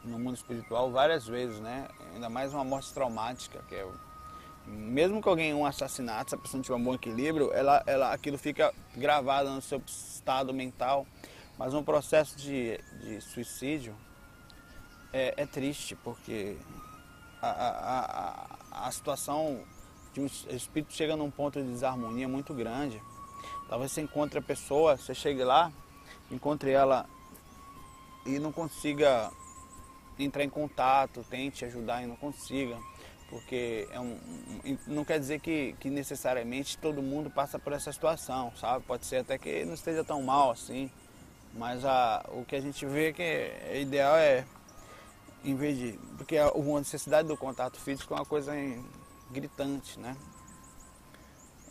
no 0.03 0.19
mundo 0.19 0.35
espiritual 0.35 0.91
várias 0.91 1.29
vezes, 1.29 1.61
né? 1.61 1.89
Ainda 2.13 2.29
mais 2.29 2.53
uma 2.53 2.65
morte 2.65 2.93
traumática, 2.93 3.63
que 3.69 3.77
é 3.77 3.87
mesmo 4.67 5.23
que 5.23 5.29
alguém 5.29 5.55
um 5.55 5.65
assassinato, 5.65 6.31
se 6.31 6.35
a 6.35 6.39
pessoa 6.39 6.59
não 6.59 6.63
tiver 6.63 6.75
um 6.75 6.83
bom 6.83 6.95
equilíbrio, 6.95 7.53
ela, 7.53 7.83
ela, 7.87 8.13
aquilo 8.13 8.37
fica 8.37 8.75
gravado 8.97 9.51
no 9.51 9.63
seu 9.63 9.81
estado 9.87 10.53
mental. 10.53 11.07
Mas 11.57 11.73
um 11.73 11.85
processo 11.85 12.37
de, 12.37 12.81
de 13.01 13.21
suicídio 13.21 13.95
é, 15.13 15.35
é 15.37 15.47
triste, 15.47 15.95
porque 15.95 16.57
a, 17.41 17.49
a, 17.49 18.49
a, 18.73 18.87
a 18.89 18.91
situação 18.91 19.63
de 20.13 20.21
um 20.21 20.27
espírito 20.27 20.93
chega 20.95 21.15
num 21.15 21.31
ponto 21.31 21.63
de 21.63 21.69
desarmonia 21.69 22.27
muito 22.27 22.53
grande. 22.55 23.01
Talvez 23.69 23.93
você 23.93 24.03
encontre 24.03 24.39
a 24.39 24.43
pessoa, 24.43 24.97
você 24.97 25.15
chegue 25.15 25.43
lá, 25.43 25.73
encontre 26.31 26.71
ela 26.71 27.07
e 28.27 28.39
não 28.39 28.53
consiga 28.53 29.31
entrar 30.19 30.45
em 30.45 30.49
contato, 30.49 31.25
tente 31.29 31.65
ajudar 31.65 32.03
e 32.03 32.07
não 32.07 32.17
consiga. 32.17 32.77
Porque 33.29 33.89
é 33.91 33.99
um, 33.99 34.19
não 34.87 35.05
quer 35.05 35.19
dizer 35.19 35.41
que, 35.41 35.75
que 35.81 35.91
necessariamente 35.91 36.79
todo 36.79 37.03
mundo 37.03 37.31
passa 37.31 37.59
por 37.59 37.73
essa 37.73 37.91
situação, 37.91 38.53
sabe? 38.57 38.85
Pode 38.85 39.07
ser 39.07 39.19
até 39.19 39.39
que 39.39 39.65
não 39.65 39.75
esteja 39.75 40.05
tão 40.05 40.23
mal 40.23 40.51
assim. 40.51 40.91
Mas 41.55 41.85
a, 41.85 42.25
o 42.29 42.45
que 42.45 42.55
a 42.55 42.61
gente 42.61 42.85
vê 42.85 43.09
é 43.09 43.13
que 43.13 43.23
é, 43.23 43.81
ideal 43.81 44.17
é, 44.17 44.45
em 45.45 45.55
vez 45.55 45.77
de. 45.79 45.99
Porque 46.17 46.37
a, 46.37 46.49
a 46.49 46.79
necessidade 46.79 47.27
do 47.27 47.37
contato 47.37 47.81
físico 47.81 48.13
é 48.15 48.19
uma 48.19 48.27
coisa 48.27 48.53
gritante, 49.31 49.99
né? 49.99 50.17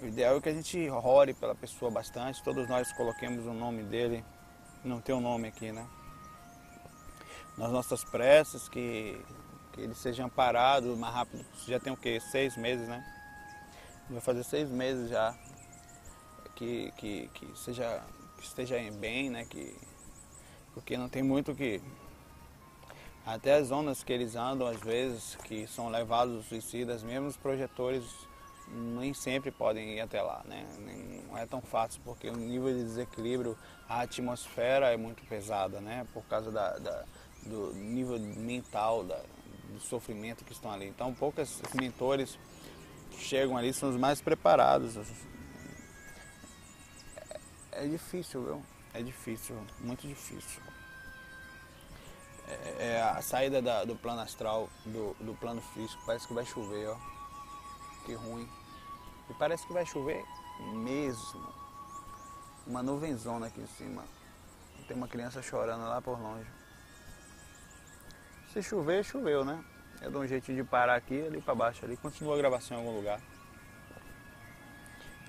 O 0.02 0.06
ideal 0.06 0.38
é 0.38 0.42
que 0.42 0.50
a 0.50 0.54
gente 0.54 0.90
ore 0.90 1.34
pela 1.34 1.56
pessoa 1.56 1.90
bastante, 1.90 2.44
todos 2.44 2.68
nós 2.68 2.92
coloquemos 2.92 3.46
o 3.46 3.54
nome 3.54 3.84
dele, 3.84 4.24
não 4.84 5.00
tem 5.00 5.14
o 5.16 5.18
um 5.18 5.22
nome 5.22 5.48
aqui, 5.48 5.72
né? 5.72 5.88
Nas 7.58 7.72
nossas 7.72 8.04
preces, 8.04 8.68
que, 8.68 9.20
que 9.72 9.82
ele 9.82 9.96
seja 9.96 10.26
amparado 10.26 10.94
o 10.94 10.98
mais 10.98 11.14
rápido. 11.14 11.46
Já 11.68 11.80
tem 11.80 11.94
o 11.94 11.98
quê? 11.98 12.20
Seis 12.20 12.58
meses, 12.58 12.88
né? 12.88 13.06
Vai 14.10 14.20
fazer 14.20 14.44
seis 14.44 14.70
meses 14.70 15.10
já. 15.10 15.36
Que, 16.56 16.92
que, 16.98 17.30
que, 17.34 17.58
seja, 17.58 18.04
que 18.38 18.46
esteja 18.46 18.76
bem, 19.00 19.30
né? 19.30 19.46
Que, 19.46 19.76
porque 20.74 20.98
não 20.98 21.08
tem 21.08 21.24
muito 21.24 21.56
que 21.56 21.82
até 23.26 23.56
as 23.56 23.68
zonas 23.68 24.04
que 24.04 24.12
eles 24.12 24.36
andam, 24.36 24.68
às 24.68 24.82
vezes, 24.82 25.38
que 25.44 25.66
são 25.66 25.88
levados 25.88 26.40
os 26.40 26.46
suicidas, 26.48 27.04
mesmo 27.04 27.28
os 27.28 27.38
projetores 27.38 28.04
nem 28.74 29.14
sempre 29.14 29.52
podem 29.52 29.96
ir 29.96 30.02
até 30.02 30.22
lá, 30.22 30.42
né? 30.46 30.66
Não 31.28 31.38
é 31.38 31.46
tão 31.46 31.62
fácil, 31.62 32.02
porque 32.04 32.30
o 32.30 32.36
nível 32.36 32.74
de 32.74 32.84
desequilíbrio, 32.84 33.58
a 33.88 34.02
atmosfera 34.02 34.92
é 34.92 34.98
muito 34.98 35.24
pesada, 35.26 35.80
né? 35.80 36.06
Por 36.14 36.24
causa 36.26 36.52
da, 36.52 36.78
da 36.78 37.06
do 37.46 37.74
nível 37.74 38.20
mental, 38.20 39.04
da, 39.04 39.22
do 39.70 39.80
sofrimento 39.80 40.44
que 40.44 40.54
estão 40.54 40.72
ali. 40.72 40.88
Então, 40.88 41.14
poucos 41.14 41.62
mentores 41.74 42.38
chegam 43.18 43.58
ali, 43.58 43.74
são 43.74 43.90
os 43.90 43.98
mais 43.98 44.22
preparados. 44.22 44.98
É, 47.72 47.84
é 47.84 47.88
difícil, 47.88 48.44
viu? 48.44 48.64
É 48.94 49.02
difícil, 49.02 49.56
muito 49.80 50.08
difícil. 50.08 50.62
É, 52.48 52.88
é, 52.88 53.02
a 53.02 53.22
saída 53.22 53.62
da, 53.62 53.84
do 53.84 53.96
plano 53.96 54.22
astral, 54.22 54.70
do, 54.86 55.16
do 55.20 55.34
plano 55.34 55.62
físico, 55.74 56.02
parece 56.06 56.28
que 56.28 56.34
vai 56.34 56.46
chover, 56.46 56.90
ó. 56.90 56.98
Que 58.06 58.14
ruim. 58.14 58.48
E 59.30 59.34
parece 59.34 59.66
que 59.66 59.74
vai 59.74 59.86
chover 59.86 60.24
mesmo. 60.74 61.54
Uma 62.66 62.82
nuvenzona 62.82 63.48
aqui 63.48 63.62
em 63.62 63.68
cima. 63.68 64.04
Tem 64.88 64.96
uma 64.98 65.08
criança 65.08 65.42
chorando 65.42 65.84
lá 65.84 66.02
por 66.02 66.20
longe. 66.20 66.50
Se 68.52 68.62
chover, 68.62 69.04
choveu, 69.04 69.44
né? 69.44 69.64
Eu 70.02 70.12
dou 70.12 70.22
um 70.22 70.28
jeitinho 70.28 70.62
de 70.62 70.70
parar 70.70 70.96
aqui, 70.96 71.26
ali 71.26 71.42
para 71.42 71.56
baixo, 71.56 71.86
ali. 71.86 71.96
Continua 71.98 72.36
a 72.36 72.38
gravação 72.38 72.78
em 72.78 72.80
algum 72.82 72.96
lugar. 72.98 73.22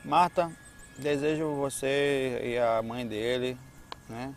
Marta, 0.05 0.53
desejo 0.99 1.55
você 1.55 2.41
e 2.45 2.59
a 2.59 2.83
mãe 2.83 3.07
dele, 3.07 3.59
né? 4.09 4.35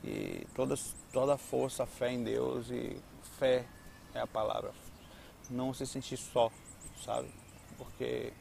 Que 0.00 0.46
toda 0.54 1.34
a 1.34 1.38
força, 1.38 1.84
fé 1.84 2.12
em 2.12 2.24
Deus 2.24 2.70
e 2.70 3.00
fé 3.38 3.66
é 4.14 4.20
a 4.20 4.26
palavra. 4.26 4.72
Não 5.50 5.74
se 5.74 5.86
sentir 5.86 6.16
só, 6.16 6.50
sabe? 7.04 7.30
Porque 7.76 8.32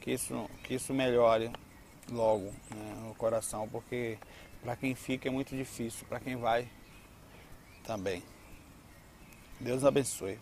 que 0.00 0.12
isso, 0.12 0.48
que 0.64 0.74
isso 0.74 0.92
melhore 0.94 1.50
logo 2.10 2.52
né, 2.74 2.94
no 3.06 3.14
coração, 3.14 3.68
porque 3.68 4.18
para 4.62 4.76
quem 4.76 4.94
fica 4.94 5.28
é 5.28 5.30
muito 5.30 5.56
difícil, 5.56 6.06
para 6.08 6.20
quem 6.20 6.36
vai 6.36 6.68
também. 7.84 8.22
Deus 9.60 9.84
abençoe. 9.84 10.38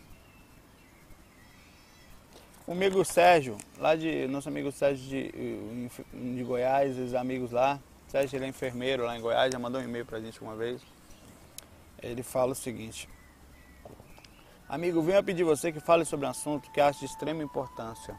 O 2.67 2.73
amigo 2.73 3.05
Sérgio, 3.05 3.57
lá 3.79 3.95
de. 3.95 4.27
Nosso 4.27 4.49
amigo 4.49 4.73
Sérgio 4.73 5.07
de, 5.09 5.89
de 6.35 6.43
Goiás, 6.43 6.99
os 6.99 7.15
amigos 7.15 7.53
lá. 7.53 7.81
Sérgio 8.09 8.37
ele 8.37 8.47
é 8.47 8.49
enfermeiro 8.49 9.05
lá 9.05 9.17
em 9.17 9.21
Goiás, 9.21 9.53
já 9.53 9.59
mandou 9.59 9.81
um 9.81 9.85
e-mail 9.85 10.05
pra 10.05 10.21
gente 10.21 10.41
uma 10.41 10.57
vez 10.57 10.83
ele 12.03 12.23
fala 12.23 12.53
o 12.53 12.55
seguinte: 12.55 13.09
Amigo, 14.69 15.03
venho 15.03 15.19
a 15.19 15.23
pedir 15.23 15.45
você 15.45 15.73
que 15.73 15.81
fale 15.81 16.05
sobre 16.05 16.27
um 16.27 16.31
assunto 16.31 16.71
que 16.71 16.81
acho 16.81 17.01
de 17.01 17.07
extrema 17.07 17.43
importância. 17.43 18.17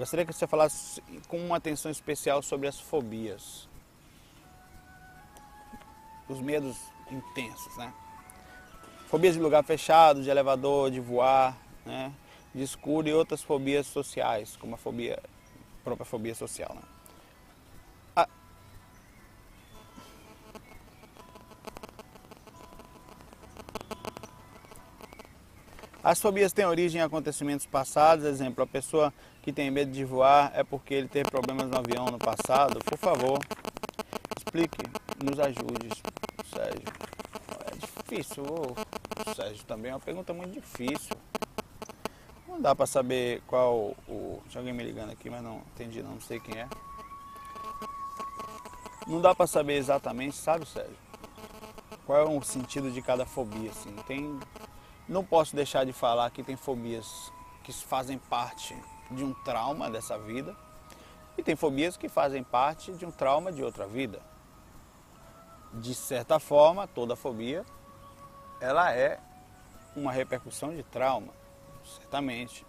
Gostaria 0.00 0.24
que 0.24 0.32
você 0.32 0.46
falasse 0.46 1.02
com 1.28 1.36
uma 1.36 1.58
atenção 1.58 1.90
especial 1.90 2.40
sobre 2.40 2.66
as 2.66 2.80
fobias. 2.80 3.68
Os 6.26 6.40
medos 6.40 6.78
intensos, 7.10 7.76
né? 7.76 7.92
Fobias 9.08 9.34
de 9.34 9.40
lugar 9.42 9.62
fechado, 9.62 10.22
de 10.22 10.30
elevador, 10.30 10.90
de 10.90 11.00
voar, 11.00 11.54
né? 11.84 12.10
de 12.54 12.62
escuro 12.62 13.08
e 13.08 13.12
outras 13.12 13.42
fobias 13.42 13.86
sociais, 13.88 14.56
como 14.56 14.74
a 14.74 14.78
fobia, 14.78 15.20
a 15.22 15.84
própria 15.84 16.06
fobia 16.06 16.34
social. 16.34 16.74
Né? 16.74 16.82
As 26.02 26.18
fobias 26.18 26.50
têm 26.50 26.64
origem 26.64 27.02
em 27.02 27.04
acontecimentos 27.04 27.66
passados, 27.66 28.24
exemplo, 28.24 28.64
a 28.64 28.66
pessoa 28.66 29.12
que 29.50 29.52
tem 29.52 29.70
medo 29.70 29.90
de 29.90 30.04
voar 30.04 30.52
é 30.54 30.62
porque 30.62 30.94
ele 30.94 31.08
teve 31.08 31.28
problemas 31.28 31.68
no 31.68 31.76
avião 31.76 32.06
no 32.06 32.18
passado. 32.18 32.78
Por 32.84 32.96
favor, 32.96 33.38
explique, 34.36 34.78
nos 35.24 35.38
ajude, 35.40 35.88
Sérgio. 36.48 36.84
É 37.66 37.76
difícil, 37.76 38.44
Sérgio, 39.34 39.64
também 39.64 39.90
é 39.90 39.94
uma 39.94 40.00
pergunta 40.00 40.32
muito 40.32 40.52
difícil. 40.52 41.16
Não 42.46 42.60
dá 42.60 42.76
para 42.76 42.86
saber 42.86 43.42
qual 43.46 43.96
o. 44.08 44.40
Tinha 44.48 44.60
alguém 44.60 44.72
me 44.72 44.84
ligando 44.84 45.10
aqui, 45.10 45.28
mas 45.28 45.42
não 45.42 45.62
entendi, 45.74 46.00
não, 46.00 46.12
não 46.12 46.20
sei 46.20 46.38
quem 46.38 46.56
é. 46.56 46.68
Não 49.08 49.20
dá 49.20 49.34
para 49.34 49.48
saber 49.48 49.74
exatamente, 49.74 50.36
sabe, 50.36 50.64
Sérgio? 50.64 50.96
Qual 52.06 52.18
é 52.18 52.24
o 52.24 52.40
sentido 52.42 52.90
de 52.92 53.02
cada 53.02 53.26
fobia, 53.26 53.70
assim. 53.70 53.94
Tem 54.06 54.38
não 55.08 55.24
posso 55.24 55.56
deixar 55.56 55.84
de 55.84 55.92
falar 55.92 56.30
que 56.30 56.40
tem 56.40 56.54
fobias 56.54 57.32
que 57.64 57.72
fazem 57.72 58.16
parte 58.16 58.76
de 59.10 59.24
um 59.24 59.32
trauma 59.32 59.90
dessa 59.90 60.18
vida 60.18 60.56
e 61.36 61.42
tem 61.42 61.56
fobias 61.56 61.96
que 61.96 62.08
fazem 62.08 62.42
parte 62.42 62.92
de 62.92 63.06
um 63.06 63.10
trauma 63.10 63.52
de 63.52 63.62
outra 63.62 63.86
vida. 63.86 64.20
De 65.72 65.94
certa 65.94 66.38
forma, 66.38 66.86
toda 66.86 67.16
fobia 67.16 67.64
ela 68.60 68.92
é 68.92 69.18
uma 69.96 70.12
repercussão 70.12 70.74
de 70.74 70.82
trauma, 70.82 71.32
certamente. 71.98 72.66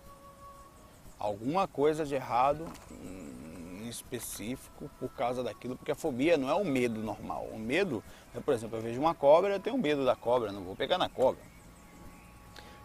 Alguma 1.20 1.68
coisa 1.68 2.06
de 2.06 2.16
errado 2.16 2.66
em 2.90 3.88
específico 3.88 4.90
por 5.00 5.10
causa 5.10 5.44
daquilo, 5.44 5.76
porque 5.76 5.92
a 5.92 5.96
fobia 5.96 6.38
não 6.38 6.50
é 6.50 6.54
o 6.54 6.64
medo 6.64 7.02
normal. 7.02 7.46
O 7.52 7.60
medo 7.60 8.04
é, 8.34 8.40
por 8.40 8.54
exemplo, 8.54 8.78
eu 8.78 8.82
vejo 8.82 9.00
uma 9.00 9.14
cobra, 9.14 9.54
eu 9.54 9.60
tenho 9.60 9.78
medo 9.78 10.06
da 10.06 10.16
cobra, 10.16 10.52
não 10.52 10.64
vou 10.64 10.76
pegar 10.76 10.98
na 10.98 11.10
cobra. 11.10 11.42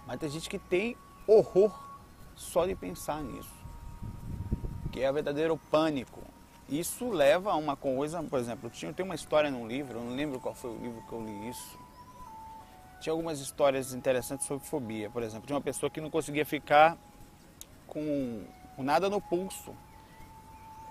Mas 0.06 0.18
tem 0.18 0.28
gente 0.28 0.48
que 0.50 0.58
tem 0.58 0.96
horror 1.26 1.85
só 2.36 2.66
de 2.66 2.76
pensar 2.76 3.22
nisso. 3.22 3.54
Que 4.92 5.02
é 5.02 5.10
verdadeiro 5.10 5.58
pânico. 5.70 6.20
isso 6.68 7.08
leva 7.08 7.52
a 7.52 7.56
uma 7.56 7.76
coisa, 7.76 8.22
por 8.22 8.38
exemplo, 8.38 8.68
tinha, 8.70 8.92
tem 8.92 9.04
uma 9.04 9.14
história 9.14 9.50
num 9.50 9.66
livro, 9.66 9.98
eu 9.98 10.04
não 10.04 10.14
lembro 10.14 10.38
qual 10.38 10.54
foi 10.54 10.70
o 10.70 10.78
livro 10.78 11.02
que 11.08 11.12
eu 11.12 11.24
li 11.24 11.48
isso. 11.48 11.78
Tinha 13.00 13.12
algumas 13.12 13.40
histórias 13.40 13.92
interessantes 13.92 14.46
sobre 14.46 14.66
fobia, 14.66 15.10
por 15.10 15.22
exemplo, 15.22 15.46
de 15.46 15.52
uma 15.52 15.60
pessoa 15.60 15.90
que 15.90 16.00
não 16.00 16.10
conseguia 16.10 16.44
ficar 16.44 16.96
com, 17.86 18.44
com 18.74 18.82
nada 18.82 19.08
no 19.08 19.20
pulso. 19.20 19.74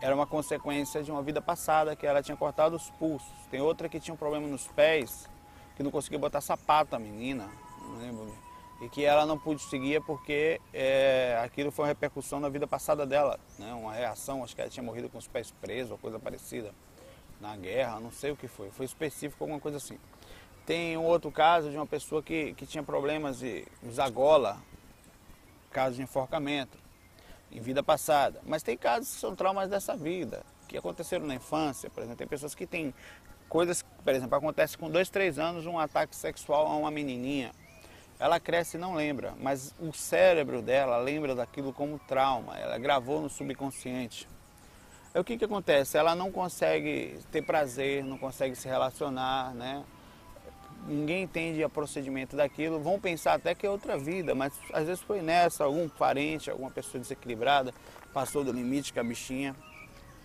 Era 0.01 0.15
uma 0.15 0.27
consequência 0.27 1.01
de 1.03 1.11
uma 1.11 1.21
vida 1.21 1.41
passada 1.41 1.95
que 1.95 2.05
ela 2.05 2.21
tinha 2.21 2.37
cortado 2.37 2.75
os 2.75 2.89
pulsos. 2.91 3.33
Tem 3.49 3.59
outra 3.59 3.89
que 3.89 3.99
tinha 3.99 4.13
um 4.13 4.17
problema 4.17 4.47
nos 4.47 4.67
pés, 4.67 5.27
que 5.75 5.83
não 5.83 5.91
conseguia 5.91 6.19
botar 6.19 6.41
sapato 6.41 6.95
a 6.95 6.99
menina, 6.99 7.49
não 7.81 7.97
lembro. 7.97 8.44
E 8.81 8.89
que 8.89 9.05
ela 9.05 9.25
não 9.25 9.37
pôde 9.37 9.61
seguir 9.61 10.01
porque 10.01 10.59
é, 10.73 11.39
aquilo 11.43 11.71
foi 11.71 11.83
uma 11.83 11.89
repercussão 11.89 12.39
na 12.39 12.49
vida 12.49 12.67
passada 12.67 13.05
dela, 13.05 13.39
né? 13.57 13.73
uma 13.73 13.93
reação, 13.93 14.43
acho 14.43 14.53
que 14.53 14.61
ela 14.61 14.69
tinha 14.69 14.83
morrido 14.83 15.09
com 15.09 15.17
os 15.17 15.27
pés 15.27 15.51
presos 15.61 15.91
ou 15.91 15.97
coisa 15.97 16.19
parecida, 16.19 16.73
na 17.39 17.55
guerra, 17.55 17.99
não 17.99 18.11
sei 18.11 18.31
o 18.31 18.35
que 18.35 18.47
foi, 18.47 18.69
foi 18.71 18.85
específico, 18.85 19.43
alguma 19.43 19.59
coisa 19.59 19.77
assim. 19.77 19.97
Tem 20.65 20.97
um 20.97 21.03
outro 21.03 21.31
caso 21.31 21.69
de 21.69 21.77
uma 21.77 21.85
pessoa 21.85 22.23
que, 22.23 22.53
que 22.53 22.65
tinha 22.65 22.83
problemas 22.83 23.39
de 23.39 23.65
usar 23.83 24.09
gola, 24.09 24.57
caso 25.71 25.95
de 25.95 26.01
enforcamento, 26.01 26.77
em 27.51 27.59
vida 27.59 27.83
passada. 27.83 28.41
Mas 28.45 28.63
tem 28.63 28.75
casos 28.75 29.13
que 29.13 29.19
são 29.19 29.35
traumas 29.35 29.69
dessa 29.69 29.95
vida, 29.95 30.43
que 30.67 30.77
aconteceram 30.77 31.25
na 31.25 31.35
infância, 31.35 31.89
por 31.89 32.01
exemplo. 32.01 32.17
Tem 32.17 32.27
pessoas 32.27 32.55
que 32.55 32.65
têm 32.65 32.93
coisas, 33.47 33.83
por 34.03 34.13
exemplo, 34.13 34.35
acontece 34.35 34.77
com 34.77 34.89
dois, 34.89 35.09
três 35.09 35.37
anos 35.37 35.65
um 35.65 35.77
ataque 35.77 36.15
sexual 36.15 36.67
a 36.67 36.75
uma 36.75 36.89
menininha. 36.89 37.51
Ela 38.19 38.39
cresce 38.39 38.77
e 38.77 38.79
não 38.79 38.95
lembra, 38.95 39.33
mas 39.39 39.73
o 39.79 39.91
cérebro 39.91 40.61
dela 40.61 40.97
lembra 40.97 41.35
daquilo 41.35 41.73
como 41.73 41.99
trauma, 41.99 42.57
ela 42.57 42.77
gravou 42.77 43.21
no 43.21 43.29
subconsciente. 43.29 44.27
Aí 45.13 45.19
o 45.19 45.23
que, 45.23 45.37
que 45.37 45.45
acontece? 45.45 45.97
Ela 45.97 46.15
não 46.15 46.31
consegue 46.31 47.19
ter 47.31 47.41
prazer, 47.41 48.03
não 48.03 48.17
consegue 48.17 48.55
se 48.55 48.67
relacionar, 48.67 49.53
né? 49.53 49.83
ninguém 50.87 51.23
entende 51.23 51.63
o 51.63 51.69
procedimento 51.69 52.35
daquilo, 52.35 52.79
vão 52.79 52.99
pensar 52.99 53.33
até 53.33 53.55
que 53.55 53.65
é 53.65 53.69
outra 53.69 53.97
vida, 53.97 54.35
mas 54.35 54.53
às 54.71 54.85
vezes 54.85 55.01
foi 55.01 55.21
nessa, 55.21 55.63
algum 55.63 55.89
parente, 55.89 56.49
alguma 56.49 56.69
pessoa 56.69 57.01
desequilibrada, 57.01 57.73
passou 58.13 58.43
do 58.43 58.51
limite 58.51 58.93
com 58.93 58.99
a 58.99 59.03
bichinha 59.03 59.55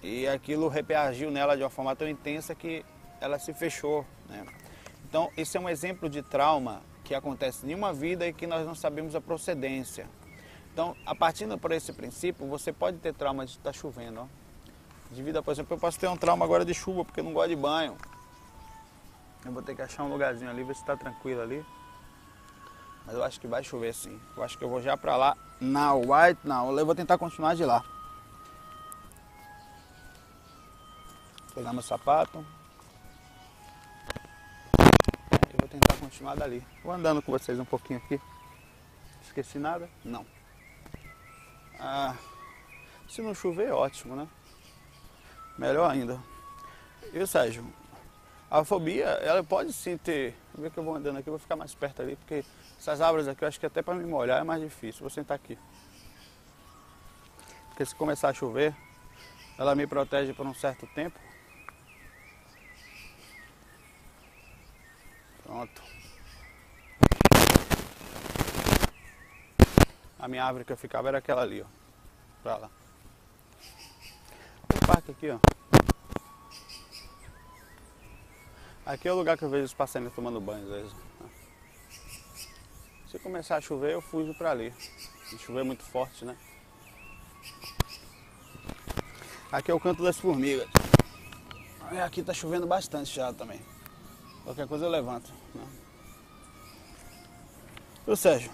e 0.02 0.26
aquilo 0.28 0.68
reagiu 0.68 1.30
nela 1.30 1.56
de 1.56 1.62
uma 1.62 1.70
forma 1.70 1.94
tão 1.96 2.08
intensa 2.08 2.54
que 2.54 2.84
ela 3.20 3.38
se 3.38 3.52
fechou. 3.54 4.04
Né? 4.28 4.44
Então, 5.08 5.30
esse 5.36 5.56
é 5.56 5.60
um 5.60 5.68
exemplo 5.68 6.08
de 6.08 6.22
trauma 6.22 6.82
que 7.10 7.14
acontece 7.16 7.66
em 7.66 7.74
uma 7.74 7.92
vida 7.92 8.24
e 8.24 8.32
que 8.32 8.46
nós 8.46 8.64
não 8.64 8.72
sabemos 8.72 9.16
a 9.16 9.20
procedência. 9.20 10.06
Então, 10.72 10.94
a 11.04 11.12
partir 11.12 11.44
por 11.58 11.72
esse 11.72 11.92
princípio, 11.92 12.46
você 12.46 12.72
pode 12.72 12.98
ter 12.98 13.12
trauma 13.12 13.44
de 13.44 13.50
estar 13.50 13.72
tá 13.72 13.72
chovendo. 13.72 14.20
Ó. 14.20 14.26
De 15.12 15.20
vida, 15.20 15.42
por 15.42 15.50
exemplo, 15.50 15.74
eu 15.74 15.80
posso 15.80 15.98
ter 15.98 16.06
um 16.06 16.16
trauma 16.16 16.44
agora 16.44 16.64
de 16.64 16.72
chuva 16.72 17.04
porque 17.04 17.18
eu 17.18 17.24
não 17.24 17.32
gosto 17.32 17.48
de 17.48 17.56
banho. 17.56 17.96
Eu 19.44 19.50
vou 19.50 19.60
ter 19.60 19.74
que 19.74 19.82
achar 19.82 20.04
um 20.04 20.08
lugarzinho 20.08 20.48
ali, 20.48 20.62
ver 20.62 20.74
se 20.74 20.82
está 20.82 20.96
tranquilo 20.96 21.42
ali. 21.42 21.66
Mas 23.04 23.16
eu 23.16 23.24
acho 23.24 23.40
que 23.40 23.48
vai 23.48 23.64
chover 23.64 23.92
sim. 23.92 24.20
Eu 24.36 24.44
acho 24.44 24.56
que 24.56 24.62
eu 24.62 24.68
vou 24.68 24.80
já 24.80 24.96
para 24.96 25.16
lá. 25.16 25.36
Na 25.60 25.92
White, 25.94 26.42
não. 26.44 26.78
Eu 26.78 26.86
vou 26.86 26.94
tentar 26.94 27.18
continuar 27.18 27.56
de 27.56 27.64
lá. 27.64 27.84
Pegar 31.56 31.72
meu 31.72 31.82
sapato. 31.82 32.46
Continuar 36.10 36.34
dali. 36.34 36.66
Vou 36.82 36.92
andando 36.92 37.22
com 37.22 37.30
vocês 37.30 37.58
um 37.58 37.64
pouquinho 37.64 38.00
aqui. 38.04 38.20
Esqueci 39.22 39.58
nada? 39.58 39.88
Não. 40.04 40.26
Ah, 41.78 42.16
se 43.08 43.22
não 43.22 43.32
chover, 43.32 43.70
ótimo, 43.72 44.16
né? 44.16 44.28
Melhor 45.56 45.88
ainda. 45.88 46.18
E 47.14 47.24
Sérgio? 47.26 47.64
A 48.50 48.64
fobia, 48.64 49.04
ela 49.04 49.44
pode 49.44 49.72
sim 49.72 49.96
ter. 49.96 50.34
Ver 50.58 50.72
que 50.72 50.78
eu 50.78 50.82
vou 50.82 50.96
andando 50.96 51.18
aqui, 51.18 51.30
vou 51.30 51.38
ficar 51.38 51.54
mais 51.54 51.72
perto 51.74 52.02
ali, 52.02 52.16
porque 52.16 52.44
essas 52.76 53.00
árvores 53.00 53.28
aqui 53.28 53.44
eu 53.44 53.48
acho 53.48 53.60
que 53.60 53.66
até 53.66 53.80
para 53.80 53.94
me 53.94 54.04
molhar 54.04 54.40
é 54.40 54.44
mais 54.44 54.60
difícil. 54.60 55.02
Vou 55.02 55.10
sentar 55.10 55.36
aqui. 55.36 55.56
Porque 57.68 57.86
se 57.86 57.94
começar 57.94 58.30
a 58.30 58.34
chover, 58.34 58.74
ela 59.56 59.76
me 59.76 59.86
protege 59.86 60.32
por 60.34 60.44
um 60.44 60.54
certo 60.54 60.88
tempo. 60.88 61.18
Pronto. 65.44 65.99
A 70.20 70.28
minha 70.28 70.44
árvore 70.44 70.64
que 70.64 70.72
eu 70.72 70.76
ficava 70.76 71.08
era 71.08 71.18
aquela 71.18 71.42
ali, 71.42 71.62
ó. 71.62 71.66
Pra 72.42 72.56
lá. 72.56 72.70
O 74.74 74.86
parque 74.86 75.10
aqui, 75.12 75.30
ó. 75.30 75.38
Aqui 78.84 79.08
é 79.08 79.12
o 79.12 79.16
lugar 79.16 79.38
que 79.38 79.44
eu 79.44 79.50
vejo 79.50 79.64
os 79.64 79.74
passarinhos 79.74 80.14
tomando 80.14 80.40
banho 80.40 80.64
às 80.64 80.70
vezes. 80.70 80.92
Se 83.10 83.18
começar 83.18 83.56
a 83.56 83.60
chover, 83.60 83.92
eu 83.92 84.00
fujo 84.00 84.34
para 84.34 84.50
ali. 84.50 84.72
Se 85.28 85.38
chover 85.38 85.64
muito 85.64 85.82
forte, 85.82 86.24
né? 86.24 86.36
Aqui 89.50 89.70
é 89.70 89.74
o 89.74 89.80
canto 89.80 90.02
das 90.02 90.18
formigas. 90.18 90.68
Aqui 92.04 92.22
tá 92.22 92.32
chovendo 92.32 92.66
bastante 92.66 93.14
já 93.14 93.32
também. 93.32 93.60
Qualquer 94.44 94.68
coisa 94.68 94.84
eu 94.84 94.90
levanto. 94.90 95.32
Né? 95.54 95.66
Ô 98.06 98.14
Sérgio, 98.14 98.50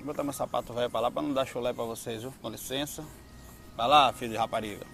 vou 0.00 0.06
botar 0.06 0.24
meu 0.24 0.32
sapato 0.32 0.72
velho 0.72 0.90
pra 0.90 1.00
lá 1.00 1.10
pra 1.10 1.22
não 1.22 1.32
dar 1.32 1.46
chulé 1.46 1.72
pra 1.72 1.84
vocês, 1.84 2.22
viu? 2.22 2.32
Com 2.40 2.48
licença. 2.48 3.04
Vai 3.76 3.88
lá, 3.88 4.12
filho 4.12 4.32
de 4.32 4.36
rapariga. 4.36 4.86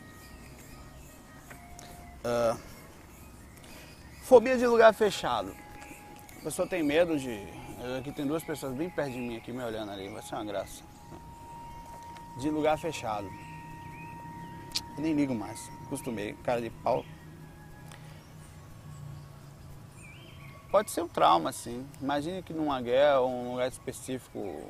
Uh, 2.24 2.58
Fobia 4.26 4.58
de 4.58 4.66
lugar 4.66 4.92
fechado. 4.92 5.54
A 6.40 6.42
pessoa 6.42 6.66
tem 6.66 6.82
medo 6.82 7.16
de. 7.16 7.46
Aqui 7.96 8.10
tem 8.10 8.26
duas 8.26 8.42
pessoas 8.42 8.74
bem 8.74 8.90
perto 8.90 9.12
de 9.12 9.18
mim 9.18 9.36
aqui 9.36 9.52
me 9.52 9.62
olhando 9.62 9.92
ali, 9.92 10.08
vai 10.08 10.20
ser 10.20 10.34
uma 10.34 10.44
graça. 10.44 10.82
De 12.40 12.50
lugar 12.50 12.76
fechado. 12.76 13.28
Eu 14.96 15.02
nem 15.02 15.12
ligo 15.14 15.32
mais. 15.32 15.70
Acostumei, 15.84 16.32
cara 16.42 16.60
de 16.60 16.70
pau. 16.70 17.04
Pode 20.72 20.90
ser 20.90 21.02
um 21.02 21.08
trauma, 21.08 21.52
sim. 21.52 21.86
Imagine 22.02 22.42
que 22.42 22.52
numa 22.52 22.80
guerra 22.82 23.22
um 23.22 23.52
lugar 23.52 23.68
específico 23.68 24.68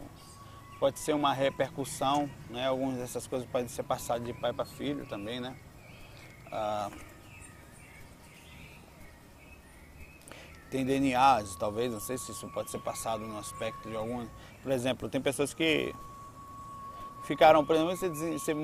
pode 0.79 0.99
ser 0.99 1.15
uma 1.15 1.33
repercussão, 1.33 2.29
né? 2.51 2.67
Algumas 2.67 2.97
dessas 2.97 3.27
coisas 3.27 3.49
podem 3.49 3.69
ser 3.69 3.83
passadas 3.83 4.25
de 4.27 4.33
pai 4.33 4.53
para 4.53 4.65
filho 4.65 5.07
também, 5.07 5.41
né? 5.41 5.57
Ah, 6.53 6.91
tem 10.71 10.85
DNAs, 10.85 11.57
talvez, 11.57 11.93
não 11.93 12.01
sei 12.01 12.19
se 12.19 12.33
isso 12.33 12.49
pode 12.49 12.71
ser 12.71 12.81
passado 12.81 13.27
no 13.27 13.39
aspecto 13.39 13.89
de 13.89 13.97
algum. 13.97 14.27
Por 14.63 14.73
exemplo, 14.73 15.09
tem 15.09 15.21
pessoas 15.21 15.55
que 15.55 15.95
ficaram, 17.25 17.65
por 17.65 17.75
exemplo, 17.77 17.97
você, 17.97 18.09
você 18.09 18.55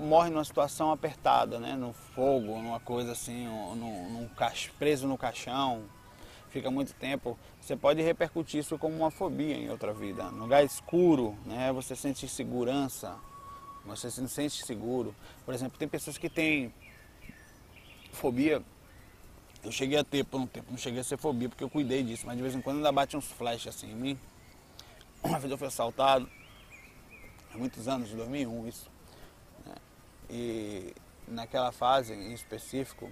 morre 0.00 0.30
numa 0.30 0.44
situação 0.44 0.92
apertada, 0.92 1.58
né? 1.58 1.74
no 1.74 1.92
fogo, 1.92 2.58
numa 2.60 2.80
coisa 2.80 3.12
assim, 3.12 3.46
preso 4.78 5.06
no 5.06 5.18
caixão, 5.18 5.84
fica 6.48 6.70
muito 6.70 6.94
tempo, 6.94 7.38
você 7.60 7.76
pode 7.76 8.02
repercutir 8.02 8.60
isso 8.60 8.78
como 8.78 8.96
uma 8.96 9.10
fobia 9.10 9.56
em 9.56 9.70
outra 9.70 9.92
vida. 9.92 10.24
No 10.30 10.42
lugar 10.42 10.64
escuro, 10.64 11.36
né? 11.44 11.72
você 11.72 11.94
sente 11.94 12.26
segurança, 12.28 13.16
você 13.84 14.10
se 14.10 14.26
sente 14.28 14.64
seguro. 14.64 15.14
Por 15.44 15.54
exemplo, 15.54 15.78
tem 15.78 15.88
pessoas 15.88 16.18
que 16.18 16.28
têm 16.28 16.72
fobia 18.12 18.62
eu 19.62 19.72
cheguei 19.72 19.98
a 19.98 20.04
ter 20.04 20.24
por 20.24 20.40
um 20.40 20.46
tempo, 20.46 20.70
não 20.70 20.78
cheguei 20.78 21.00
a 21.00 21.04
ser 21.04 21.18
fobia 21.18 21.48
porque 21.48 21.64
eu 21.64 21.70
cuidei 21.70 22.02
disso, 22.02 22.26
mas 22.26 22.36
de 22.36 22.42
vez 22.42 22.54
em 22.54 22.60
quando 22.60 22.76
ainda 22.76 22.92
bate 22.92 23.16
uns 23.16 23.26
flashes 23.26 23.66
assim 23.74 23.90
em 23.90 23.94
mim. 23.94 24.18
Uma 25.22 25.38
vez 25.38 25.50
eu 25.50 25.58
fui 25.58 25.66
assaltado, 25.66 26.30
há 27.52 27.58
muitos 27.58 27.88
anos, 27.88 28.10
em 28.10 28.16
2001 28.16 28.68
isso. 28.68 28.90
Né? 29.66 29.74
E 30.30 30.94
naquela 31.26 31.72
fase 31.72 32.14
em 32.14 32.32
específico, 32.32 33.10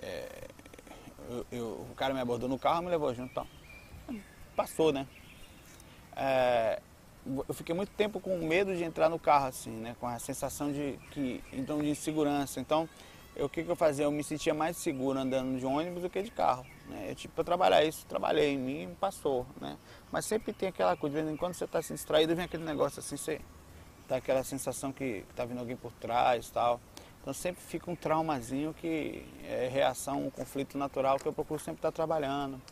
é, 0.00 0.48
eu, 1.28 1.46
eu, 1.52 1.66
o 1.90 1.94
cara 1.94 2.14
me 2.14 2.20
abordou 2.20 2.48
no 2.48 2.58
carro 2.58 2.82
me 2.82 2.90
levou 2.90 3.14
junto. 3.14 3.30
Então, 3.30 3.46
passou, 4.54 4.92
né? 4.92 5.06
É, 6.16 6.80
eu 7.48 7.54
fiquei 7.54 7.74
muito 7.74 7.90
tempo 7.90 8.20
com 8.20 8.36
medo 8.38 8.74
de 8.74 8.84
entrar 8.84 9.08
no 9.08 9.18
carro, 9.18 9.46
assim, 9.46 9.70
né? 9.70 9.96
Com 10.00 10.06
a 10.06 10.18
sensação 10.18 10.72
de 10.72 10.98
que 11.10 11.42
então 11.52 11.78
de 11.78 11.90
insegurança. 11.90 12.60
Então, 12.60 12.88
eu, 13.36 13.46
o 13.46 13.48
que, 13.48 13.62
que 13.62 13.70
eu 13.70 13.76
fazia? 13.76 14.04
Eu 14.04 14.10
me 14.10 14.24
sentia 14.24 14.54
mais 14.54 14.78
seguro 14.78 15.18
andando 15.18 15.58
de 15.58 15.66
ônibus 15.66 16.02
do 16.02 16.08
que 16.08 16.22
de 16.22 16.30
carro. 16.30 16.64
Né? 16.88 17.10
Eu, 17.10 17.14
tipo, 17.14 17.34
para 17.34 17.44
trabalhar 17.44 17.84
isso, 17.84 18.06
trabalhei 18.06 18.54
em 18.54 18.58
mim 18.58 18.96
passou. 18.98 19.46
Né? 19.60 19.76
Mas 20.10 20.24
sempre 20.24 20.52
tem 20.54 20.70
aquela 20.70 20.96
coisa, 20.96 21.16
de 21.16 21.22
vez 21.22 21.34
em 21.34 21.36
quando 21.36 21.52
você 21.52 21.64
está 21.64 21.80
assim, 21.80 21.94
distraído, 21.94 22.34
vem 22.34 22.46
aquele 22.46 22.64
negócio 22.64 23.00
assim, 23.00 23.16
você 23.16 23.40
tá 24.08 24.16
aquela 24.16 24.42
sensação 24.42 24.92
que 24.92 25.24
está 25.28 25.44
vindo 25.44 25.58
alguém 25.58 25.76
por 25.76 25.92
trás 25.92 26.48
tal. 26.50 26.80
Então 27.26 27.34
sempre 27.34 27.60
fica 27.60 27.90
um 27.90 27.96
traumazinho 27.96 28.72
que 28.72 29.26
é 29.42 29.66
reação, 29.66 30.28
um 30.28 30.30
conflito 30.30 30.78
natural 30.78 31.18
que 31.18 31.26
eu 31.26 31.32
procuro 31.32 31.58
sempre 31.58 31.78
estar 31.80 31.90
trabalhando. 31.90 32.62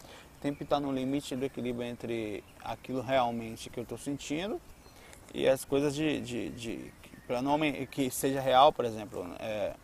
Sempre 0.41 0.63
estar 0.63 0.77
tá 0.77 0.81
no 0.81 0.93
limite 0.93 1.35
do 1.35 1.45
equilíbrio 1.45 1.85
entre 1.85 2.45
aquilo 2.63 3.01
realmente 3.01 3.69
que 3.69 3.81
eu 3.81 3.83
estou 3.83 3.99
sentindo 3.99 4.61
e 5.35 5.49
as 5.49 5.65
coisas 5.65 5.93
de, 5.93 6.21
de, 6.21 6.51
de 6.51 6.93
para 7.27 7.43
nome 7.43 7.89
que 7.89 8.09
seja 8.13 8.41
real, 8.41 8.73
por 8.73 8.85
exemplo. 8.85 9.27
É, 9.41 9.75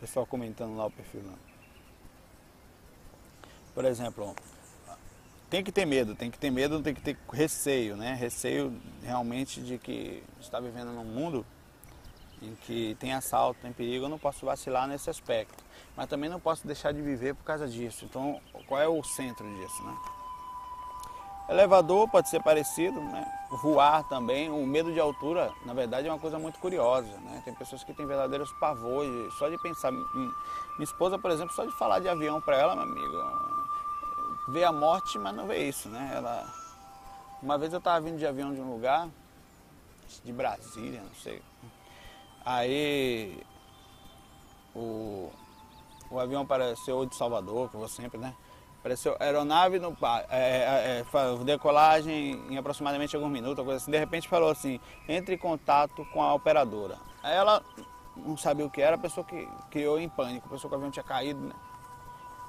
pessoal 0.00 0.26
comentando 0.26 0.76
lá 0.76 0.86
o 0.86 0.90
perfil. 0.90 1.22
Né? 1.22 1.34
Por 3.72 3.84
exemplo, 3.84 4.34
tem 5.48 5.62
que 5.62 5.70
ter 5.70 5.86
medo, 5.86 6.16
tem 6.16 6.28
que 6.28 6.40
ter 6.40 6.50
medo, 6.50 6.82
tem 6.82 6.92
que 6.92 7.02
ter 7.02 7.16
receio, 7.32 7.96
né? 7.96 8.14
Receio 8.14 8.76
realmente 9.00 9.60
de 9.60 9.78
que 9.78 10.24
está 10.40 10.58
vivendo 10.58 10.90
num 10.90 11.04
mundo 11.04 11.46
em 12.42 12.54
que 12.54 12.96
tem 12.98 13.12
assalto, 13.12 13.60
tem 13.60 13.72
perigo, 13.72 14.06
eu 14.06 14.08
não 14.08 14.18
posso 14.18 14.46
vacilar 14.46 14.86
nesse 14.86 15.10
aspecto. 15.10 15.62
Mas 15.96 16.08
também 16.08 16.30
não 16.30 16.40
posso 16.40 16.66
deixar 16.66 16.92
de 16.92 17.02
viver 17.02 17.34
por 17.34 17.44
causa 17.44 17.68
disso. 17.68 18.04
Então, 18.04 18.40
qual 18.66 18.80
é 18.80 18.88
o 18.88 19.02
centro 19.02 19.46
disso, 19.56 19.82
né? 19.82 19.96
Elevador 21.50 22.08
pode 22.08 22.28
ser 22.28 22.40
parecido, 22.42 23.00
né? 23.00 23.26
voar 23.50 24.04
também. 24.04 24.48
O 24.48 24.64
medo 24.64 24.92
de 24.92 25.00
altura, 25.00 25.52
na 25.66 25.74
verdade, 25.74 26.06
é 26.06 26.12
uma 26.12 26.18
coisa 26.18 26.38
muito 26.38 26.60
curiosa. 26.60 27.10
Né? 27.18 27.42
Tem 27.44 27.52
pessoas 27.52 27.82
que 27.82 27.92
têm 27.92 28.06
verdadeiros 28.06 28.52
pavores, 28.60 29.34
só 29.34 29.48
de 29.48 29.58
pensar. 29.58 29.90
Minha 29.90 30.32
esposa, 30.78 31.18
por 31.18 31.30
exemplo, 31.30 31.52
só 31.52 31.64
de 31.64 31.72
falar 31.72 31.98
de 31.98 32.08
avião 32.08 32.40
para 32.40 32.56
ela, 32.56 32.76
meu 32.76 32.84
amigo, 32.84 33.16
vê 34.48 34.62
a 34.62 34.70
morte, 34.70 35.18
mas 35.18 35.34
não 35.34 35.46
vê 35.46 35.68
isso. 35.68 35.88
Né? 35.88 36.12
Ela... 36.14 36.46
Uma 37.42 37.58
vez 37.58 37.72
eu 37.72 37.78
estava 37.78 38.00
vindo 38.00 38.18
de 38.18 38.26
avião 38.26 38.54
de 38.54 38.60
um 38.60 38.70
lugar, 38.70 39.08
de 40.24 40.32
Brasília, 40.32 41.02
não 41.02 41.14
sei. 41.14 41.42
Aí 42.44 43.42
o, 44.74 45.30
o 46.10 46.18
avião 46.18 46.42
apareceu 46.42 47.04
de 47.06 47.14
Salvador, 47.14 47.68
que 47.68 47.76
eu 47.76 47.80
vou 47.80 47.88
sempre, 47.88 48.18
né? 48.18 48.34
Apareceu 48.80 49.14
aeronave 49.20 49.78
no 49.78 49.94
é, 50.30 50.38
é, 50.38 51.04
é, 51.04 51.44
decolagem 51.44 52.32
em 52.48 52.56
aproximadamente 52.56 53.14
alguns 53.14 53.30
minutos, 53.30 53.62
coisa 53.62 53.76
assim. 53.76 53.90
De 53.90 53.98
repente 53.98 54.26
falou 54.26 54.50
assim, 54.50 54.80
entre 55.06 55.34
em 55.34 55.38
contato 55.38 56.04
com 56.12 56.22
a 56.22 56.32
operadora. 56.32 56.96
Aí 57.22 57.36
ela 57.36 57.62
não 58.16 58.36
sabia 58.38 58.64
o 58.64 58.70
que 58.70 58.80
era, 58.80 58.96
a 58.96 58.98
pessoa 58.98 59.24
que 59.24 59.46
criou 59.70 59.98
em 59.98 60.08
pânico, 60.08 60.46
a 60.46 60.50
pessoa 60.50 60.70
que 60.70 60.74
o 60.74 60.78
avião 60.78 60.90
tinha 60.90 61.04
caído, 61.04 61.40
né? 61.40 61.54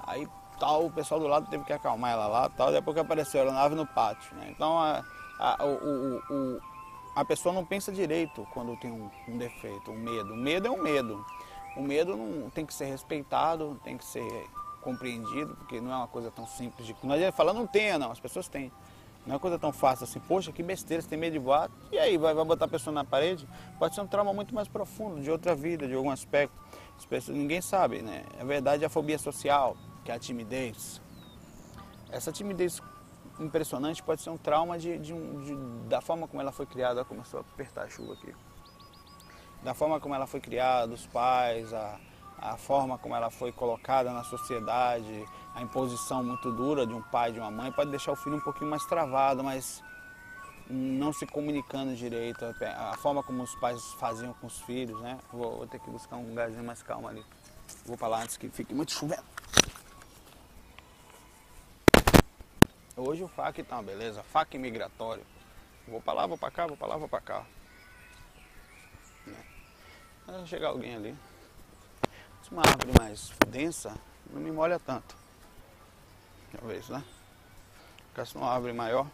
Aí 0.06 0.26
tal, 0.58 0.86
o 0.86 0.90
pessoal 0.90 1.20
do 1.20 1.26
lado 1.26 1.50
teve 1.50 1.64
que 1.64 1.72
acalmar 1.72 2.12
ela 2.12 2.26
lá, 2.26 2.48
tal, 2.48 2.72
depois 2.72 2.94
que 2.94 3.00
apareceu 3.00 3.40
a 3.40 3.44
aeronave 3.44 3.74
no 3.74 3.86
pátio, 3.86 4.34
né? 4.36 4.48
Então 4.50 4.78
a, 4.78 5.04
a, 5.38 5.64
o, 5.64 6.22
o, 6.30 6.60
a 7.14 7.24
pessoa 7.24 7.54
não 7.54 7.64
pensa 7.64 7.92
direito 7.92 8.46
quando 8.52 8.76
tem 8.76 8.90
um, 8.90 9.10
um 9.28 9.36
defeito, 9.36 9.90
um 9.90 9.98
medo. 9.98 10.32
O 10.32 10.36
medo 10.36 10.66
é 10.66 10.70
um 10.70 10.82
medo. 10.82 11.24
O 11.76 11.82
medo 11.82 12.16
não 12.16 12.50
tem 12.50 12.64
que 12.64 12.72
ser 12.72 12.86
respeitado, 12.86 13.80
tem 13.84 13.96
que 13.96 14.04
ser 14.04 14.46
compreendido, 14.82 15.54
porque 15.56 15.80
não 15.80 15.92
é 15.92 15.96
uma 15.96 16.08
coisa 16.08 16.30
tão 16.30 16.46
simples 16.46 16.86
de. 16.86 16.96
Não 17.02 17.14
adianta 17.14 17.32
falar, 17.32 17.52
não 17.52 17.66
tenha, 17.66 17.98
não, 17.98 18.10
as 18.10 18.20
pessoas 18.20 18.48
têm. 18.48 18.72
Não 19.24 19.34
é 19.34 19.34
uma 19.34 19.40
coisa 19.40 19.56
tão 19.58 19.72
fácil 19.72 20.04
assim, 20.04 20.18
poxa, 20.18 20.50
que 20.50 20.62
besteira, 20.64 21.00
você 21.00 21.08
tem 21.08 21.18
medo 21.18 21.34
de 21.34 21.38
voar. 21.38 21.70
E 21.92 21.98
aí, 21.98 22.18
vai, 22.18 22.34
vai 22.34 22.44
botar 22.44 22.64
a 22.64 22.68
pessoa 22.68 22.92
na 22.92 23.04
parede? 23.04 23.46
Pode 23.78 23.94
ser 23.94 24.00
um 24.00 24.06
trauma 24.06 24.32
muito 24.32 24.52
mais 24.52 24.66
profundo, 24.66 25.22
de 25.22 25.30
outra 25.30 25.54
vida, 25.54 25.86
de 25.86 25.94
algum 25.94 26.10
aspecto. 26.10 26.54
As 26.98 27.06
pessoas, 27.06 27.36
ninguém 27.36 27.60
sabe, 27.60 28.02
né? 28.02 28.24
A 28.40 28.44
verdade 28.44 28.82
é 28.82 28.86
a 28.86 28.90
fobia 28.90 29.18
social, 29.18 29.76
que 30.04 30.10
é 30.10 30.14
a 30.14 30.18
timidez. 30.18 31.00
Essa 32.10 32.32
timidez 32.32 32.82
impressionante 33.40 34.02
pode 34.02 34.22
ser 34.22 34.30
um 34.30 34.36
trauma 34.36 34.78
de, 34.78 34.98
de, 34.98 35.12
de 35.12 35.54
da 35.88 36.00
forma 36.00 36.28
como 36.28 36.40
ela 36.40 36.52
foi 36.52 36.66
criada. 36.66 37.04
Começou 37.04 37.40
a 37.40 37.42
apertar 37.42 37.84
a 37.84 37.88
chuva 37.88 38.14
aqui. 38.14 38.34
Da 39.62 39.74
forma 39.74 40.00
como 40.00 40.14
ela 40.14 40.26
foi 40.26 40.40
criada, 40.40 40.92
os 40.92 41.06
pais, 41.06 41.72
a, 41.72 41.98
a 42.38 42.56
forma 42.56 42.98
como 42.98 43.14
ela 43.14 43.30
foi 43.30 43.52
colocada 43.52 44.12
na 44.12 44.24
sociedade, 44.24 45.24
a 45.54 45.62
imposição 45.62 46.24
muito 46.24 46.50
dura 46.50 46.84
de 46.84 46.92
um 46.92 47.02
pai 47.02 47.30
e 47.30 47.34
de 47.34 47.38
uma 47.38 47.50
mãe 47.50 47.70
pode 47.70 47.90
deixar 47.90 48.12
o 48.12 48.16
filho 48.16 48.36
um 48.36 48.40
pouquinho 48.40 48.68
mais 48.68 48.84
travado, 48.84 49.44
mas 49.44 49.82
não 50.68 51.12
se 51.12 51.26
comunicando 51.26 51.94
direito, 51.94 52.44
a 52.44 52.96
forma 52.96 53.22
como 53.22 53.42
os 53.42 53.54
pais 53.56 53.80
faziam 53.94 54.32
com 54.34 54.46
os 54.46 54.60
filhos, 54.60 55.00
né? 55.00 55.18
Vou, 55.32 55.58
vou 55.58 55.66
ter 55.66 55.78
que 55.78 55.90
buscar 55.90 56.16
um 56.16 56.28
lugarzinho 56.28 56.64
mais 56.64 56.82
calmo 56.82 57.06
ali. 57.06 57.24
Vou 57.86 57.96
lá 58.08 58.22
antes 58.22 58.36
que 58.36 58.48
fique 58.48 58.74
muito 58.74 58.92
chovendo. 58.92 59.22
Hoje 62.96 63.24
o 63.24 63.28
FAC 63.28 63.62
tá 63.62 63.76
uma 63.76 63.82
beleza, 63.82 64.22
FAC 64.22 64.58
migratório. 64.58 65.24
Vou 65.88 66.00
para 66.00 66.12
lá, 66.12 66.26
vou 66.26 66.38
para 66.38 66.50
cá, 66.50 66.66
vou 66.66 66.76
para 66.76 66.88
lá, 66.88 66.96
vou 66.96 67.08
para 67.08 67.20
cá. 67.20 67.46
Vai 70.26 70.46
chegar 70.46 70.68
alguém 70.68 70.94
ali 70.94 71.16
uma 72.52 72.62
árvore 72.62 72.92
mais 72.98 73.32
densa, 73.48 73.94
não 74.30 74.40
me 74.40 74.52
molha 74.52 74.78
tanto. 74.78 75.16
Talvez, 76.52 76.88
né? 76.90 77.02
Ficasse 78.08 78.36
uma 78.36 78.52
árvore 78.52 78.74
maior. 78.74 79.06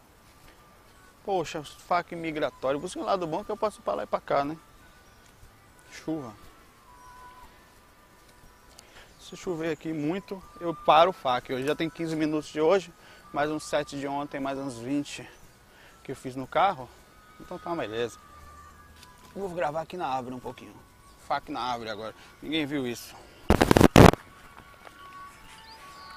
Poxa, 1.24 1.62
faca 1.62 2.16
migratório. 2.16 2.81
Busca 2.81 2.99
um 2.99 3.05
lado 3.05 3.26
bom 3.26 3.45
que 3.45 3.51
eu 3.51 3.57
posso 3.57 3.79
ir 3.81 3.83
pra 3.83 3.95
lá 3.95 4.03
e 4.03 4.07
pra 4.07 4.20
cá, 4.20 4.45
né? 4.45 4.57
Chuva. 5.93 6.35
Se 9.20 9.37
chover 9.37 9.70
aqui 9.70 9.93
muito, 9.93 10.43
eu 10.61 10.74
paro 10.74 11.11
o 11.11 11.12
faca. 11.12 11.55
Hoje 11.55 11.66
já 11.66 11.76
tem 11.76 11.89
15 11.89 12.16
minutos 12.16 12.51
de 12.51 12.61
hoje, 12.61 12.93
mais 13.33 13.51
uns 13.51 13.64
7 13.64 13.99
de 13.99 14.07
ontem, 14.07 14.41
mais 14.41 14.59
uns 14.59 14.79
20 14.79 15.29
que 16.03 16.12
eu 16.12 16.16
fiz 16.16 16.35
no 16.35 16.47
carro. 16.47 16.89
Então 17.41 17.59
tá 17.59 17.70
uma 17.70 17.83
beleza. 17.83 18.18
vou 19.35 19.49
gravar 19.51 19.83
aqui 19.83 19.97
na 19.97 20.09
árvore 20.09 20.35
um 20.35 20.41
pouquinho. 20.41 20.74
Faca 21.26 21.53
na 21.53 21.61
árvore 21.61 21.91
agora. 21.91 22.14
Ninguém 22.43 22.64
viu 22.64 22.87
isso. 22.87 23.14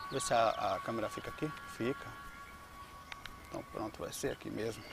Ver 0.10 0.22
se 0.22 0.34
a, 0.34 0.76
a 0.76 0.80
câmera 0.80 1.10
fica 1.10 1.30
aqui. 1.30 1.52
Fica. 1.76 2.08
Então 3.48 3.64
pronto, 3.72 4.00
vai 4.00 4.14
ser 4.14 4.32
aqui 4.32 4.50
mesmo. 4.50 4.84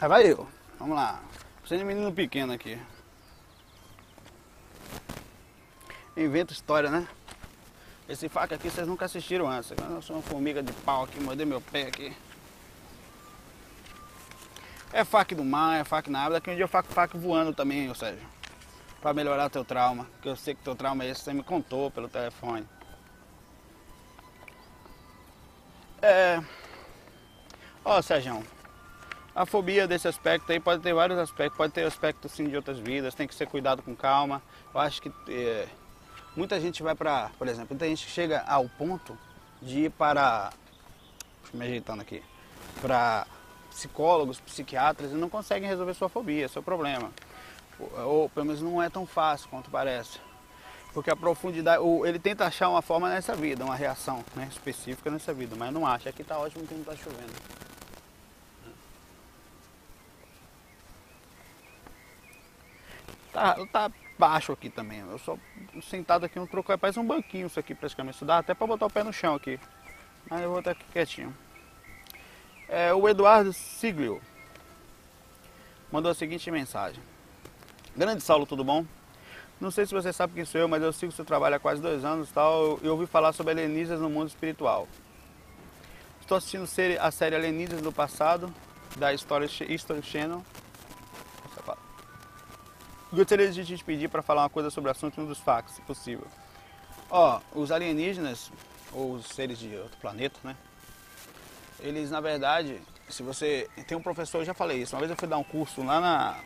Aí 0.00 0.08
vai 0.08 0.30
eu. 0.30 0.48
Vamos 0.78 0.96
lá. 0.96 1.20
Você 1.64 1.76
é 1.76 1.84
menino 1.84 2.12
pequeno 2.12 2.52
aqui. 2.52 2.78
Inventa 6.16 6.52
história, 6.52 6.88
né? 6.90 7.08
Esse 8.08 8.28
faca 8.28 8.54
aqui 8.54 8.70
vocês 8.70 8.86
nunca 8.86 9.06
assistiram 9.06 9.48
antes. 9.48 9.70
Eu 9.70 10.02
sou 10.02 10.16
uma 10.16 10.22
formiga 10.22 10.62
de 10.62 10.72
pau 10.72 11.04
aqui, 11.04 11.18
mordei 11.18 11.44
meu 11.44 11.60
pé 11.60 11.88
aqui. 11.88 12.14
É 14.92 15.04
faca 15.04 15.34
do 15.34 15.44
mar, 15.44 15.80
é 15.80 15.82
faca 15.82 16.08
na 16.10 16.20
água. 16.20 16.34
Daqui 16.34 16.50
um 16.50 16.54
dia 16.54 16.64
eu 16.64 16.68
faço 16.68 16.88
faca 16.90 17.18
voando 17.18 17.52
também, 17.52 17.88
ou 17.88 17.94
seja, 17.96 18.20
para 19.02 19.12
melhorar 19.12 19.50
teu 19.50 19.64
trauma. 19.64 20.04
Porque 20.04 20.28
eu 20.28 20.36
sei 20.36 20.54
que 20.54 20.62
teu 20.62 20.76
trauma 20.76 21.02
é 21.02 21.08
esse, 21.08 21.22
você 21.22 21.32
me 21.32 21.42
contou 21.42 21.90
pelo 21.90 22.08
telefone. 22.08 22.64
É. 26.00 26.40
Ó, 27.84 28.00
Sérgio, 28.00 28.40
a 29.34 29.44
fobia 29.44 29.88
desse 29.88 30.06
aspecto 30.06 30.52
aí 30.52 30.60
pode 30.60 30.80
ter 30.80 30.94
vários 30.94 31.18
aspectos, 31.18 31.56
pode 31.56 31.72
ter 31.72 31.84
aspectos 31.84 32.30
sim 32.30 32.48
de 32.48 32.54
outras 32.54 32.78
vidas, 32.78 33.16
tem 33.16 33.26
que 33.26 33.34
ser 33.34 33.46
cuidado 33.46 33.82
com 33.82 33.96
calma. 33.96 34.40
Eu 34.72 34.80
acho 34.80 35.02
que 35.02 35.10
é, 35.28 35.66
muita 36.36 36.60
gente 36.60 36.82
vai 36.82 36.94
para, 36.94 37.30
por 37.38 37.48
exemplo, 37.48 37.68
muita 37.70 37.86
gente 37.86 38.08
chega 38.08 38.42
ao 38.46 38.68
ponto 38.68 39.16
de 39.60 39.84
ir 39.84 39.90
para. 39.90 40.50
Deixa 41.42 41.54
eu 41.54 41.58
me 41.58 41.66
ajeitando 41.66 42.02
aqui. 42.02 42.22
Para 42.80 43.26
psicólogos, 43.70 44.40
psiquiatras 44.40 45.12
e 45.12 45.14
não 45.14 45.28
conseguem 45.28 45.68
resolver 45.68 45.94
sua 45.94 46.08
fobia, 46.08 46.48
seu 46.48 46.62
problema. 46.62 47.10
Ou 48.04 48.28
pelo 48.28 48.46
menos 48.46 48.62
não 48.62 48.82
é 48.82 48.88
tão 48.88 49.06
fácil 49.06 49.48
quanto 49.48 49.70
parece. 49.70 50.20
Porque 50.92 51.10
a 51.10 51.16
profundidade, 51.16 51.82
ele 52.06 52.20
tenta 52.20 52.46
achar 52.46 52.68
uma 52.68 52.80
forma 52.80 53.08
nessa 53.08 53.34
vida, 53.34 53.64
uma 53.64 53.74
reação 53.74 54.24
né, 54.36 54.48
específica 54.48 55.10
nessa 55.10 55.34
vida, 55.34 55.56
mas 55.58 55.72
não 55.72 55.84
acha. 55.84 56.08
Aqui 56.08 56.22
está 56.22 56.38
ótimo 56.38 56.64
que 56.66 56.74
não 56.74 56.82
está 56.82 56.94
chovendo. 56.96 57.32
Tá, 63.32 63.56
tá 63.72 63.90
baixo 64.18 64.52
aqui 64.52 64.70
também. 64.70 65.00
Eu 65.00 65.18
só 65.18 65.38
sentado 65.82 66.24
aqui 66.24 66.38
no 66.38 66.46
troco, 66.46 66.72
é 66.72 66.76
parece 66.76 66.98
um 66.98 67.06
banquinho 67.06 67.46
isso 67.46 67.58
aqui 67.58 67.74
praticamente. 67.74 68.16
Isso 68.16 68.24
dá 68.24 68.38
até 68.38 68.54
para 68.54 68.66
botar 68.66 68.86
o 68.86 68.90
pé 68.90 69.02
no 69.02 69.12
chão 69.12 69.34
aqui. 69.34 69.58
Mas 70.28 70.40
eu 70.42 70.50
vou 70.50 70.58
estar 70.58 70.72
aqui 70.72 70.84
quietinho. 70.92 71.34
É, 72.68 72.92
o 72.94 73.08
Eduardo 73.08 73.52
Siglio 73.52 74.20
mandou 75.92 76.10
a 76.10 76.14
seguinte 76.14 76.50
mensagem. 76.50 77.02
Grande 77.96 78.22
Saulo, 78.22 78.46
tudo 78.46 78.64
bom? 78.64 78.84
Não 79.60 79.70
sei 79.70 79.86
se 79.86 79.94
você 79.94 80.12
sabe 80.12 80.34
quem 80.34 80.44
sou 80.44 80.60
eu, 80.60 80.68
mas 80.68 80.82
eu 80.82 80.92
sigo 80.92 81.12
seu 81.12 81.24
trabalho 81.24 81.54
há 81.54 81.58
quase 81.60 81.80
dois 81.80 82.04
anos 82.04 82.30
tal, 82.32 82.80
e 82.82 82.88
ouvi 82.88 83.06
falar 83.06 83.32
sobre 83.32 83.52
alienígenas 83.52 84.00
no 84.00 84.10
mundo 84.10 84.28
espiritual. 84.28 84.88
Estou 86.20 86.38
assistindo 86.38 86.64
a 87.00 87.10
série 87.10 87.36
Alienígenas 87.36 87.82
do 87.82 87.92
Passado, 87.92 88.52
da 88.96 89.12
History, 89.12 90.02
Channel. 90.02 90.42
Gostaria 93.14 93.48
de 93.48 93.64
te 93.64 93.84
pedir 93.84 94.08
para 94.08 94.22
falar 94.22 94.42
uma 94.42 94.50
coisa 94.50 94.70
sobre 94.70 94.88
o 94.88 94.90
assunto 94.90 95.20
um 95.20 95.26
dos 95.26 95.38
fatos, 95.38 95.74
se 95.74 95.80
possível. 95.82 96.26
Ó, 97.08 97.40
os 97.54 97.70
alienígenas, 97.70 98.50
ou 98.92 99.12
os 99.12 99.26
seres 99.26 99.56
de 99.56 99.76
outro 99.76 99.96
planeta, 99.98 100.36
né? 100.42 100.56
eles 101.78 102.10
na 102.10 102.20
verdade, 102.20 102.80
se 103.08 103.22
você. 103.22 103.70
Tem 103.86 103.96
um 103.96 104.02
professor, 104.02 104.38
eu 104.38 104.44
já 104.44 104.52
falei 104.52 104.82
isso, 104.82 104.96
uma 104.96 105.00
vez 105.00 105.10
eu 105.10 105.16
fui 105.16 105.28
dar 105.28 105.36
um 105.36 105.44
curso 105.44 105.84
lá 105.84 106.00
na. 106.00 106.40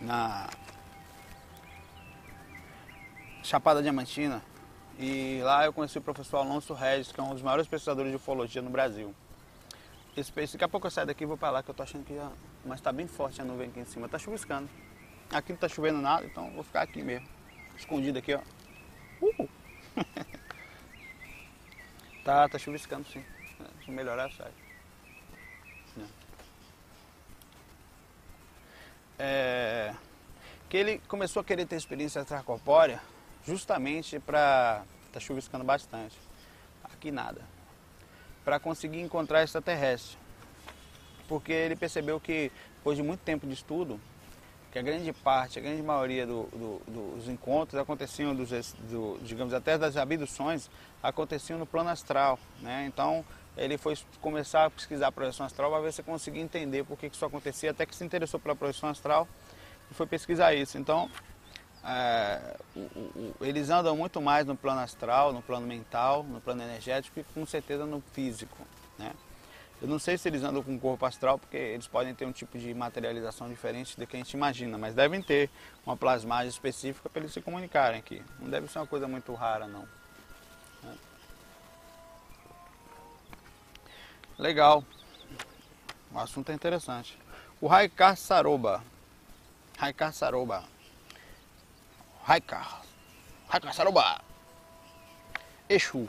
Na. 0.00 0.50
Chapada 3.44 3.80
Diamantina, 3.80 4.42
E 4.98 5.40
lá 5.44 5.66
eu 5.66 5.72
conheci 5.72 5.98
o 5.98 6.02
professor 6.02 6.38
Alonso 6.38 6.74
Regis, 6.74 7.12
que 7.12 7.20
é 7.20 7.22
um 7.22 7.34
dos 7.34 7.42
maiores 7.42 7.68
pesquisadores 7.68 8.10
de 8.10 8.16
ufologia 8.16 8.62
no 8.62 8.70
Brasil. 8.70 9.14
Esse 10.16 10.32
peixe, 10.32 10.54
daqui 10.54 10.64
a 10.64 10.68
pouco 10.68 10.86
eu 10.86 10.90
saio 10.90 11.06
daqui 11.06 11.22
e 11.22 11.26
vou 11.26 11.36
pra 11.36 11.50
lá, 11.50 11.62
que 11.62 11.70
eu 11.70 11.74
tô 11.74 11.82
achando 11.82 12.04
que 12.04 12.16
já. 12.16 12.30
Mas 12.64 12.80
tá 12.80 12.90
bem 12.90 13.06
forte 13.06 13.40
a 13.40 13.44
nuvem 13.44 13.68
aqui 13.68 13.80
em 13.80 13.84
cima, 13.84 14.08
tá 14.08 14.18
chuviscando. 14.18 14.68
Aqui 15.34 15.52
não 15.52 15.58
tá 15.58 15.68
chovendo 15.68 16.00
nada, 16.00 16.24
então 16.24 16.48
vou 16.52 16.62
ficar 16.62 16.82
aqui 16.82 17.02
mesmo. 17.02 17.28
Escondido 17.76 18.20
aqui, 18.20 18.34
ó. 18.34 18.40
Uh! 19.20 19.48
tá, 22.24 22.48
tá 22.48 22.56
chuviscando 22.56 23.04
sim. 23.08 23.24
Se 23.84 23.90
melhorar, 23.90 24.30
sai. 24.30 24.52
É, 29.18 29.92
que 30.68 30.76
ele 30.76 31.00
começou 31.08 31.40
a 31.40 31.44
querer 31.44 31.66
ter 31.66 31.76
experiência 31.76 32.20
extracorpórea 32.20 33.00
justamente 33.44 34.20
para. 34.20 34.84
tá 35.12 35.18
chuviscando 35.18 35.64
bastante. 35.64 36.16
Aqui 36.84 37.10
nada. 37.10 37.42
Para 38.44 38.60
conseguir 38.60 39.00
encontrar 39.00 39.42
extraterrestre. 39.42 40.16
Porque 41.26 41.52
ele 41.52 41.74
percebeu 41.74 42.20
que, 42.20 42.52
depois 42.76 42.96
de 42.96 43.02
muito 43.02 43.22
tempo 43.22 43.48
de 43.48 43.54
estudo, 43.54 44.00
que 44.74 44.78
a 44.80 44.82
grande 44.82 45.12
parte, 45.12 45.56
a 45.56 45.62
grande 45.62 45.80
maioria 45.84 46.26
do, 46.26 46.48
do, 46.52 46.82
dos 46.88 47.28
encontros 47.28 47.80
aconteciam, 47.80 48.34
dos, 48.34 48.50
do, 48.90 49.20
digamos, 49.22 49.54
até 49.54 49.78
das 49.78 49.96
abduções, 49.96 50.68
aconteciam 51.00 51.60
no 51.60 51.64
plano 51.64 51.90
astral. 51.90 52.40
Né? 52.60 52.84
Então, 52.84 53.24
ele 53.56 53.78
foi 53.78 53.96
começar 54.20 54.64
a 54.64 54.70
pesquisar 54.70 55.06
a 55.06 55.12
projeção 55.12 55.46
astral 55.46 55.70
para 55.70 55.80
ver 55.80 55.92
se 55.92 56.02
conseguia 56.02 56.42
entender 56.42 56.82
por 56.82 56.98
que 56.98 57.06
isso 57.06 57.24
acontecia, 57.24 57.70
até 57.70 57.86
que 57.86 57.94
se 57.94 58.04
interessou 58.04 58.40
pela 58.40 58.56
projeção 58.56 58.88
astral 58.88 59.28
e 59.88 59.94
foi 59.94 60.08
pesquisar 60.08 60.52
isso. 60.54 60.76
Então, 60.76 61.08
é, 61.84 62.56
o, 62.74 62.80
o, 62.80 63.34
eles 63.42 63.70
andam 63.70 63.96
muito 63.96 64.20
mais 64.20 64.44
no 64.44 64.56
plano 64.56 64.80
astral, 64.80 65.32
no 65.32 65.40
plano 65.40 65.68
mental, 65.68 66.24
no 66.24 66.40
plano 66.40 66.64
energético 66.64 67.20
e 67.20 67.22
com 67.22 67.46
certeza 67.46 67.86
no 67.86 68.02
físico. 68.12 68.58
Né? 68.98 69.12
Eu 69.84 69.88
não 69.88 69.98
sei 69.98 70.16
se 70.16 70.26
eles 70.26 70.42
andam 70.42 70.62
com 70.62 70.78
corpo 70.78 71.04
astral, 71.04 71.38
porque 71.38 71.58
eles 71.58 71.86
podem 71.86 72.14
ter 72.14 72.24
um 72.24 72.32
tipo 72.32 72.56
de 72.56 72.72
materialização 72.72 73.50
diferente 73.50 73.98
do 73.98 74.06
que 74.06 74.16
a 74.16 74.18
gente 74.18 74.32
imagina, 74.32 74.78
mas 74.78 74.94
devem 74.94 75.20
ter 75.20 75.50
uma 75.84 75.94
plasmagem 75.94 76.48
específica 76.48 77.06
para 77.10 77.20
eles 77.20 77.34
se 77.34 77.42
comunicarem 77.42 77.98
aqui. 77.98 78.22
Não 78.40 78.48
deve 78.48 78.66
ser 78.66 78.78
uma 78.78 78.86
coisa 78.86 79.06
muito 79.06 79.34
rara, 79.34 79.66
não. 79.66 79.86
Legal. 84.38 84.82
O 86.10 86.18
assunto 86.18 86.48
é 86.50 86.54
interessante. 86.54 87.18
O 87.60 87.66
Raikar 87.66 88.16
Saroba. 88.16 88.82
Raikar 89.76 90.14
Saroba 90.14 90.64
Raikar. 92.22 92.80
Raikar 93.50 93.74
Saruba. 93.74 94.22
Exu. 95.68 96.08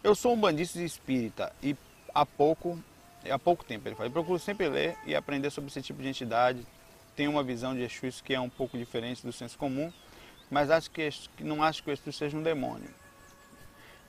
Eu 0.00 0.14
sou 0.14 0.34
um 0.34 0.40
bandista 0.40 0.80
espírita 0.80 1.52
e 1.60 1.74
há 2.14 2.24
pouco, 2.24 2.78
há 3.28 3.38
pouco 3.38 3.64
tempo 3.64 3.88
ele 3.88 3.96
fala, 3.96 4.08
eu 4.08 4.12
procuro 4.12 4.38
sempre 4.38 4.68
ler 4.68 4.96
e 5.04 5.14
aprender 5.14 5.50
sobre 5.50 5.68
esse 5.68 5.82
tipo 5.82 6.00
de 6.00 6.08
entidade. 6.08 6.64
Tenho 7.16 7.30
uma 7.30 7.42
visão 7.42 7.74
de 7.74 7.82
Exu 7.82 8.22
que 8.22 8.34
é 8.34 8.40
um 8.40 8.48
pouco 8.48 8.78
diferente 8.78 9.24
do 9.24 9.32
senso 9.32 9.58
comum, 9.58 9.92
mas 10.50 10.70
acho 10.70 10.90
que, 10.90 11.08
não 11.40 11.62
acho 11.62 11.82
que 11.82 11.90
o 11.90 11.92
Exu 11.92 12.12
seja 12.12 12.36
um 12.36 12.42
demônio. 12.42 12.90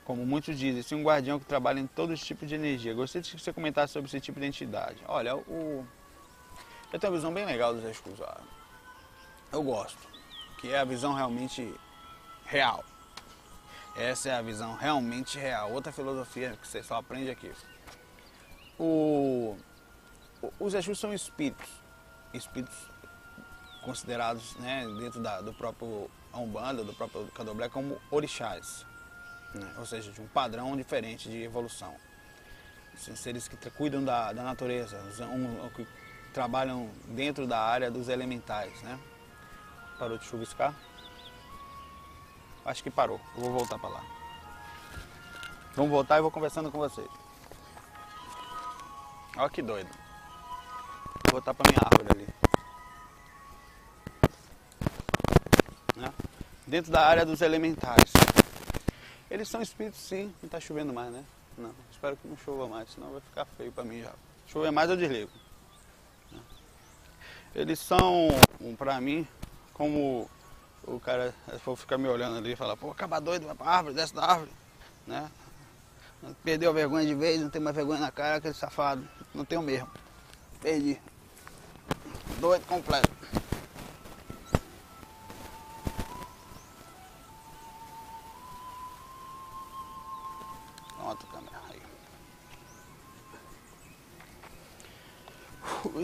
Como 0.04 0.24
muitos 0.24 0.56
dizem, 0.56 0.82
sim 0.82 0.94
um 0.94 1.02
guardião 1.02 1.40
que 1.40 1.46
trabalha 1.46 1.80
em 1.80 1.86
todos 1.86 2.20
os 2.20 2.26
tipos 2.26 2.48
de 2.48 2.54
energia. 2.54 2.94
Gostaria 2.94 3.22
de 3.22 3.34
que 3.34 3.42
você 3.42 3.52
comentasse 3.52 3.92
sobre 3.92 4.06
esse 4.08 4.20
tipo 4.20 4.38
de 4.38 4.46
entidade. 4.46 4.98
Olha, 5.08 5.36
o... 5.36 5.84
eu 6.92 7.00
tenho 7.00 7.12
uma 7.12 7.18
visão 7.18 7.34
bem 7.34 7.44
legal 7.44 7.74
dos 7.74 7.84
Exus. 7.84 8.20
Eu 9.52 9.62
gosto 9.64 9.98
que 10.60 10.72
é 10.72 10.78
a 10.78 10.84
visão 10.84 11.12
realmente 11.12 11.74
real. 12.44 12.84
Essa 13.96 14.28
é 14.28 14.34
a 14.34 14.42
visão 14.42 14.74
realmente 14.74 15.38
real. 15.38 15.72
Outra 15.72 15.90
filosofia 15.90 16.56
que 16.60 16.68
você 16.68 16.82
só 16.82 16.96
aprende 16.96 17.30
aqui. 17.30 17.50
O, 18.78 19.56
os 20.60 20.74
Exus 20.74 20.98
são 20.98 21.14
espíritos, 21.14 21.68
espíritos 22.34 22.76
considerados 23.82 24.56
né, 24.56 24.86
dentro 24.98 25.20
da, 25.20 25.40
do 25.40 25.54
próprio 25.54 26.10
Umbanda, 26.34 26.84
do 26.84 26.92
próprio 26.92 27.26
Candomblé, 27.28 27.68
como 27.68 28.00
orixás. 28.10 28.84
Né? 29.54 29.74
Ou 29.78 29.86
seja, 29.86 30.10
de 30.12 30.20
um 30.20 30.26
padrão 30.26 30.76
diferente 30.76 31.30
de 31.30 31.42
evolução. 31.42 31.94
São 32.96 33.14
seres 33.14 33.46
que 33.46 33.56
cuidam 33.70 34.04
da, 34.04 34.32
da 34.32 34.42
natureza, 34.42 34.98
um, 35.26 35.68
que 35.70 35.86
trabalham 36.32 36.90
dentro 37.08 37.46
da 37.46 37.60
área 37.60 37.90
dos 37.90 38.08
elementais. 38.08 38.82
Né? 38.82 38.98
Parou 39.98 40.18
de 40.18 40.24
chuviscar? 40.24 40.74
Acho 42.64 42.82
que 42.82 42.90
parou. 42.90 43.20
Eu 43.36 43.42
vou 43.42 43.52
voltar 43.52 43.78
para 43.78 43.88
lá. 43.88 44.04
Vamos 45.74 45.90
voltar 45.90 46.18
e 46.18 46.22
vou 46.22 46.30
conversando 46.30 46.70
com 46.70 46.78
vocês. 46.78 47.25
Olha 49.38 49.50
que 49.50 49.60
doido. 49.60 49.90
Vou 51.24 51.32
voltar 51.32 51.52
para 51.52 51.70
minha 51.70 51.82
árvore 51.84 52.08
ali. 52.10 52.28
Né? 55.96 56.12
Dentro 56.66 56.90
da 56.90 57.06
área 57.06 57.26
dos 57.26 57.42
elementais. 57.42 58.12
Eles 59.30 59.48
são 59.48 59.60
espíritos 59.60 60.00
sim, 60.00 60.32
não 60.40 60.46
está 60.46 60.58
chovendo 60.58 60.92
mais, 60.92 61.12
né? 61.12 61.22
Não, 61.58 61.74
espero 61.90 62.16
que 62.16 62.26
não 62.26 62.36
chova 62.38 62.66
mais, 62.66 62.90
senão 62.90 63.10
vai 63.10 63.20
ficar 63.20 63.44
feio 63.56 63.72
para 63.72 63.84
mim 63.84 64.00
já. 64.02 64.12
Chover 64.46 64.70
mais 64.70 64.88
eu 64.88 64.96
desligo. 64.96 65.30
Né? 66.32 66.40
Eles 67.54 67.78
são, 67.78 68.28
para 68.78 68.98
mim, 69.00 69.26
como 69.74 70.30
o 70.84 70.98
cara 71.00 71.34
for 71.60 71.76
ficar 71.76 71.98
me 71.98 72.08
olhando 72.08 72.38
ali 72.38 72.52
e 72.52 72.56
falar, 72.56 72.76
pô, 72.76 72.90
acaba 72.90 73.20
doido, 73.20 73.46
vai 73.46 73.54
pra 73.54 73.66
árvore, 73.66 73.94
desce 73.94 74.14
da 74.14 74.24
árvore, 74.24 74.50
né? 75.06 75.30
Perdeu 76.42 76.70
a 76.70 76.72
vergonha 76.72 77.06
de 77.06 77.14
vez, 77.14 77.40
não 77.40 77.50
tem 77.50 77.60
mais 77.60 77.76
vergonha 77.76 78.00
na 78.00 78.10
cara, 78.10 78.36
aquele 78.36 78.54
safado. 78.54 79.06
Não 79.34 79.44
tenho 79.44 79.62
mesmo. 79.62 79.88
Perdi. 80.60 81.00
Doido 82.40 82.66
completo. 82.66 83.10
Pronto, 90.96 91.26
câmera. 91.26 91.60
Aí. 91.70 91.82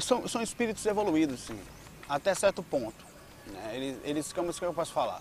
São, 0.01 0.29
são 0.29 0.43
espíritos 0.43 0.85
evoluídos, 0.87 1.41
sim. 1.41 1.61
Até 2.09 2.35
certo 2.35 2.63
ponto. 2.63 3.05
Né? 3.47 3.77
Eles, 3.77 3.99
eles, 4.05 4.33
como 4.33 4.53
que 4.53 4.65
eu 4.65 4.75
posso 4.75 4.93
falar? 4.93 5.21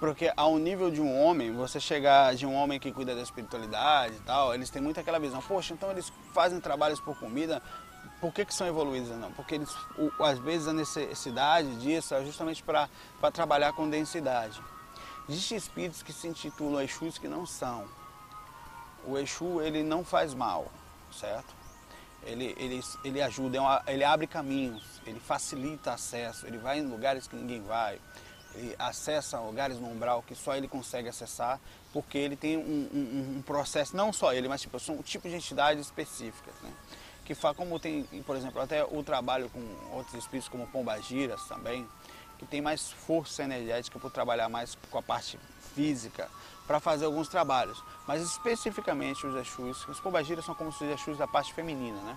Porque 0.00 0.32
ao 0.34 0.58
nível 0.58 0.90
de 0.90 1.00
um 1.00 1.22
homem, 1.22 1.52
você 1.52 1.78
chegar 1.78 2.34
de 2.34 2.46
um 2.46 2.54
homem 2.54 2.80
que 2.80 2.90
cuida 2.90 3.14
da 3.14 3.20
espiritualidade 3.20 4.16
e 4.16 4.20
tal, 4.20 4.54
eles 4.54 4.70
têm 4.70 4.80
muito 4.80 4.98
aquela 4.98 5.20
visão, 5.20 5.40
poxa, 5.42 5.74
então 5.74 5.90
eles 5.90 6.10
fazem 6.32 6.58
trabalhos 6.58 6.98
por 6.98 7.16
comida, 7.18 7.62
por 8.18 8.32
que, 8.32 8.44
que 8.44 8.54
são 8.54 8.66
evoluídos? 8.66 9.10
Não, 9.10 9.30
porque 9.32 9.54
eles, 9.54 9.70
o, 9.98 10.24
às 10.24 10.38
vezes 10.38 10.66
a 10.66 10.72
necessidade 10.72 11.76
disso 11.76 12.14
é 12.14 12.24
justamente 12.24 12.62
para 12.62 12.88
trabalhar 13.32 13.74
com 13.74 13.88
densidade. 13.88 14.60
Existem 15.28 15.56
espíritos 15.56 16.02
que 16.02 16.12
se 16.12 16.26
intitulam 16.26 16.82
Exus 16.82 17.18
que 17.18 17.28
não 17.28 17.46
são. 17.46 17.84
O 19.06 19.16
Exu, 19.18 19.60
ele 19.60 19.82
não 19.82 20.04
faz 20.04 20.34
mal, 20.34 20.66
certo? 21.12 21.60
ele, 22.22 22.54
ele, 22.58 22.80
ele 23.04 23.22
ajuda, 23.22 23.58
é 23.86 23.94
ele 23.94 24.04
abre 24.04 24.26
caminhos, 24.26 25.00
ele 25.06 25.20
facilita 25.20 25.92
acesso, 25.92 26.46
ele 26.46 26.58
vai 26.58 26.78
em 26.78 26.86
lugares 26.86 27.26
que 27.26 27.36
ninguém 27.36 27.62
vai, 27.62 27.98
acessa 28.78 29.38
lugares 29.40 29.78
no 29.78 29.88
umbral 29.88 30.22
que 30.22 30.34
só 30.34 30.56
ele 30.56 30.68
consegue 30.68 31.08
acessar, 31.08 31.60
porque 31.92 32.18
ele 32.18 32.36
tem 32.36 32.56
um, 32.56 32.88
um, 32.92 33.36
um 33.38 33.42
processo, 33.42 33.96
não 33.96 34.12
só 34.12 34.32
ele, 34.32 34.48
mas 34.48 34.60
tipo, 34.60 34.78
são 34.78 34.96
um 34.96 35.02
tipo 35.02 35.28
de 35.28 35.36
entidades 35.36 35.86
específicas, 35.86 36.54
né? 36.62 36.70
Que 37.24 37.34
fa, 37.34 37.54
como 37.54 37.78
tem, 37.78 38.04
por 38.26 38.36
exemplo, 38.36 38.60
até 38.60 38.84
o 38.84 39.02
trabalho 39.02 39.48
com 39.50 39.60
outros 39.94 40.14
espíritos 40.14 40.48
como 40.48 40.66
pombagiras 40.66 41.42
também, 41.44 41.86
que 42.38 42.46
tem 42.46 42.60
mais 42.60 42.90
força 42.90 43.44
energética 43.44 43.98
por 43.98 44.10
trabalhar 44.10 44.48
mais 44.48 44.76
com 44.90 44.98
a 44.98 45.02
parte 45.02 45.38
física, 45.74 46.28
para 46.66 46.80
fazer 46.80 47.04
alguns 47.04 47.28
trabalhos. 47.28 47.82
Mas 48.06 48.22
especificamente 48.22 49.26
os 49.26 49.34
Exus, 49.36 49.86
os 49.88 50.00
Pombagiras 50.00 50.44
são 50.44 50.54
como 50.54 50.70
os 50.70 50.80
Exus 50.80 51.18
da 51.18 51.28
parte 51.28 51.52
feminina, 51.52 52.00
né? 52.00 52.16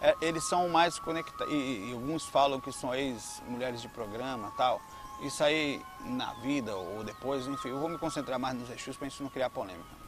É, 0.00 0.16
eles 0.20 0.44
são 0.44 0.68
mais 0.68 0.98
conectados, 0.98 1.52
e, 1.52 1.88
e, 1.88 1.92
alguns 1.92 2.24
falam 2.24 2.60
que 2.60 2.70
são 2.72 2.94
ex-mulheres 2.94 3.82
de 3.82 3.88
programa 3.88 4.52
tal. 4.56 4.80
Isso 5.22 5.42
aí 5.42 5.82
na 6.04 6.32
vida 6.34 6.76
ou 6.76 7.02
depois, 7.02 7.46
enfim, 7.48 7.70
eu 7.70 7.80
vou 7.80 7.88
me 7.88 7.98
concentrar 7.98 8.38
mais 8.38 8.56
nos 8.56 8.70
Exus 8.70 8.96
para 8.96 9.08
gente 9.08 9.22
não 9.22 9.30
criar 9.30 9.50
polêmica. 9.50 9.98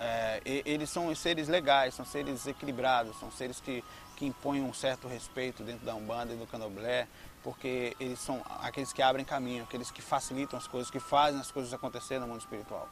É, 0.00 0.40
eles 0.44 0.88
são 0.88 1.12
seres 1.16 1.48
legais, 1.48 1.94
são 1.94 2.04
seres 2.04 2.46
equilibrados, 2.46 3.18
são 3.18 3.32
seres 3.32 3.58
que, 3.58 3.82
que 4.16 4.26
impõem 4.26 4.62
um 4.62 4.72
certo 4.72 5.08
respeito 5.08 5.64
dentro 5.64 5.84
da 5.84 5.92
Umbanda 5.96 6.32
e 6.32 6.36
do 6.36 6.46
Candomblé, 6.46 7.08
porque 7.42 7.96
eles 7.98 8.20
são 8.20 8.40
aqueles 8.60 8.92
que 8.92 9.02
abrem 9.02 9.24
caminho, 9.24 9.64
aqueles 9.64 9.90
que 9.90 10.00
facilitam 10.00 10.56
as 10.56 10.68
coisas, 10.68 10.88
que 10.88 11.00
fazem 11.00 11.40
as 11.40 11.50
coisas 11.50 11.74
acontecer 11.74 12.20
no 12.20 12.28
mundo 12.28 12.38
espiritual. 12.38 12.88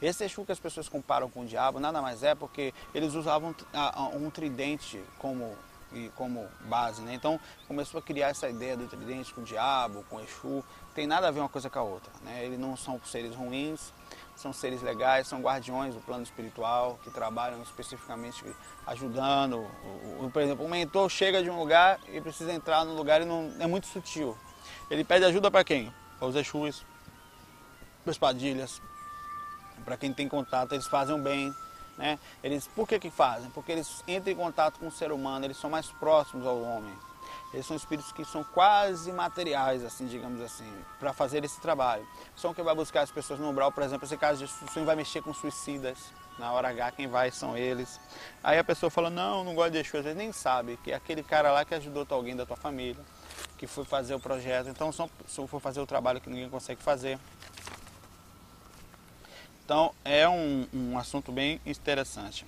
Esse 0.00 0.24
Exu 0.24 0.44
que 0.44 0.52
as 0.52 0.60
pessoas 0.60 0.88
comparam 0.88 1.30
com 1.30 1.42
o 1.42 1.46
diabo 1.46 1.80
nada 1.80 2.02
mais 2.02 2.22
é 2.22 2.34
porque 2.34 2.74
eles 2.94 3.14
usavam 3.14 3.54
um 4.14 4.30
tridente 4.30 5.02
como 5.18 5.56
e 5.92 6.10
como 6.16 6.46
base, 6.62 7.00
né? 7.02 7.14
Então 7.14 7.40
começou 7.66 7.98
a 7.98 8.02
criar 8.02 8.28
essa 8.28 8.48
ideia 8.48 8.76
do 8.76 8.86
tridente 8.86 9.32
com 9.32 9.40
o 9.40 9.44
diabo, 9.44 10.04
com 10.10 10.16
o 10.16 10.20
Exu, 10.20 10.64
tem 10.94 11.06
nada 11.06 11.28
a 11.28 11.30
ver 11.30 11.40
uma 11.40 11.48
coisa 11.48 11.70
com 11.70 11.78
a 11.78 11.82
outra, 11.82 12.12
né? 12.22 12.44
Eles 12.44 12.58
não 12.58 12.76
são 12.76 13.00
seres 13.04 13.34
ruins, 13.34 13.92
são 14.34 14.52
seres 14.52 14.82
legais, 14.82 15.28
são 15.28 15.40
guardiões 15.40 15.94
do 15.94 16.00
plano 16.00 16.22
espiritual 16.22 16.98
que 17.02 17.10
trabalham 17.10 17.62
especificamente 17.62 18.44
ajudando. 18.86 19.66
Por 20.32 20.42
exemplo, 20.42 20.64
o 20.64 20.68
mentor 20.68 21.08
chega 21.08 21.42
de 21.42 21.48
um 21.48 21.58
lugar 21.58 21.98
e 22.08 22.20
precisa 22.20 22.52
entrar 22.52 22.84
no 22.84 22.94
lugar 22.94 23.22
e 23.22 23.24
não 23.24 23.54
é 23.58 23.66
muito 23.66 23.86
sutil. 23.86 24.36
Ele 24.90 25.04
pede 25.04 25.24
ajuda 25.24 25.50
para 25.50 25.64
quem? 25.64 25.92
Para 26.18 26.28
os 26.28 26.34
Exus, 26.34 26.84
para 28.02 28.10
as 28.10 28.18
padilhas, 28.18 28.82
para 29.86 29.96
quem 29.96 30.12
tem 30.12 30.28
contato, 30.28 30.72
eles 30.72 30.86
fazem 30.86 31.14
o 31.14 31.18
bem, 31.18 31.54
né? 31.96 32.18
Eles, 32.42 32.66
por 32.66 32.86
que, 32.86 32.98
que 32.98 33.08
fazem? 33.08 33.48
Porque 33.50 33.70
eles 33.70 34.02
entram 34.06 34.32
em 34.32 34.36
contato 34.36 34.80
com 34.80 34.88
o 34.88 34.90
ser 34.90 35.12
humano, 35.12 35.46
eles 35.46 35.56
são 35.56 35.70
mais 35.70 35.86
próximos 35.86 36.44
ao 36.44 36.60
homem. 36.60 36.92
Eles 37.54 37.64
são 37.64 37.76
espíritos 37.76 38.12
que 38.12 38.24
são 38.24 38.42
quase 38.42 39.12
materiais, 39.12 39.84
assim, 39.84 40.06
digamos 40.06 40.40
assim, 40.42 40.70
para 40.98 41.12
fazer 41.12 41.44
esse 41.44 41.60
trabalho. 41.60 42.06
São 42.34 42.52
que 42.52 42.60
vai 42.62 42.74
buscar 42.74 43.02
as 43.02 43.10
pessoas 43.10 43.38
no 43.38 43.48
umbral, 43.48 43.70
por 43.70 43.84
exemplo, 43.84 44.04
esse 44.04 44.16
caso 44.16 44.44
de 44.44 44.72
sonho 44.72 44.84
vai 44.84 44.96
mexer 44.96 45.22
com 45.22 45.32
suicidas. 45.32 45.96
Na 46.38 46.52
hora 46.52 46.68
H, 46.68 46.92
quem 46.92 47.06
vai 47.06 47.30
são 47.30 47.56
eles. 47.56 47.98
Aí 48.44 48.58
a 48.58 48.64
pessoa 48.64 48.90
fala, 48.90 49.08
não, 49.08 49.42
não 49.42 49.54
gosto 49.54 49.72
de 49.72 49.78
Exu, 49.78 49.96
às 49.96 50.04
vezes 50.04 50.18
nem 50.18 50.32
sabe 50.32 50.78
que 50.84 50.92
é 50.92 50.94
aquele 50.94 51.22
cara 51.22 51.50
lá 51.50 51.64
que 51.64 51.74
ajudou 51.74 52.06
alguém 52.10 52.36
da 52.36 52.44
tua 52.44 52.56
família, 52.56 53.02
que 53.56 53.66
foi 53.66 53.86
fazer 53.86 54.14
o 54.14 54.20
projeto. 54.20 54.68
Então, 54.68 54.92
só 54.92 55.08
foi 55.46 55.60
fazer 55.60 55.80
o 55.80 55.86
trabalho 55.86 56.20
que 56.20 56.28
ninguém 56.28 56.50
consegue 56.50 56.82
fazer. 56.82 57.18
Então 59.66 59.92
é 60.04 60.28
um, 60.28 60.64
um 60.72 60.96
assunto 60.96 61.32
bem 61.32 61.60
interessante. 61.66 62.46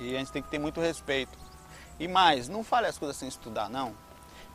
E 0.00 0.16
a 0.16 0.18
gente 0.18 0.32
tem 0.32 0.42
que 0.42 0.50
ter 0.50 0.58
muito 0.58 0.80
respeito. 0.80 1.38
E 2.00 2.08
mais, 2.08 2.48
não 2.48 2.64
fale 2.64 2.88
as 2.88 2.98
coisas 2.98 3.16
sem 3.16 3.28
estudar, 3.28 3.70
não. 3.70 3.94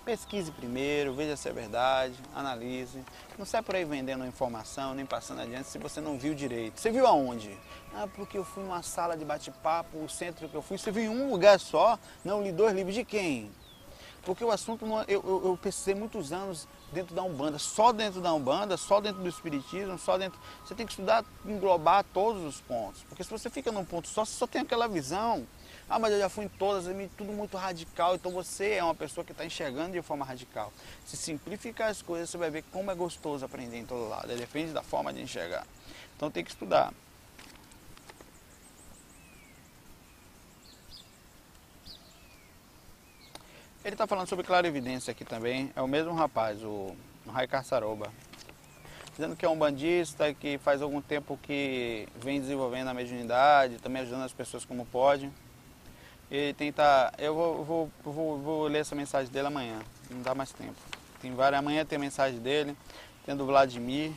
Pesquise 0.03 0.51
primeiro, 0.51 1.13
veja 1.13 1.37
se 1.37 1.47
é 1.47 1.53
verdade, 1.53 2.15
analise. 2.35 3.01
Não 3.39 3.45
sai 3.45 3.61
por 3.61 3.73
aí 3.73 3.85
vendendo 3.85 4.25
informação, 4.25 4.93
nem 4.93 5.05
passando 5.05 5.39
adiante 5.39 5.69
se 5.69 5.77
você 5.77 6.01
não 6.01 6.17
viu 6.17 6.35
direito. 6.35 6.77
Você 6.77 6.91
viu 6.91 7.07
aonde? 7.07 7.57
Ah, 7.95 8.05
porque 8.15 8.37
eu 8.37 8.43
fui 8.43 8.63
numa 8.63 8.83
sala 8.83 9.15
de 9.15 9.23
bate-papo, 9.23 9.97
o 9.97 10.09
centro 10.09 10.49
que 10.49 10.55
eu 10.55 10.61
fui, 10.61 10.77
você 10.77 10.91
viu 10.91 11.03
em 11.03 11.09
um 11.09 11.31
lugar 11.31 11.57
só? 11.57 11.97
Não, 12.25 12.43
li 12.43 12.51
dois 12.51 12.75
livros 12.75 12.95
de 12.95 13.05
quem? 13.05 13.49
Porque 14.23 14.43
o 14.43 14.51
assunto, 14.51 14.85
é, 14.85 15.05
eu, 15.07 15.23
eu, 15.25 15.59
eu 15.63 15.95
muitos 15.95 16.31
anos 16.31 16.67
dentro 16.91 17.15
da 17.15 17.23
Umbanda, 17.23 17.57
só 17.57 17.91
dentro 17.91 18.21
da 18.21 18.31
Umbanda, 18.33 18.77
só 18.77 19.01
dentro 19.01 19.21
do 19.21 19.27
Espiritismo, 19.27 19.97
só 19.97 20.17
dentro. 20.17 20.39
Você 20.63 20.75
tem 20.75 20.85
que 20.85 20.91
estudar, 20.91 21.25
englobar 21.45 22.05
todos 22.13 22.43
os 22.43 22.61
pontos. 22.61 23.01
Porque 23.03 23.23
se 23.23 23.29
você 23.29 23.49
fica 23.49 23.71
num 23.71 23.83
ponto 23.83 24.07
só, 24.07 24.23
você 24.23 24.33
só 24.33 24.45
tem 24.45 24.61
aquela 24.61 24.87
visão. 24.87 25.47
Ah, 25.89 25.97
mas 25.97 26.13
eu 26.13 26.19
já 26.19 26.29
fui 26.29 26.45
em 26.45 26.49
todas, 26.49 26.87
é 26.87 27.09
tudo 27.17 27.33
muito 27.33 27.57
radical. 27.57 28.15
Então 28.15 28.31
você 28.31 28.73
é 28.73 28.83
uma 28.83 28.95
pessoa 28.95 29.25
que 29.25 29.31
está 29.31 29.43
enxergando 29.43 29.93
de 29.93 30.01
forma 30.01 30.23
radical. 30.23 30.71
Se 31.03 31.17
simplificar 31.17 31.89
as 31.89 32.01
coisas, 32.01 32.29
você 32.29 32.37
vai 32.37 32.51
ver 32.51 32.63
como 32.71 32.91
é 32.91 32.95
gostoso 32.95 33.43
aprender 33.43 33.77
em 33.77 33.85
todo 33.85 34.07
lado. 34.07 34.27
Depende 34.27 34.71
da 34.71 34.83
forma 34.83 35.11
de 35.11 35.21
enxergar. 35.21 35.65
Então 36.15 36.29
tem 36.29 36.43
que 36.43 36.51
estudar. 36.51 36.93
Ele 43.83 43.95
está 43.95 44.05
falando 44.05 44.27
sobre 44.27 44.45
clarividência 44.45 45.11
aqui 45.11 45.25
também. 45.25 45.71
É 45.75 45.81
o 45.81 45.87
mesmo 45.87 46.13
rapaz, 46.13 46.63
o, 46.63 46.95
Rai 47.27 47.47
Carçaroba. 47.47 48.11
Dizendo 49.11 49.35
que 49.35 49.43
é 49.43 49.49
um 49.49 49.57
bandista, 49.57 50.31
que 50.35 50.59
faz 50.59 50.83
algum 50.83 51.01
tempo 51.01 51.37
que 51.41 52.07
vem 52.15 52.39
desenvolvendo 52.39 52.89
a 52.89 52.93
mediunidade, 52.93 53.79
também 53.79 54.03
ajudando 54.03 54.23
as 54.23 54.33
pessoas 54.33 54.63
como 54.65 54.85
pode. 54.85 55.31
E 56.29 56.53
tenta. 56.53 57.11
Eu 57.17 57.33
vou, 57.33 57.63
vou, 57.63 57.91
vou, 58.03 58.37
vou 58.39 58.67
ler 58.67 58.79
essa 58.79 58.95
mensagem 58.95 59.31
dele 59.31 59.47
amanhã. 59.47 59.79
Não 60.11 60.21
dá 60.21 60.35
mais 60.35 60.51
tempo. 60.51 60.75
Tem 61.19 61.33
várias. 61.33 61.59
Amanhã 61.59 61.83
tem 61.83 61.97
mensagem 61.97 62.39
dele. 62.39 62.77
Tem 63.25 63.35
do 63.35 63.47
Vladimir. 63.47 64.11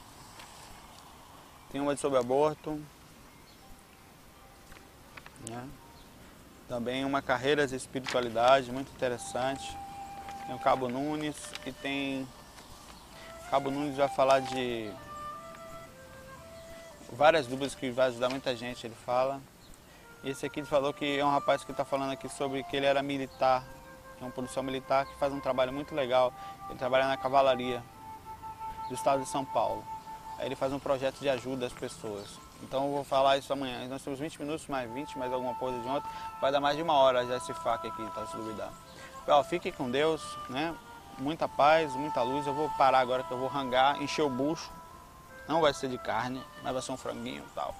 Tem 1.72 1.80
uma 1.80 1.96
sobre 1.96 2.18
aborto. 2.18 2.78
Né? 5.48 5.68
Também 6.68 7.04
uma 7.04 7.20
carreira 7.20 7.66
de 7.66 7.76
espiritualidade 7.76 8.72
muito 8.72 8.90
interessante. 8.92 9.76
Tem 10.46 10.54
o 10.54 10.58
Cabo 10.58 10.88
Nunes 10.88 11.36
e 11.66 11.72
tem. 11.72 12.26
O 13.46 13.50
Cabo 13.50 13.70
Nunes 13.70 13.96
vai 13.96 14.08
falar 14.08 14.40
de 14.40 14.90
várias 17.12 17.46
dúvidas 17.46 17.74
que 17.74 17.90
vai 17.90 18.08
ajudar 18.08 18.28
muita 18.28 18.56
gente, 18.56 18.86
ele 18.86 18.96
fala. 19.04 19.40
Esse 20.24 20.46
aqui 20.46 20.64
falou 20.64 20.92
que 20.92 21.18
é 21.18 21.24
um 21.24 21.30
rapaz 21.30 21.62
que 21.64 21.70
está 21.70 21.84
falando 21.84 22.12
aqui 22.12 22.28
sobre 22.30 22.62
que 22.64 22.76
ele 22.76 22.86
era 22.86 23.02
militar, 23.02 23.62
é 24.20 24.24
um 24.24 24.30
policial 24.30 24.62
militar 24.62 25.04
que 25.04 25.14
faz 25.18 25.32
um 25.32 25.40
trabalho 25.40 25.72
muito 25.72 25.94
legal. 25.94 26.32
Ele 26.70 26.78
trabalha 26.78 27.06
na 27.06 27.16
cavalaria 27.16 27.82
do 28.88 28.94
estado 28.94 29.22
de 29.22 29.28
São 29.28 29.44
Paulo. 29.44 29.84
Aí 30.38 30.46
ele 30.46 30.56
faz 30.56 30.72
um 30.72 30.78
projeto 30.78 31.18
de 31.20 31.28
ajuda 31.28 31.66
às 31.66 31.72
pessoas. 31.72 32.43
Então 32.62 32.86
eu 32.86 32.92
vou 32.92 33.04
falar 33.04 33.36
isso 33.36 33.52
amanhã. 33.52 33.86
Nós 33.88 34.02
temos 34.02 34.18
20 34.18 34.40
minutos, 34.40 34.66
mais 34.66 34.90
20, 34.90 35.18
mais 35.18 35.32
alguma 35.32 35.54
coisa 35.54 35.78
de 35.78 35.88
ontem. 35.88 36.08
Vai 36.40 36.50
dar 36.50 36.60
mais 36.60 36.76
de 36.76 36.82
uma 36.82 36.94
hora 36.94 37.26
já 37.26 37.36
esse 37.36 37.52
fac 37.54 37.86
aqui, 37.86 38.06
tá? 38.14 38.26
Se 38.26 38.36
duvidar. 38.36 38.72
Pessoal, 39.20 39.44
fique 39.44 39.72
com 39.72 39.90
Deus, 39.90 40.22
né? 40.48 40.74
Muita 41.18 41.48
paz, 41.48 41.92
muita 41.94 42.22
luz. 42.22 42.46
Eu 42.46 42.54
vou 42.54 42.68
parar 42.70 43.00
agora 43.00 43.22
que 43.22 43.30
eu 43.30 43.38
vou 43.38 43.48
rangar, 43.48 44.02
encher 44.02 44.22
o 44.22 44.30
bucho. 44.30 44.70
Não 45.46 45.60
vai 45.60 45.74
ser 45.74 45.88
de 45.88 45.98
carne, 45.98 46.42
mas 46.62 46.72
vai 46.72 46.82
ser 46.82 46.92
um 46.92 46.96
franguinho 46.96 47.44
e 47.44 47.54
tal. 47.54 47.74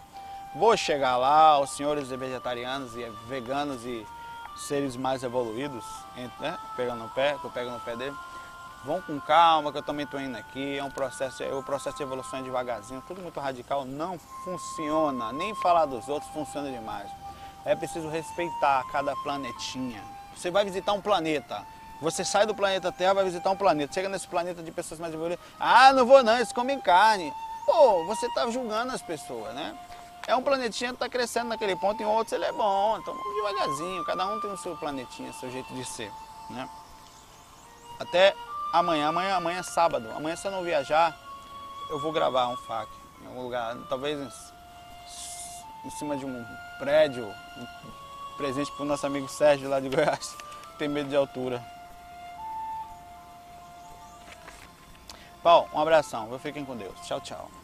Vou 0.55 0.77
chegar 0.77 1.17
lá, 1.17 1.59
os 1.59 1.71
senhores 1.71 2.09
vegetarianos 2.09 2.95
e 2.95 3.03
veganos 3.27 3.85
e 3.85 4.07
seres 4.57 4.97
mais 4.97 5.23
evoluídos, 5.23 5.85
né? 6.39 6.59
Pegando 6.77 7.03
no 7.03 7.09
pé, 7.09 7.37
que 7.41 7.45
eu 7.45 7.51
pego 7.51 7.71
no 7.71 7.81
pé 7.81 7.97
dele 7.97 8.17
vão 8.85 9.01
com 9.01 9.21
calma, 9.21 9.73
que 9.73 9.79
eu 9.79 9.83
também 9.83 10.05
estou 10.05 10.21
indo 10.21 10.37
aqui. 10.37 10.79
É 10.79 10.85
um 10.85 10.91
processo, 10.91 11.43
o 11.45 11.63
processo 11.63 11.97
de 11.97 12.03
evolução 12.03 12.39
é 12.39 12.43
devagarzinho, 12.43 13.03
tudo 13.07 13.23
muito 13.23 13.41
radical, 13.41 13.85
não 13.85 14.19
funciona. 14.45 15.33
Nem 15.33 15.55
falar 15.57 15.87
dos 15.87 16.09
outros 16.09 16.31
funciona 16.33 16.71
demais. 16.71 17.11
É 17.65 17.75
preciso 17.75 18.09
respeitar 18.09 18.85
cada 18.93 19.15
planetinha. 19.17 20.03
Você 20.37 20.51
vai 20.51 20.65
visitar 20.65 20.93
um 20.93 21.01
planeta. 21.01 21.65
Você 22.01 22.25
sai 22.25 22.45
do 22.45 22.55
planeta 22.55 22.93
Terra, 22.93 23.15
vai 23.15 23.25
visitar 23.25 23.51
um 23.51 23.57
planeta. 23.57 23.95
Chega 23.95 24.09
nesse 24.09 24.29
planeta 24.29 24.63
de 24.63 24.71
pessoas 24.71 25.01
mais 25.01 25.15
evoluídas. 25.15 25.45
Ah, 25.59 25.93
não 25.93 26.05
vou 26.05 26.23
não, 26.23 26.37
eles 26.37 26.53
comem 26.53 26.79
carne. 26.81 27.33
Pô, 27.65 28.05
você 28.05 28.27
está 28.27 28.51
julgando 28.51 28.93
as 28.93 29.01
pessoas, 29.01 29.55
né? 29.55 29.79
É 30.27 30.35
um 30.35 30.43
planetinha 30.43 30.91
que 30.91 30.97
está 30.97 31.09
crescendo 31.09 31.49
naquele 31.49 31.77
ponto, 31.77 32.03
em 32.03 32.07
outros 32.07 32.33
ele 32.33 32.45
é 32.45 32.53
bom. 32.53 32.99
Então 32.99 33.15
vamos 33.15 33.35
devagarzinho, 33.35 34.05
cada 34.05 34.27
um 34.27 34.41
tem 34.41 34.51
o 34.51 34.57
seu 34.57 34.77
planetinha, 34.77 35.33
seu 35.35 35.51
jeito 35.51 35.73
de 35.75 35.85
ser. 35.85 36.11
Né? 36.51 36.69
Até 37.99 38.35
amanhã, 38.75 39.09
amanhã, 39.09 39.37
amanhã 39.37 39.59
é 39.61 39.63
sábado. 39.63 40.11
Amanhã 40.17 40.35
se 40.35 40.47
eu 40.47 40.51
não 40.51 40.63
viajar, 40.63 41.17
eu 41.89 41.99
vou 41.99 42.13
gravar 42.13 42.49
um 42.49 42.57
FAQ 42.57 42.91
em 43.23 43.27
algum 43.29 43.43
lugar, 43.43 43.77
talvez 43.89 44.19
em, 45.85 45.91
cima 45.91 46.17
de 46.17 46.27
um 46.27 46.45
prédio, 46.79 47.25
um 47.57 48.37
presente 48.37 48.71
para 48.73 48.83
o 48.83 48.87
nosso 48.87 49.07
amigo 49.07 49.29
Sérgio 49.29 49.69
lá 49.69 49.81
de 49.81 49.89
Goiás, 49.95 50.37
que 50.73 50.79
tem 50.79 50.89
medo 50.89 51.09
de 51.09 51.17
altura. 51.17 51.63
Bom, 55.43 55.69
um 55.73 55.81
abração, 55.81 56.39
fiquem 56.39 56.65
com 56.65 56.77
Deus. 56.77 56.99
Tchau, 57.07 57.21
tchau. 57.21 57.64